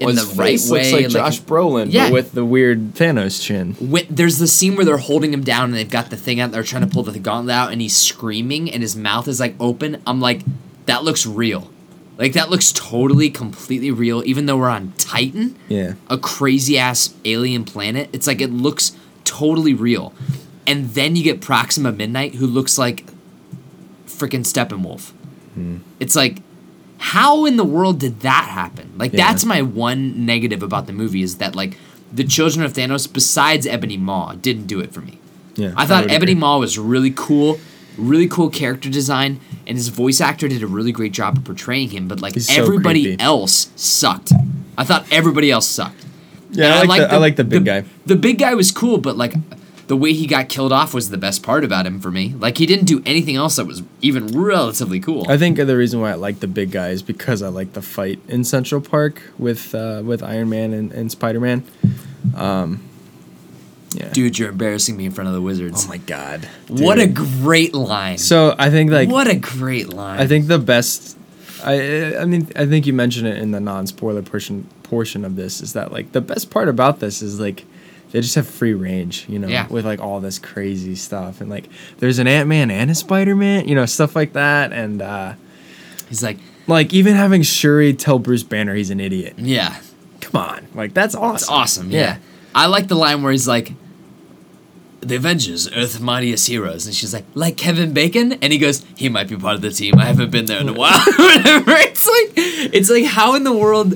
[0.00, 0.90] in His the right way.
[0.90, 2.06] Looks like Josh Brolin, Yeah.
[2.06, 3.76] but with the weird Thanos chin.
[4.10, 6.52] there's the scene where they're holding him down and they've got the thing out.
[6.52, 9.54] They're trying to pull the gauntlet out, and he's screaming, and his mouth is like
[9.58, 10.00] open.
[10.06, 10.42] I'm like,
[10.86, 11.70] that looks real.
[12.18, 14.22] Like that looks totally, completely real.
[14.26, 15.94] Even though we're on Titan, Yeah.
[16.08, 18.92] a crazy ass alien planet, it's like it looks
[19.24, 20.12] totally real.
[20.66, 23.04] And then you get Proxima Midnight, who looks like
[24.06, 25.10] freaking Steppenwolf.
[25.54, 25.76] Hmm.
[26.00, 26.38] It's like,
[26.98, 28.92] how in the world did that happen?
[28.96, 29.26] Like Yeah.
[29.28, 31.76] that's my one negative about the movie is that like
[32.12, 35.18] the Children of Thanos, besides Ebony Maw, didn't do it for me.
[35.54, 35.72] Yeah.
[35.76, 36.40] I thought would Ebony agree.
[36.40, 37.58] Maw was really cool,
[37.96, 41.90] really cool character design, and his voice actor did a really great job of portraying
[41.90, 42.08] him.
[42.08, 43.22] But like He's everybody creepy.
[43.22, 44.32] else sucked.
[44.76, 46.04] I thought everybody else sucked.
[46.52, 47.84] Yeah, And I like, the, I like the big guy.
[48.06, 49.34] The big guy was cool, but like
[49.88, 52.34] the way he got killed off was the best part about him for me.
[52.38, 55.26] Like he didn't do anything else that was even relatively cool.
[55.28, 57.82] I think the reason why I like the big guy is because I like the
[57.82, 61.64] fight in Central Park with uh, with Iron Man and, and Spider Man.
[62.36, 62.84] Um,
[63.94, 64.10] yeah.
[64.10, 65.86] Dude, you're embarrassing me in front of the wizards.
[65.86, 66.46] Oh my god.
[66.68, 68.18] what a great line.
[68.18, 70.20] So I think like what a great line.
[70.20, 71.16] I think the best.
[71.64, 75.36] I I mean I think you mentioned it in the non spoiler portion portion of
[75.36, 77.64] this is that like the best part about this is like
[78.10, 79.66] they just have free range, you know, Yeah.
[79.68, 81.68] with like all this crazy stuff and like
[81.98, 85.34] there's an Ant Man and a Spider Man, you know, stuff like that, and uh,
[86.08, 89.34] He's like, like even having Shuri tell Bruce Banner he's an idiot.
[89.38, 89.80] yeah,
[90.22, 91.34] Come on, like that's awesome.
[91.34, 91.90] it's awesome.
[91.90, 92.18] Yeah.
[92.54, 93.72] I like the line where he's like,
[95.00, 96.86] the Avengers, Earth's mightiest heroes.
[96.86, 98.32] And she's like, like Kevin Bacon?
[98.32, 99.96] And he goes, he might be part of the team.
[99.96, 100.90] I haven't been there in a while.
[101.90, 102.32] It's like,
[102.74, 103.94] it's like, how in the world,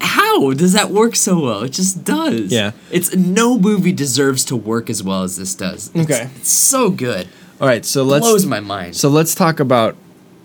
[0.00, 1.62] how does that work so well?
[1.62, 2.52] It just does.
[2.52, 2.72] Yeah.
[2.90, 5.90] It's no movie deserves to work as well as this does.
[5.94, 6.30] It's, Okay.
[6.36, 7.28] It's so good.
[7.60, 8.94] All right, so let's Blows my mind.
[8.96, 9.96] so let's talk about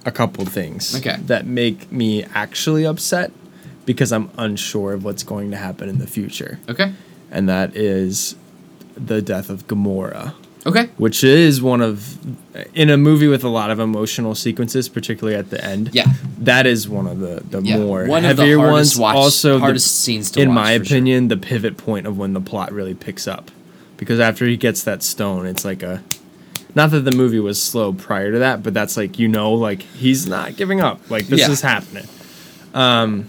[0.05, 1.17] a couple things Okay.
[1.27, 3.31] that make me actually upset
[3.85, 6.59] because I'm unsure of what's going to happen in the future.
[6.69, 6.91] okay.
[7.31, 8.35] and that is
[8.95, 10.34] the death of Gamora,
[10.65, 10.88] Okay.
[10.98, 12.18] which is one of
[12.73, 15.90] in a movie with a lot of emotional sequences, particularly at the end.
[15.94, 16.06] Yeah.
[16.40, 17.80] that is one of the the Yeah.
[17.80, 18.98] more One of the heavier ones.
[18.98, 20.98] watch- also, the- hardest scenes to in watch, my for sure.
[20.98, 23.52] opinion, the pivot point of when the plot really picks up,
[23.98, 26.02] because after he gets that stone, it's like a.
[26.76, 29.81] Not that the movie was slow prior to that, but that's like you know, like
[29.98, 31.02] he's not giving up.
[31.10, 31.52] Like this Yeah.
[31.52, 32.07] is happening.
[32.73, 33.26] Um,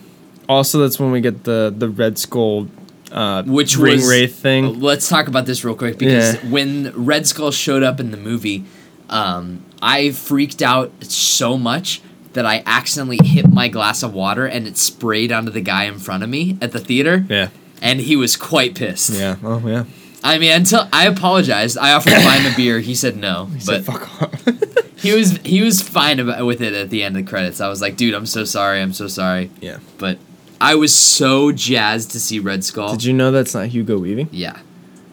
[0.49, 2.69] also, that's when we get the the Red Skull,
[3.15, 4.81] uh, which ring was wraith thing.
[4.81, 6.51] Let's talk about this real quick because Yeah.
[6.51, 8.65] when Red Skull showed up in the movie,
[9.09, 12.01] um, I freaked out so much
[12.33, 15.99] that I accidentally hit my glass of water and it sprayed onto the guy in
[15.99, 17.25] front of me at the theater.
[17.29, 17.49] Yeah.
[17.81, 19.11] And he was quite pissed.
[19.11, 19.37] Yeah.
[19.43, 19.85] Oh yeah.
[20.25, 22.81] I mean, until I apologized, I offered to buy him a beer.
[22.81, 24.49] He said no, He but said, "Fuck off."
[24.97, 27.61] he was he was fine about, with it at the end of the credits.
[27.61, 29.51] I was like, dude, I'm so sorry, I'm so sorry.
[29.61, 29.79] yeah.
[29.99, 30.17] But
[30.61, 32.93] I was so jazzed to see Red Skull.
[32.93, 34.29] Did you know that's not Hugo Weaving?
[34.33, 34.59] Yeah.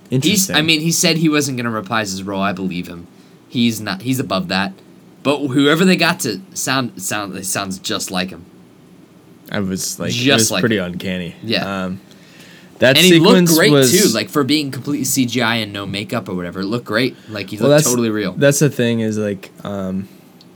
[0.10, 0.26] He's.
[0.26, 0.56] Interesting.
[0.56, 2.42] I mean, he said he wasn't going to reprise his role.
[2.42, 3.08] I believe him.
[3.48, 4.02] He's not.
[4.02, 4.74] He's above that.
[5.24, 8.46] But whoever they got to sound sound it sounds just like him.
[9.52, 11.36] I was like, it Just was like pretty uncanny.
[11.44, 11.84] Yeah.
[11.84, 12.02] Um,
[12.80, 14.10] that And he looked sequence great was, too.
[14.10, 17.16] Like for being completely CGI and no makeup or whatever, it looked great.
[17.30, 18.34] Like he well, looked totally real.
[18.34, 20.08] That's the thing is like, um,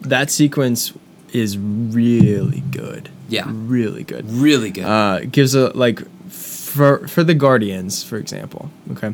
[0.02, 0.94] that sequence
[1.34, 3.10] is really good.
[3.30, 3.46] Yeah.
[3.48, 4.30] Really good.
[4.32, 4.86] really good.
[4.86, 8.70] Uh, gives a like for for the Guardians, for example.
[8.92, 9.14] Okay,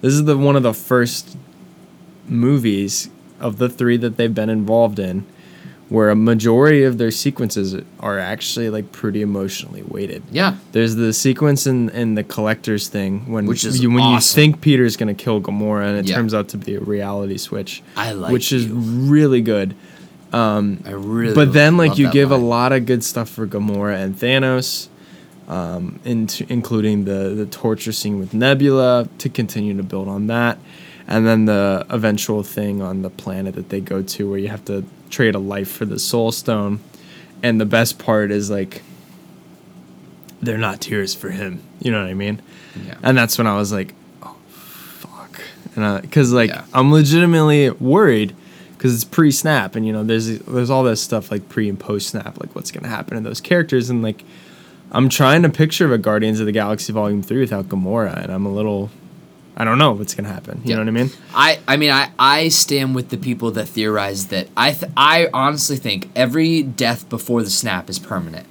[0.00, 1.36] this is the one of the first
[2.28, 3.08] movies
[3.40, 5.26] of the three that they've been involved in
[5.88, 10.22] where a majority of their sequences are actually like pretty emotionally weighted.
[10.30, 10.56] Yeah.
[10.70, 14.14] There's the sequence in, in the collector's thing when Which is you, when awesome.
[14.14, 14.20] you
[14.54, 16.16] think Peter's gonna kill Gamora and it Yeah.
[16.16, 17.82] turns out to be a reality switch.
[17.94, 18.32] I like it.
[18.32, 19.74] which is really good.
[20.86, 21.34] I really.
[21.34, 24.88] But then like you give a lot of good stuff for Gamora and Thanos,
[25.48, 30.58] um, into, including the the torture scene with Nebula to continue to build on that,
[31.06, 34.64] and then the eventual thing on the planet that they go to where you have
[34.66, 36.80] to trade a life for the Soul Stone,
[37.42, 38.82] and the best part is like
[40.40, 41.62] they're not tears for him.
[41.80, 42.40] You know what I mean?
[42.86, 42.94] Yeah.
[43.02, 45.40] And that's when I was like, oh fuck,
[45.76, 46.64] and because like Yeah.
[46.72, 48.34] I'm legitimately worried
[48.82, 52.08] because it's pre-snap, and you know there's there's all this stuff like pre and post
[52.08, 54.24] snap, like what's gonna happen to those characters, and like
[54.90, 58.44] I'm trying to picture a Guardians of the Galaxy Volume Three without Gamora, and I'm
[58.44, 58.90] a little,
[59.56, 60.62] I don't know what's gonna happen.
[60.64, 60.76] You Yeah.
[60.76, 61.10] know what I mean?
[61.32, 65.28] I, I mean I, I stand with the people that theorize that I th- I
[65.32, 68.48] honestly think every death before the snap is permanent.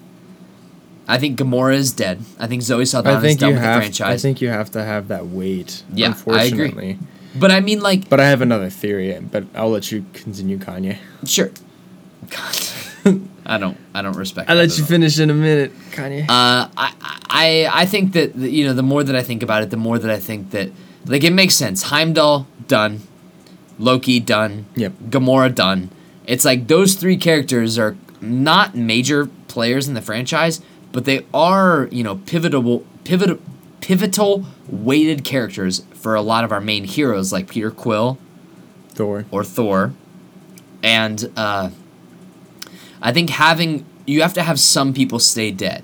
[1.09, 2.21] I think Gamora is dead.
[2.39, 4.01] I think Zoe I Saldana is done with the have.
[4.09, 5.83] I think you have to have that weight.
[5.93, 6.97] Yeah, I agree.
[7.33, 7.39] Unfortunately.
[7.39, 10.97] but I mean like But I have another theory, but I'll let you continue, Kanye.
[11.25, 11.51] sure.
[12.29, 12.57] God.
[13.45, 14.87] I don't I don't respect I'll that let at you all.
[14.89, 16.21] finish in a minute, Kanye.
[16.23, 16.93] Uh, I,
[17.29, 19.97] I, I think that you know the more that I think about it, the more
[19.97, 20.69] that I think that
[21.05, 21.83] like it makes sense.
[21.83, 23.01] Heimdall done,
[23.79, 24.93] Loki done, Yep.
[25.09, 25.89] Gamora done.
[26.27, 31.89] It's like those three characters are not major players in the franchise, but they are
[31.91, 33.39] you know pivotal, pivotal,
[33.81, 38.17] pivotal weighted characters for a lot of our main heroes like Peter Quill,
[38.89, 39.25] Thor.
[39.31, 39.93] or Thor,
[40.83, 41.69] and uh,
[43.01, 45.83] I think having you have to have some people stay dead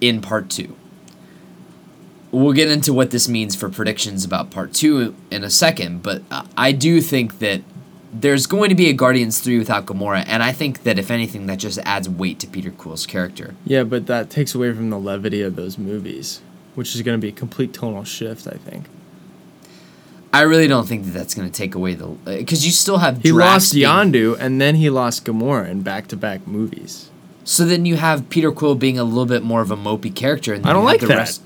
[0.00, 0.76] in part two.
[2.30, 6.22] We'll get into what this means for predictions about part two in a second, but
[6.56, 7.62] I do think that
[8.12, 11.46] there's going to be a Guardians 3 without Gamora, and I think that if anything,
[11.46, 13.54] that just adds weight to Peter Quill's character.
[13.64, 16.40] Yeah, but that takes away from the levity of those movies,
[16.74, 18.86] which is going to be a complete tonal shift, I think.
[20.32, 22.06] I really don't think that that's going to take away the.
[22.08, 25.80] Uh, because you still have He lost being- Yondu, and then he lost Gamora in
[25.82, 27.10] back-to-back movies.
[27.44, 30.52] So then you have Peter Quill being a little bit more of a mopey character,
[30.52, 31.38] and I don't like the that.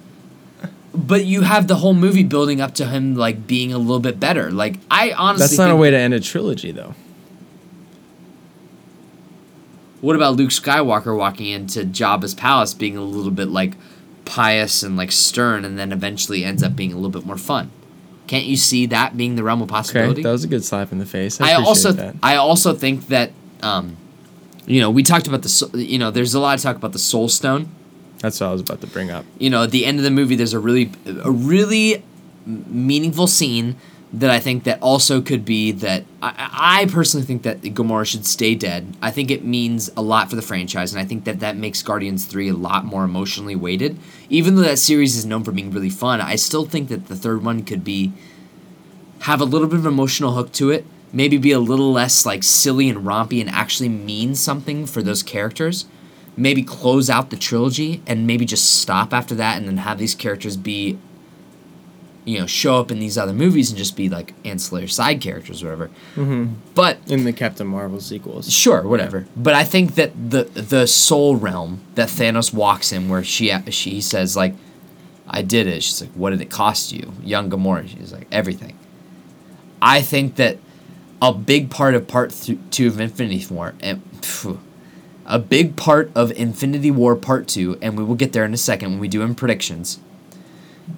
[0.94, 4.18] But you have the whole movie building up to him like being a little bit
[4.18, 4.50] better.
[4.50, 6.94] Like I honestly, That's not a way to end a trilogy, though.
[10.00, 13.74] What about Luke Skywalker walking into Jabba's palace being a little bit like
[14.24, 17.70] pious and like stern, and then eventually ends up being a little bit more fun?
[18.32, 20.22] Can't you see that being the realm of Okay, possibility?
[20.22, 21.38] that was a good slap in the face.
[21.38, 22.14] I, I also that.
[22.22, 23.30] I also think that
[23.62, 23.98] um,
[24.64, 26.98] you know we talked about the you know there's a lot of talk about the
[26.98, 27.68] Soul Stone.
[28.20, 29.26] That's what I was about to bring up.
[29.38, 30.90] you know, at the end of the movie, there's a really,
[31.22, 32.02] a really
[32.46, 33.76] meaningful scene
[34.12, 38.26] that I think that also could be that I, I personally think that Gamora should
[38.26, 38.94] stay dead.
[39.01, 41.82] I think it means a lot for the franchise, and I think that that makes
[41.82, 43.98] Guardians Three a lot more emotionally weighted.
[44.28, 47.16] Even though that series is known for being really fun, I still think that the
[47.16, 48.12] third one could be
[49.20, 50.84] have a little bit of emotional hook to it.
[51.12, 55.22] Maybe be a little less like silly and rompy and actually mean something for those
[55.22, 55.86] characters
[56.36, 60.14] maybe close out the trilogy and maybe just stop after that and then have these
[60.14, 60.98] characters be
[62.24, 65.62] you know show up in these other movies and just be like ancillary side characters
[65.62, 65.89] or whatever.
[66.16, 66.55] Mm-hmm.
[66.74, 68.53] but In the Captain Marvel sequels.
[68.53, 69.27] sure whatever.
[69.36, 74.01] But i think that the the soul realm that thanos walks in where she she
[74.01, 74.55] says like
[75.28, 75.82] i did it.
[75.82, 77.12] She's like what did it cost you?
[77.24, 78.77] Young gamora she's like everything.
[79.81, 80.59] I think that
[81.20, 84.61] a big part of part th- two of infinity war and phew,
[85.27, 88.57] a big part of Infinity War Part 2, and we will get there in a
[88.57, 90.01] second when we do in predictions,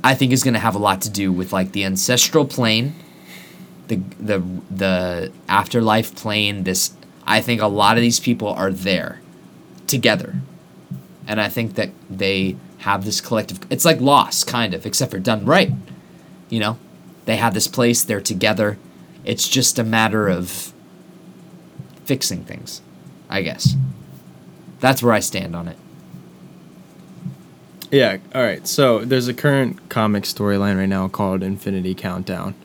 [0.02, 2.94] I think is going to have a lot to do with like the ancestral plane,
[3.88, 6.94] the the the afterlife plane, this
[7.26, 9.20] I think a lot of these people are there
[9.86, 10.36] together.
[11.26, 15.18] And I think that they have this collective it's like Lost kind of, except for
[15.18, 15.72] done right.
[16.50, 16.78] You know?
[17.24, 18.78] They have this place, they're together.
[19.24, 20.74] It's just a matter of
[22.04, 22.82] fixing things,
[23.30, 23.74] I guess.
[24.80, 25.78] That's where I stand on it.
[27.94, 28.16] Yeah.
[28.34, 28.66] All right.
[28.66, 32.56] So there's a current comic storyline right now called Infinity Countdown,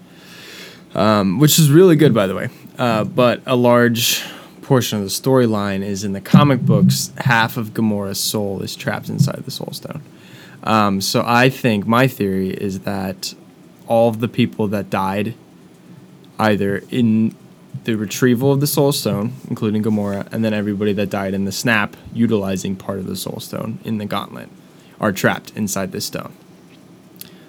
[0.95, 2.49] um, which is really good, by the way.
[2.80, 4.23] Uh, but a large
[4.64, 7.14] portion of the storyline is in the comic books.
[7.18, 10.01] Half of Gamora's soul is trapped inside the Soul Stone.
[10.64, 13.35] Um, so I think my theory is that
[13.85, 15.35] all of the people that died,
[16.39, 17.35] either in
[17.84, 21.51] the retrieval of the Soul Stone, including Gamora, and then everybody that died in the
[21.51, 24.49] snap, utilizing part of the Soul Stone in the Gauntlet,
[24.99, 26.34] are trapped inside this stone.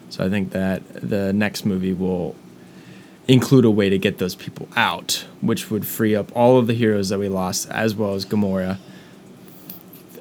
[0.09, 2.35] So I think that the next movie will
[3.29, 6.75] include a way to get those people out, which would free up all of the
[6.75, 8.79] heroes that we lost, as well as Gamora.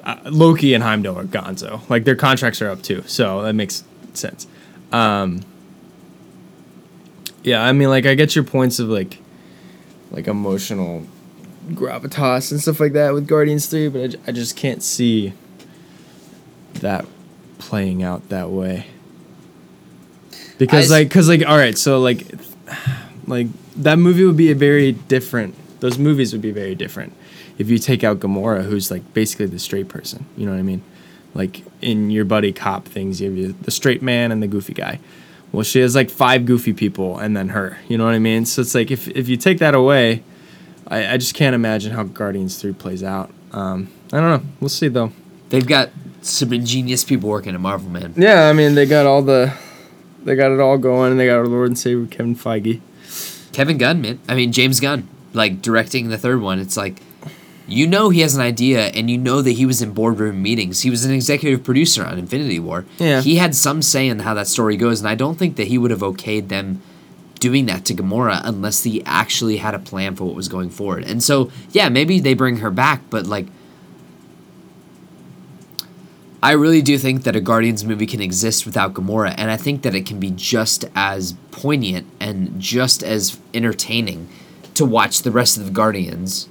[0.04, 1.88] Uh, Loki and Heimdall are gonzo.
[1.90, 3.84] Like their contracts are up too, so that makes
[4.14, 4.46] sense.
[4.92, 5.42] Um,
[7.42, 9.18] yeah, I mean, like I get your points of like,
[10.10, 11.06] like emotional
[11.70, 15.32] gravitas and stuff like that with Guardians Three, but I just can't see
[16.74, 17.04] that
[17.60, 18.86] playing out that way.
[20.58, 22.26] Because I like, cause like, all right, so like,
[23.26, 23.46] like
[23.76, 25.54] that movie would be a very different.
[25.80, 27.14] Those movies would be very different
[27.60, 30.24] if you take out Gamora, who's like basically the straight person.
[30.34, 30.82] You know what I mean?
[31.34, 34.98] Like in your buddy cop things, you have the straight man and the goofy guy.
[35.52, 37.78] Well, she has like five goofy people and then her.
[37.86, 38.46] You know what I mean?
[38.46, 40.22] So it's like if if you take that away,
[40.88, 43.30] I, I just can't imagine how Guardians Three plays out.
[43.52, 44.50] Um, I don't know.
[44.60, 45.12] We'll see though.
[45.50, 45.90] They've got
[46.22, 48.14] some ingenious people working at Marvel, man.
[48.16, 49.52] Yeah, I mean they got all the,
[50.22, 52.80] they got it all going, and they got our Lord and Savior Kevin Feige.
[53.52, 54.18] Kevin Gunn, man.
[54.28, 56.58] I mean James Gunn, like directing the third one.
[56.58, 57.00] It's like,
[57.66, 60.82] you know, he has an idea, and you know that he was in boardroom meetings.
[60.82, 62.84] He was an executive producer on Infinity War.
[62.98, 63.20] Yeah.
[63.20, 65.78] He had some say in how that story goes, and I don't think that he
[65.78, 66.82] would have okayed them
[67.38, 71.04] doing that to Gamora unless he actually had a plan for what was going forward.
[71.04, 73.46] And so, yeah, maybe they bring her back, but like.
[76.42, 79.82] I really do think that a Guardians movie can exist without Gamora, and I think
[79.82, 84.26] that it can be just as poignant and just as entertaining
[84.74, 86.48] to watch the rest of the Guardians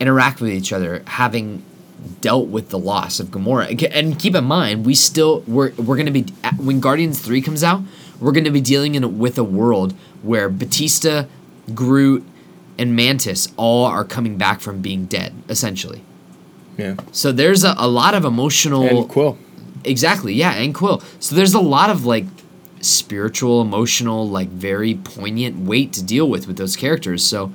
[0.00, 1.62] interact with each other, having
[2.22, 3.90] dealt with the loss of Gamora.
[3.92, 6.24] And keep in mind, we still we're we're gonna be
[6.56, 7.82] when Guardians three comes out,
[8.20, 11.26] we're gonna be dealing in with a world where Batista,
[11.74, 12.24] Groot,
[12.78, 16.02] and Mantis all are coming back from being dead, essentially.
[16.78, 16.94] Yeah.
[17.12, 19.36] So there's a, a lot of emotional And Quill.
[19.84, 21.02] Exactly, yeah, and Quill.
[21.20, 22.24] So there's a lot of like
[22.80, 27.24] spiritual, emotional, like very poignant weight to deal with with those characters.
[27.24, 27.52] So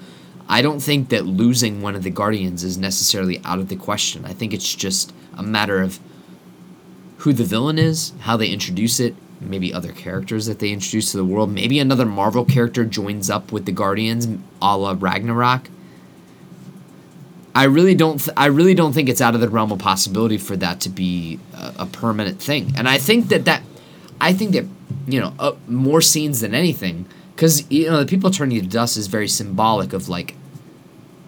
[0.47, 4.25] I don't think that losing one of the Guardians is necessarily out of the question.
[4.25, 5.99] I think it's just a matter of
[7.17, 11.17] who the villain is, how they introduce it, maybe other characters that they introduce to
[11.17, 11.49] the world.
[11.49, 14.27] Maybe another Marvel character joins up with the Guardians,
[14.61, 15.69] a la Ragnarok.
[17.55, 18.17] I really don't.
[18.17, 20.89] Th- I really don't think it's out of the realm of possibility for that to
[20.89, 22.73] be a, a permanent thing.
[22.75, 23.61] And I think that that,
[24.19, 24.65] I think that
[25.07, 27.05] you know uh, more scenes than anything,
[27.35, 30.35] because you know the people turning to dust is very symbolic of like.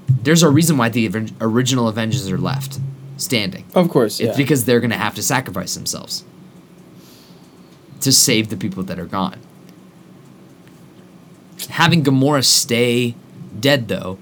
[0.08, 2.80] There's a reason why the original Avengers are left
[3.18, 3.66] standing.
[3.74, 4.20] Of course.
[4.20, 6.24] It's because they're gonna have to sacrifice themselves
[8.02, 9.40] to save the people that are gone.
[11.70, 13.16] Having Gamora stay
[13.60, 14.18] dead though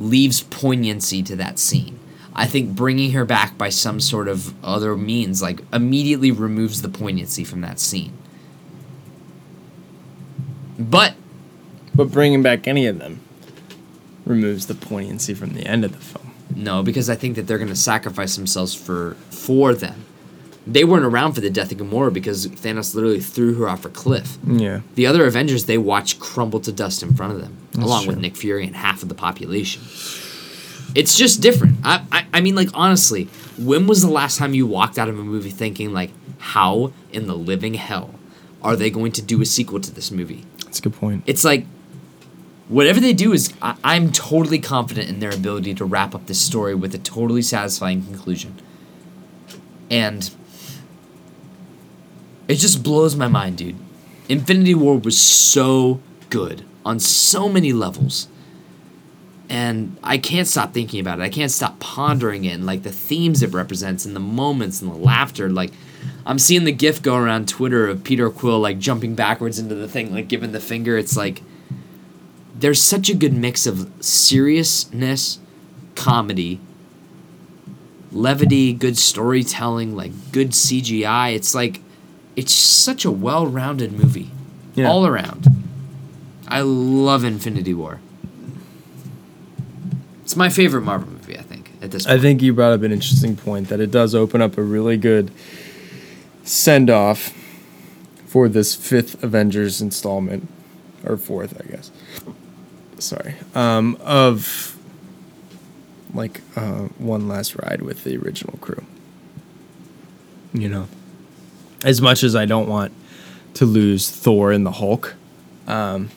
[0.00, 1.98] leaves poignancy to that scene.
[2.34, 6.88] I think bringing her back by some sort of other means like immediately removes the
[6.88, 8.16] poignancy from that scene.
[10.78, 11.14] But
[11.94, 13.20] But bringing back any of them
[14.24, 16.32] removes the poignancy from the end of the film.
[16.54, 20.04] no, because I think that they're going to sacrifice themselves for for them.
[20.66, 23.88] They weren't around for the death of Gamora because Thanos literally threw her off a
[23.88, 24.36] cliff.
[24.46, 24.80] Yeah.
[24.94, 28.18] The other Avengers they watch crumble to dust in front of them, along with.
[28.18, 29.82] Nick Fury and half of the population.
[30.94, 31.78] It's just different.
[31.82, 33.24] I, I I mean, like honestly,
[33.58, 37.26] when was the last time you walked out of a movie thinking like, how in
[37.26, 38.14] the living hell
[38.62, 40.44] are they going to do a sequel to this movie?
[40.64, 41.24] That's a good point.
[41.26, 41.64] It's like
[42.68, 46.40] whatever they do is I, I'm totally confident in their ability to wrap up this
[46.40, 48.60] story with a totally satisfying conclusion.
[49.90, 50.30] And
[52.50, 53.76] it just blows my mind, dude.
[54.28, 56.00] Infinity War was so
[56.30, 58.26] good on so many levels.
[59.48, 61.22] And I can't stop thinking about it.
[61.22, 64.90] I can't stop pondering it and like the themes it represents and the moments and
[64.90, 65.48] the laughter.
[65.48, 65.70] Like
[66.26, 69.86] I'm seeing the gif go around Twitter of Peter Quill like jumping backwards into the
[69.86, 70.98] thing, like giving the finger.
[70.98, 71.42] It's like
[72.52, 75.38] there's such a good mix of seriousness,
[75.94, 76.58] comedy,
[78.10, 81.34] levity, good storytelling, like good CGI.
[81.34, 81.80] It's like
[82.36, 84.30] it's such a well-rounded movie,
[84.74, 84.88] Yeah.
[84.88, 85.46] all around.
[86.48, 88.00] I love Infinity War.
[90.22, 92.18] It's my favorite Marvel movie, I think, at this point.
[92.18, 94.96] I think you brought up an interesting point that it does open up a really
[94.96, 95.30] good
[96.44, 97.32] send off
[98.26, 100.48] for this fifth Avengers installment,
[101.04, 101.90] or fourth, I guess.
[102.98, 104.76] Sorry, um, of
[106.14, 108.84] like uh, one last ride with the original crew.
[110.52, 110.88] You know,
[111.84, 112.92] as much as I don't want
[113.54, 115.14] to lose Thor and the Hulk,
[115.66, 116.10] um,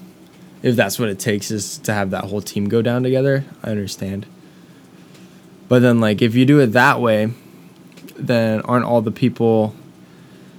[0.62, 3.72] if that's what it takes is to have that whole team go down together, I
[3.72, 4.26] understand.
[5.68, 7.34] But then, like, if you do it that way,
[8.16, 9.76] then aren't all the people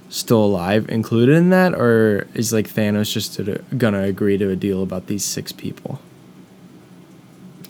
[0.09, 4.55] still alive included in that, or is like Thanos just to, gonna agree to a
[4.55, 5.99] deal about these six people?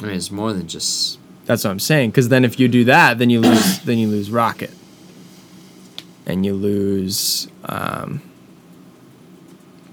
[0.02, 1.20] I mean, it's more than just.
[1.46, 2.10] That's what I'm saying.
[2.10, 3.80] Because then if you do that, then you lose.
[3.80, 4.72] then you lose Rocket,
[6.26, 8.22] and you lose um,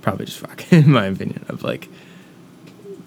[0.00, 1.88] probably just Rocket, in my opinion, of like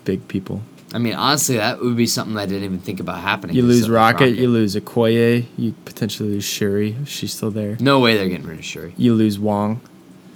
[0.03, 0.61] big people.
[0.93, 3.56] I mean, honestly, that would be something I didn't even think about happening.
[3.56, 7.76] You lose Rocket, like, you lose Okoye, you potentially lose Shuri if she's still there.
[7.80, 8.93] No way they're getting rid of Shuri.
[8.95, 9.81] You lose Wong.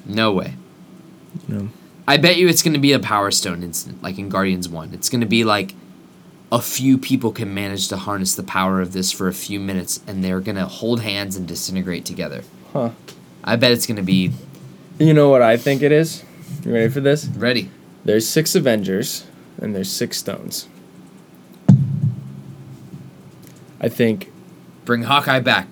[0.05, 0.55] No way.
[1.47, 1.69] Know,
[2.07, 4.93] I bet you it's going to be a Power Stone incident, like in Guardians 1.
[4.93, 5.75] It's going to be like
[6.51, 10.01] a few people can manage to harness the power of this for a few minutes,
[10.07, 12.43] and they're going to hold hands and disintegrate together.
[12.73, 12.91] Huh?
[13.43, 14.31] I bet it's to be
[14.97, 16.23] You know what I think it is?
[16.65, 17.25] You ready for this?
[17.27, 17.69] ready.
[18.05, 19.25] There's six Avengers,
[19.57, 20.67] and there's six stones.
[23.81, 24.31] I think
[24.85, 25.67] Bring Hawkeye back.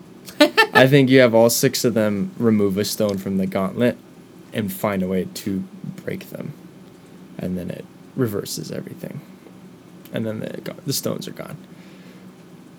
[0.40, 3.96] I think you have all six of them remove a stone from the gauntlet
[4.52, 5.60] and find a way to
[6.04, 6.52] break them.
[7.38, 7.84] And then it
[8.14, 9.20] reverses everything.
[10.12, 11.56] And then the, the stones are gone.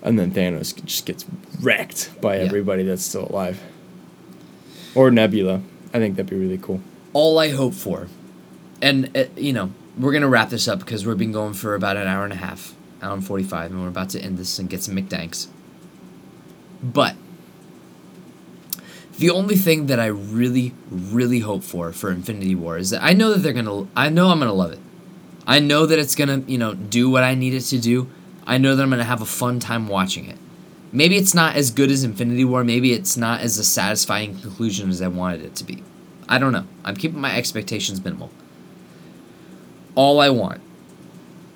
[0.02, 1.26] And then Thanos just gets
[1.60, 2.44] wrecked by Yeah.
[2.44, 3.60] everybody that's still alive.
[4.94, 5.60] Or Nebula.
[5.92, 6.80] I think that'd be really cool.
[7.12, 8.06] all I hope for,
[8.80, 11.96] and uh, you know, we're gonna wrap this up because we've been going for about
[11.96, 14.70] an hour and a half, hour and forty-five, and we're about to end this and
[14.70, 15.48] get some McDanks.
[16.82, 17.16] But
[19.18, 23.12] the only thing that I really, really hope for for Infinity War is that I
[23.12, 24.78] know that they're gonna, I know I'm gonna love it.
[25.46, 28.08] I know that it's gonna, you know, do what I need it to do.
[28.50, 30.36] I know that I'm gonna have a fun time watching it.
[30.90, 32.64] Maybe it's not as good as Infinity War.
[32.64, 35.84] Maybe it's not as a satisfying conclusion as I wanted it to be.
[36.28, 36.66] I don't know.
[36.84, 38.32] I'm keeping my expectations minimal.
[39.94, 40.60] All I want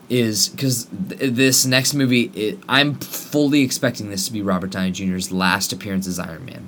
[0.09, 4.93] is because th- this next movie, it, I'm fully expecting this to be Robert Downey
[4.93, 6.65] Jr.'s last appearance as Iron Man.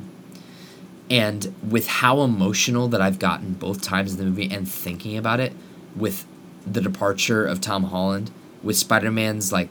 [1.09, 5.39] And with how emotional that I've gotten both times in the movie and thinking about
[5.39, 5.53] it,
[5.95, 6.27] with
[6.67, 8.33] the departure of Tom Holland,
[8.65, 9.71] with Spider Man's like,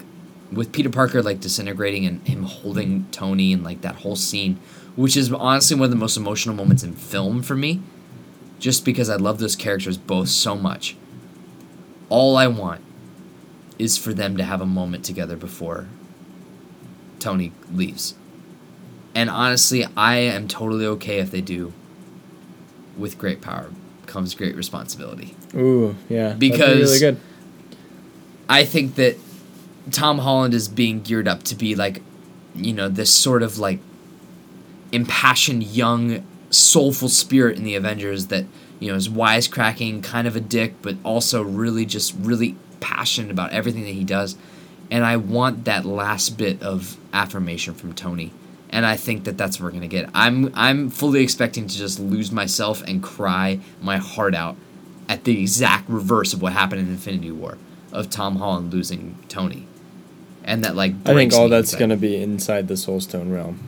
[0.51, 4.59] with Peter Parker like disintegrating and him holding Tony and like that whole scene,
[4.95, 7.81] which is honestly one of the most emotional moments in film for me
[8.59, 10.95] just because I love those characters both so much.
[12.09, 12.81] All I want
[13.77, 15.87] is for them to have a moment together before
[17.19, 18.15] Tony leaves.
[19.13, 21.73] And honestly, I am totally okay if they do.
[22.97, 23.71] With great power
[24.05, 25.35] comes great responsibility.
[25.53, 26.33] Ooh, yeah.
[26.33, 27.19] be Because- really good.
[28.47, 29.17] I think that
[29.91, 32.01] Tom Holland is being geared up to be like,
[32.55, 33.79] you know, this sort of like
[34.91, 38.45] impassioned, young, soulful spirit in the Avengers that,
[38.79, 43.51] you know, is wisecracking, kind of a dick, but also really just really passionate about
[43.51, 44.35] everything that he does.
[44.91, 48.31] And I want that last bit of affirmation from Tony.
[48.69, 50.09] And I think that that's what we're gonna get.
[50.13, 54.57] I'm I'm fully expecting to just lose myself and cry my heart out
[55.07, 57.57] at the exact reverse of what happened in Infinity War
[57.91, 59.65] of Tom Holland losing Tony,
[60.45, 61.79] and that like I think all that's inside.
[61.79, 63.59] gonna be inside the Soul Stone realm.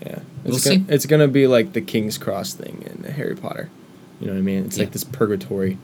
[0.00, 0.84] Yeah, it's We'll gonna, see.
[0.88, 3.68] It's gonna be like the King's Cross thing in Harry Potter.
[4.20, 4.64] You know what I mean?
[4.64, 4.84] It's Yeah.
[4.84, 5.78] like this purgatory,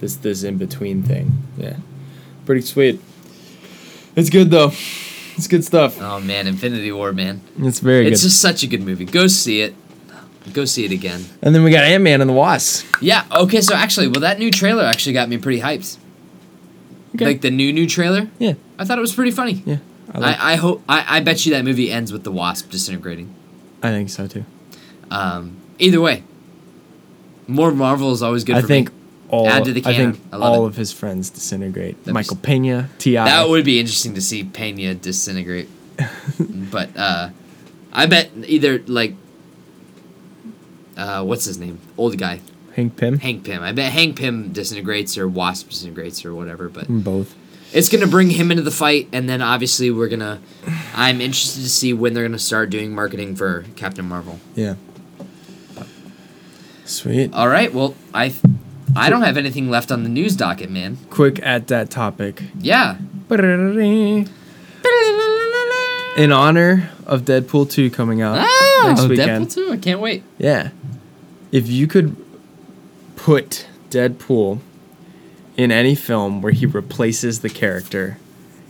[0.00, 1.32] this this in between thing.
[1.58, 1.76] Yeah,
[2.46, 3.00] pretty sweet.
[4.16, 4.72] It's good though.
[5.36, 5.98] It's good stuff.
[6.00, 7.40] Oh man, Infinity War, man!
[7.60, 8.28] It's very It's good.
[8.28, 9.04] just such a good movie.
[9.06, 9.74] Go see it.
[10.54, 11.26] Go see it again.
[11.42, 12.86] and then we got Ant Man and the Wasp.
[13.02, 13.24] Yeah.
[13.30, 13.60] Okay.
[13.60, 15.98] So actually, well, that new trailer actually got me pretty hyped.
[17.14, 17.24] Okay.
[17.24, 18.28] Like the new new trailer.
[18.38, 19.62] yeah, I thought it was pretty funny.
[19.66, 19.78] yeah.
[20.12, 22.70] I, like, I, I hope I, I bet you that movie ends with the wasp
[22.70, 23.32] disintegrating.
[23.82, 24.44] I think so too.
[25.10, 26.22] Um, either way,
[27.46, 28.56] more Marvel is always good.
[28.56, 28.96] I for think me.
[29.28, 29.48] all.
[29.48, 30.68] Add to the I think I all it.
[30.68, 31.96] of his friends disintegrate.
[32.04, 33.24] That'd Michael s- Pena, T.I.
[33.24, 35.68] that would be interesting to see Pena disintegrate.
[36.70, 37.30] but uh,
[37.92, 39.14] I bet either like
[40.96, 42.40] uh, what's his name, old guy
[42.74, 43.18] Hank Pym.
[43.18, 43.62] Hank Pym.
[43.62, 46.68] I bet Hank Pym disintegrates or Wasp disintegrates or whatever.
[46.68, 47.34] But mm, Both.
[47.72, 50.40] it's gonna bring him into the fight, and then obviously we're gonna.
[50.94, 54.38] I'm interested to see when they're gonna start doing marketing for Captain Marvel.
[54.54, 54.74] Yeah.
[56.84, 57.32] Sweet.
[57.32, 57.72] All right.
[57.72, 58.34] Well, I
[58.96, 60.98] I don't have anything left on the news docket, man.
[61.10, 62.42] Quick at that topic.
[62.58, 62.96] Yeah.
[66.16, 68.46] In honor of Deadpool 2 coming out ah,
[68.82, 69.46] Oh, next weekend.
[69.46, 70.24] Deadpool 2, I can't wait.
[70.38, 70.70] Yeah.
[71.52, 72.16] If you could
[73.24, 74.60] put Deadpool
[75.54, 78.16] in any film where he replaces the character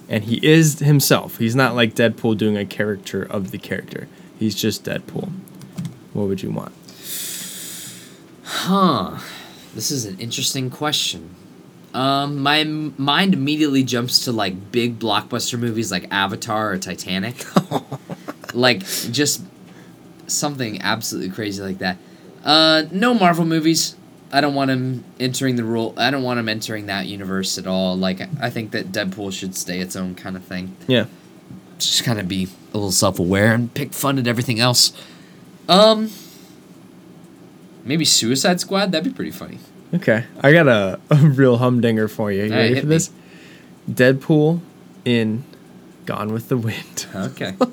[0.09, 4.09] and he is himself, he's not like Deadpool doing a character of the character.
[4.41, 5.31] He's just Deadpool.
[6.13, 6.73] What would you want?
[8.43, 9.19] Huh.
[9.73, 11.37] This is an interesting question.
[11.95, 17.47] Um, my m- mind immediately jumps to like big blockbuster movies like Avatar or Titanic.
[18.55, 18.81] like
[19.13, 19.45] just
[20.27, 21.99] something absolutely crazy like that.
[22.45, 23.95] Uh, no Marvel movies.
[24.33, 25.95] I don't want him entering the rule.
[25.97, 27.97] I don't want him entering that universe at all.
[27.97, 30.77] Like I think that Deadpool should stay its own kind of thing.
[30.87, 31.07] Yeah.
[31.79, 34.93] Just kind of be a little self-aware and pick fun at everything else.
[35.69, 36.11] Um,
[37.85, 38.93] maybe Suicide Squad.
[38.93, 39.59] That'd be pretty funny.
[39.95, 40.25] Okay.
[40.41, 42.45] I got a, a real humdinger for you.
[42.45, 42.95] You right, ready for me.
[42.95, 43.11] this?
[43.91, 44.61] Deadpool
[45.05, 45.45] in
[46.07, 47.07] Gone with the Wind.
[47.15, 47.55] Okay.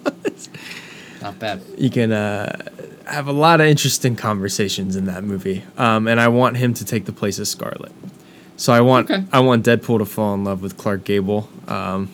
[1.21, 1.61] Not bad.
[1.77, 2.69] you can uh,
[3.05, 5.63] have a lot of interesting conversations in that movie.
[5.77, 7.91] Um, and I want him to take the place of Scarlett.
[8.55, 9.23] So I want Okay.
[9.31, 11.49] I want Deadpool to fall in love with Clark Gable.
[11.67, 12.09] Um,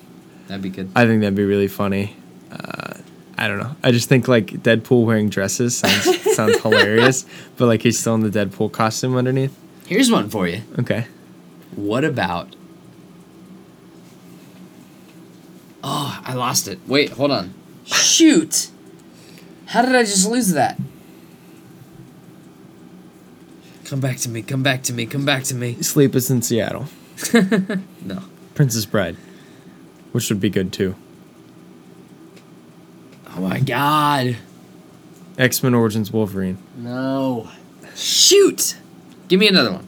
[0.48, 0.90] That'd be good.
[0.96, 2.16] I think that'd be really funny.
[2.52, 2.94] Uh,
[3.38, 3.76] I don't know.
[3.84, 7.26] I just think like Deadpool wearing dresses sounds sounds hilarious,
[7.58, 9.58] but like he's still in the Deadpool costume underneath.
[9.88, 10.62] Here's one for you.
[10.80, 11.08] Okay.
[11.76, 12.56] What about?
[15.84, 16.80] Oh, I lost it.
[16.88, 17.54] Wait, hold on.
[17.86, 18.70] Shoot!
[19.74, 20.80] How did I just lose that?
[23.86, 25.82] Come back to me, come back to me, come back to me.
[25.82, 26.86] Sleepless in Seattle.
[28.06, 28.22] No.
[28.54, 29.16] Princess Bride,
[30.12, 30.94] which would be good too.
[33.36, 34.38] Oh my god.
[35.40, 37.50] X Men Origins Wolverine, No.
[37.96, 38.76] Shoot!
[39.28, 39.88] Give me another one.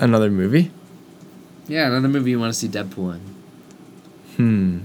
[0.00, 0.72] another movie.
[1.68, 3.20] Yeah, another movie you want to see Deadpool in.
[4.36, 4.78] Hmm.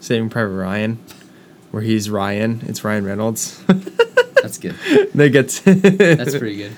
[0.00, 0.98] Saving Private Ryan,
[1.76, 2.62] where he's Ryan.
[2.68, 3.62] It's Ryan Reynolds.
[3.66, 4.76] That's good.
[5.14, 5.48] they get.
[5.66, 6.72] That's pretty good.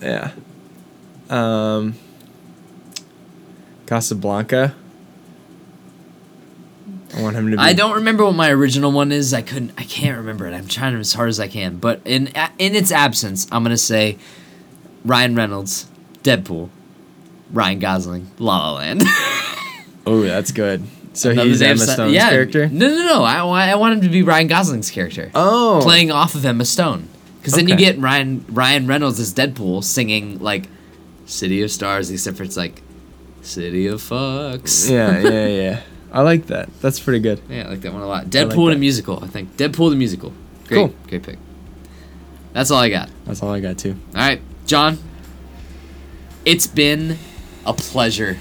[0.00, 0.30] Yeah.
[1.28, 1.96] Um.
[3.86, 4.76] Casablanca.
[7.16, 7.58] I want him to be.
[7.60, 9.34] I don't remember what my original one is.
[9.34, 9.72] I couldn't.
[9.76, 10.54] I can't remember it.
[10.54, 11.78] I'm trying as hard as I can.
[11.78, 12.28] But in
[12.60, 14.18] in its absence, I'm gonna say
[15.04, 15.88] Ryan Reynolds,
[16.22, 16.68] Deadpool,
[17.50, 19.02] Ryan Gosling, La La Land.
[20.06, 20.82] Oh, that's good.
[21.12, 22.30] So Another he's Emma Stone's yeah.
[22.30, 22.68] character.
[22.68, 23.22] No, no, no.
[23.24, 27.08] I, I want him to be Ryan Gosling's character, Oh, playing off of Emma Stone.
[27.38, 30.66] Because then you get Ryan Ryan Reynolds as Deadpool singing like
[31.26, 32.82] "City of Stars," except for it's like
[33.42, 35.80] "City of Fucks." Yeah, yeah, yeah.
[36.12, 36.68] I like that.
[36.80, 37.40] That's pretty good.
[37.48, 38.26] Yeah, I like that one a lot.
[38.26, 38.74] Deadpool that.
[38.74, 39.56] the musical, I think.
[39.56, 40.32] Deadpool the musical.
[40.68, 40.94] Great, Cool.
[41.08, 41.38] great pick.
[42.52, 43.08] That's all I got.
[43.24, 43.96] That's all I got too.
[44.14, 44.98] All right, John.
[46.44, 47.16] It's been
[47.66, 48.38] a pleasure.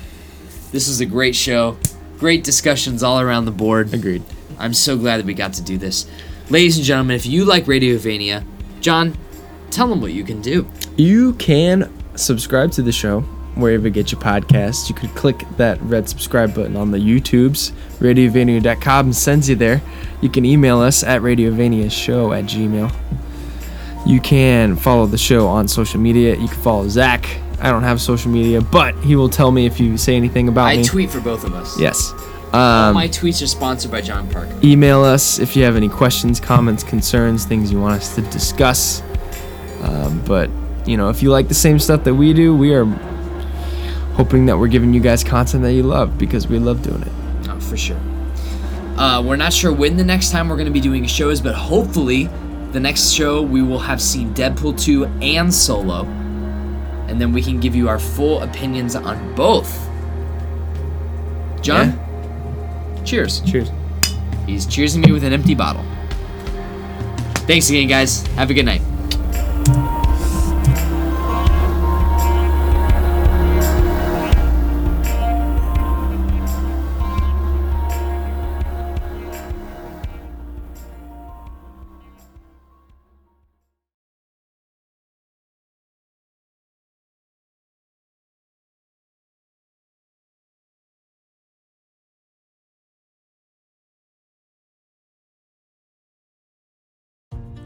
[0.72, 1.78] This was a great show.
[2.20, 3.94] Great discussions all around the board.
[3.94, 4.24] Agreed.
[4.58, 6.06] I'm so glad that we got to do this.
[6.50, 8.44] Ladies and gentlemen, if you like Radiovania,
[8.82, 9.18] John,
[9.72, 10.70] tell them what you can do.
[10.98, 13.22] You can subscribe to the show
[13.56, 14.90] wherever you get your podcasts.
[14.90, 17.72] You could click that red subscribe button on the YouTubes.
[18.00, 19.82] Radiovania.com sends you there.
[20.22, 22.94] You can email us at radiovaniashow at gmail.
[24.06, 26.36] You can follow the show on social media.
[26.36, 27.26] You can follow Zach.
[27.62, 30.66] I don't have social media, but he will tell me if you say anything about
[30.68, 30.84] I me.
[30.84, 31.80] tweet for both of us.
[31.80, 32.14] yes.
[32.52, 32.60] All
[32.90, 34.56] Um, my tweets are sponsored by John Parker.
[34.64, 39.04] email us if you have any questions, comments, concerns, things you want us to discuss.
[39.84, 40.50] Um, but
[40.86, 42.86] you know, if you like the same stuff that we do, we are
[44.16, 47.12] hoping that we're giving you guys content that you love because we love doing it.
[47.50, 48.00] Oh, for sure.
[48.98, 51.56] Uh, we're not sure when the next time we're going to be doing shows, but
[51.56, 52.30] hopefully
[52.72, 56.04] the next show we will have seen Deadpool 2 and Solo.
[57.10, 59.90] And then we can give you our full opinions on both.
[61.62, 62.00] John,
[63.04, 63.42] cheers.
[63.42, 63.70] Cheers.
[64.46, 65.84] He's cheersing me with an empty bottle.
[67.48, 68.26] Thanks again, guys.
[68.38, 68.82] Have a good night.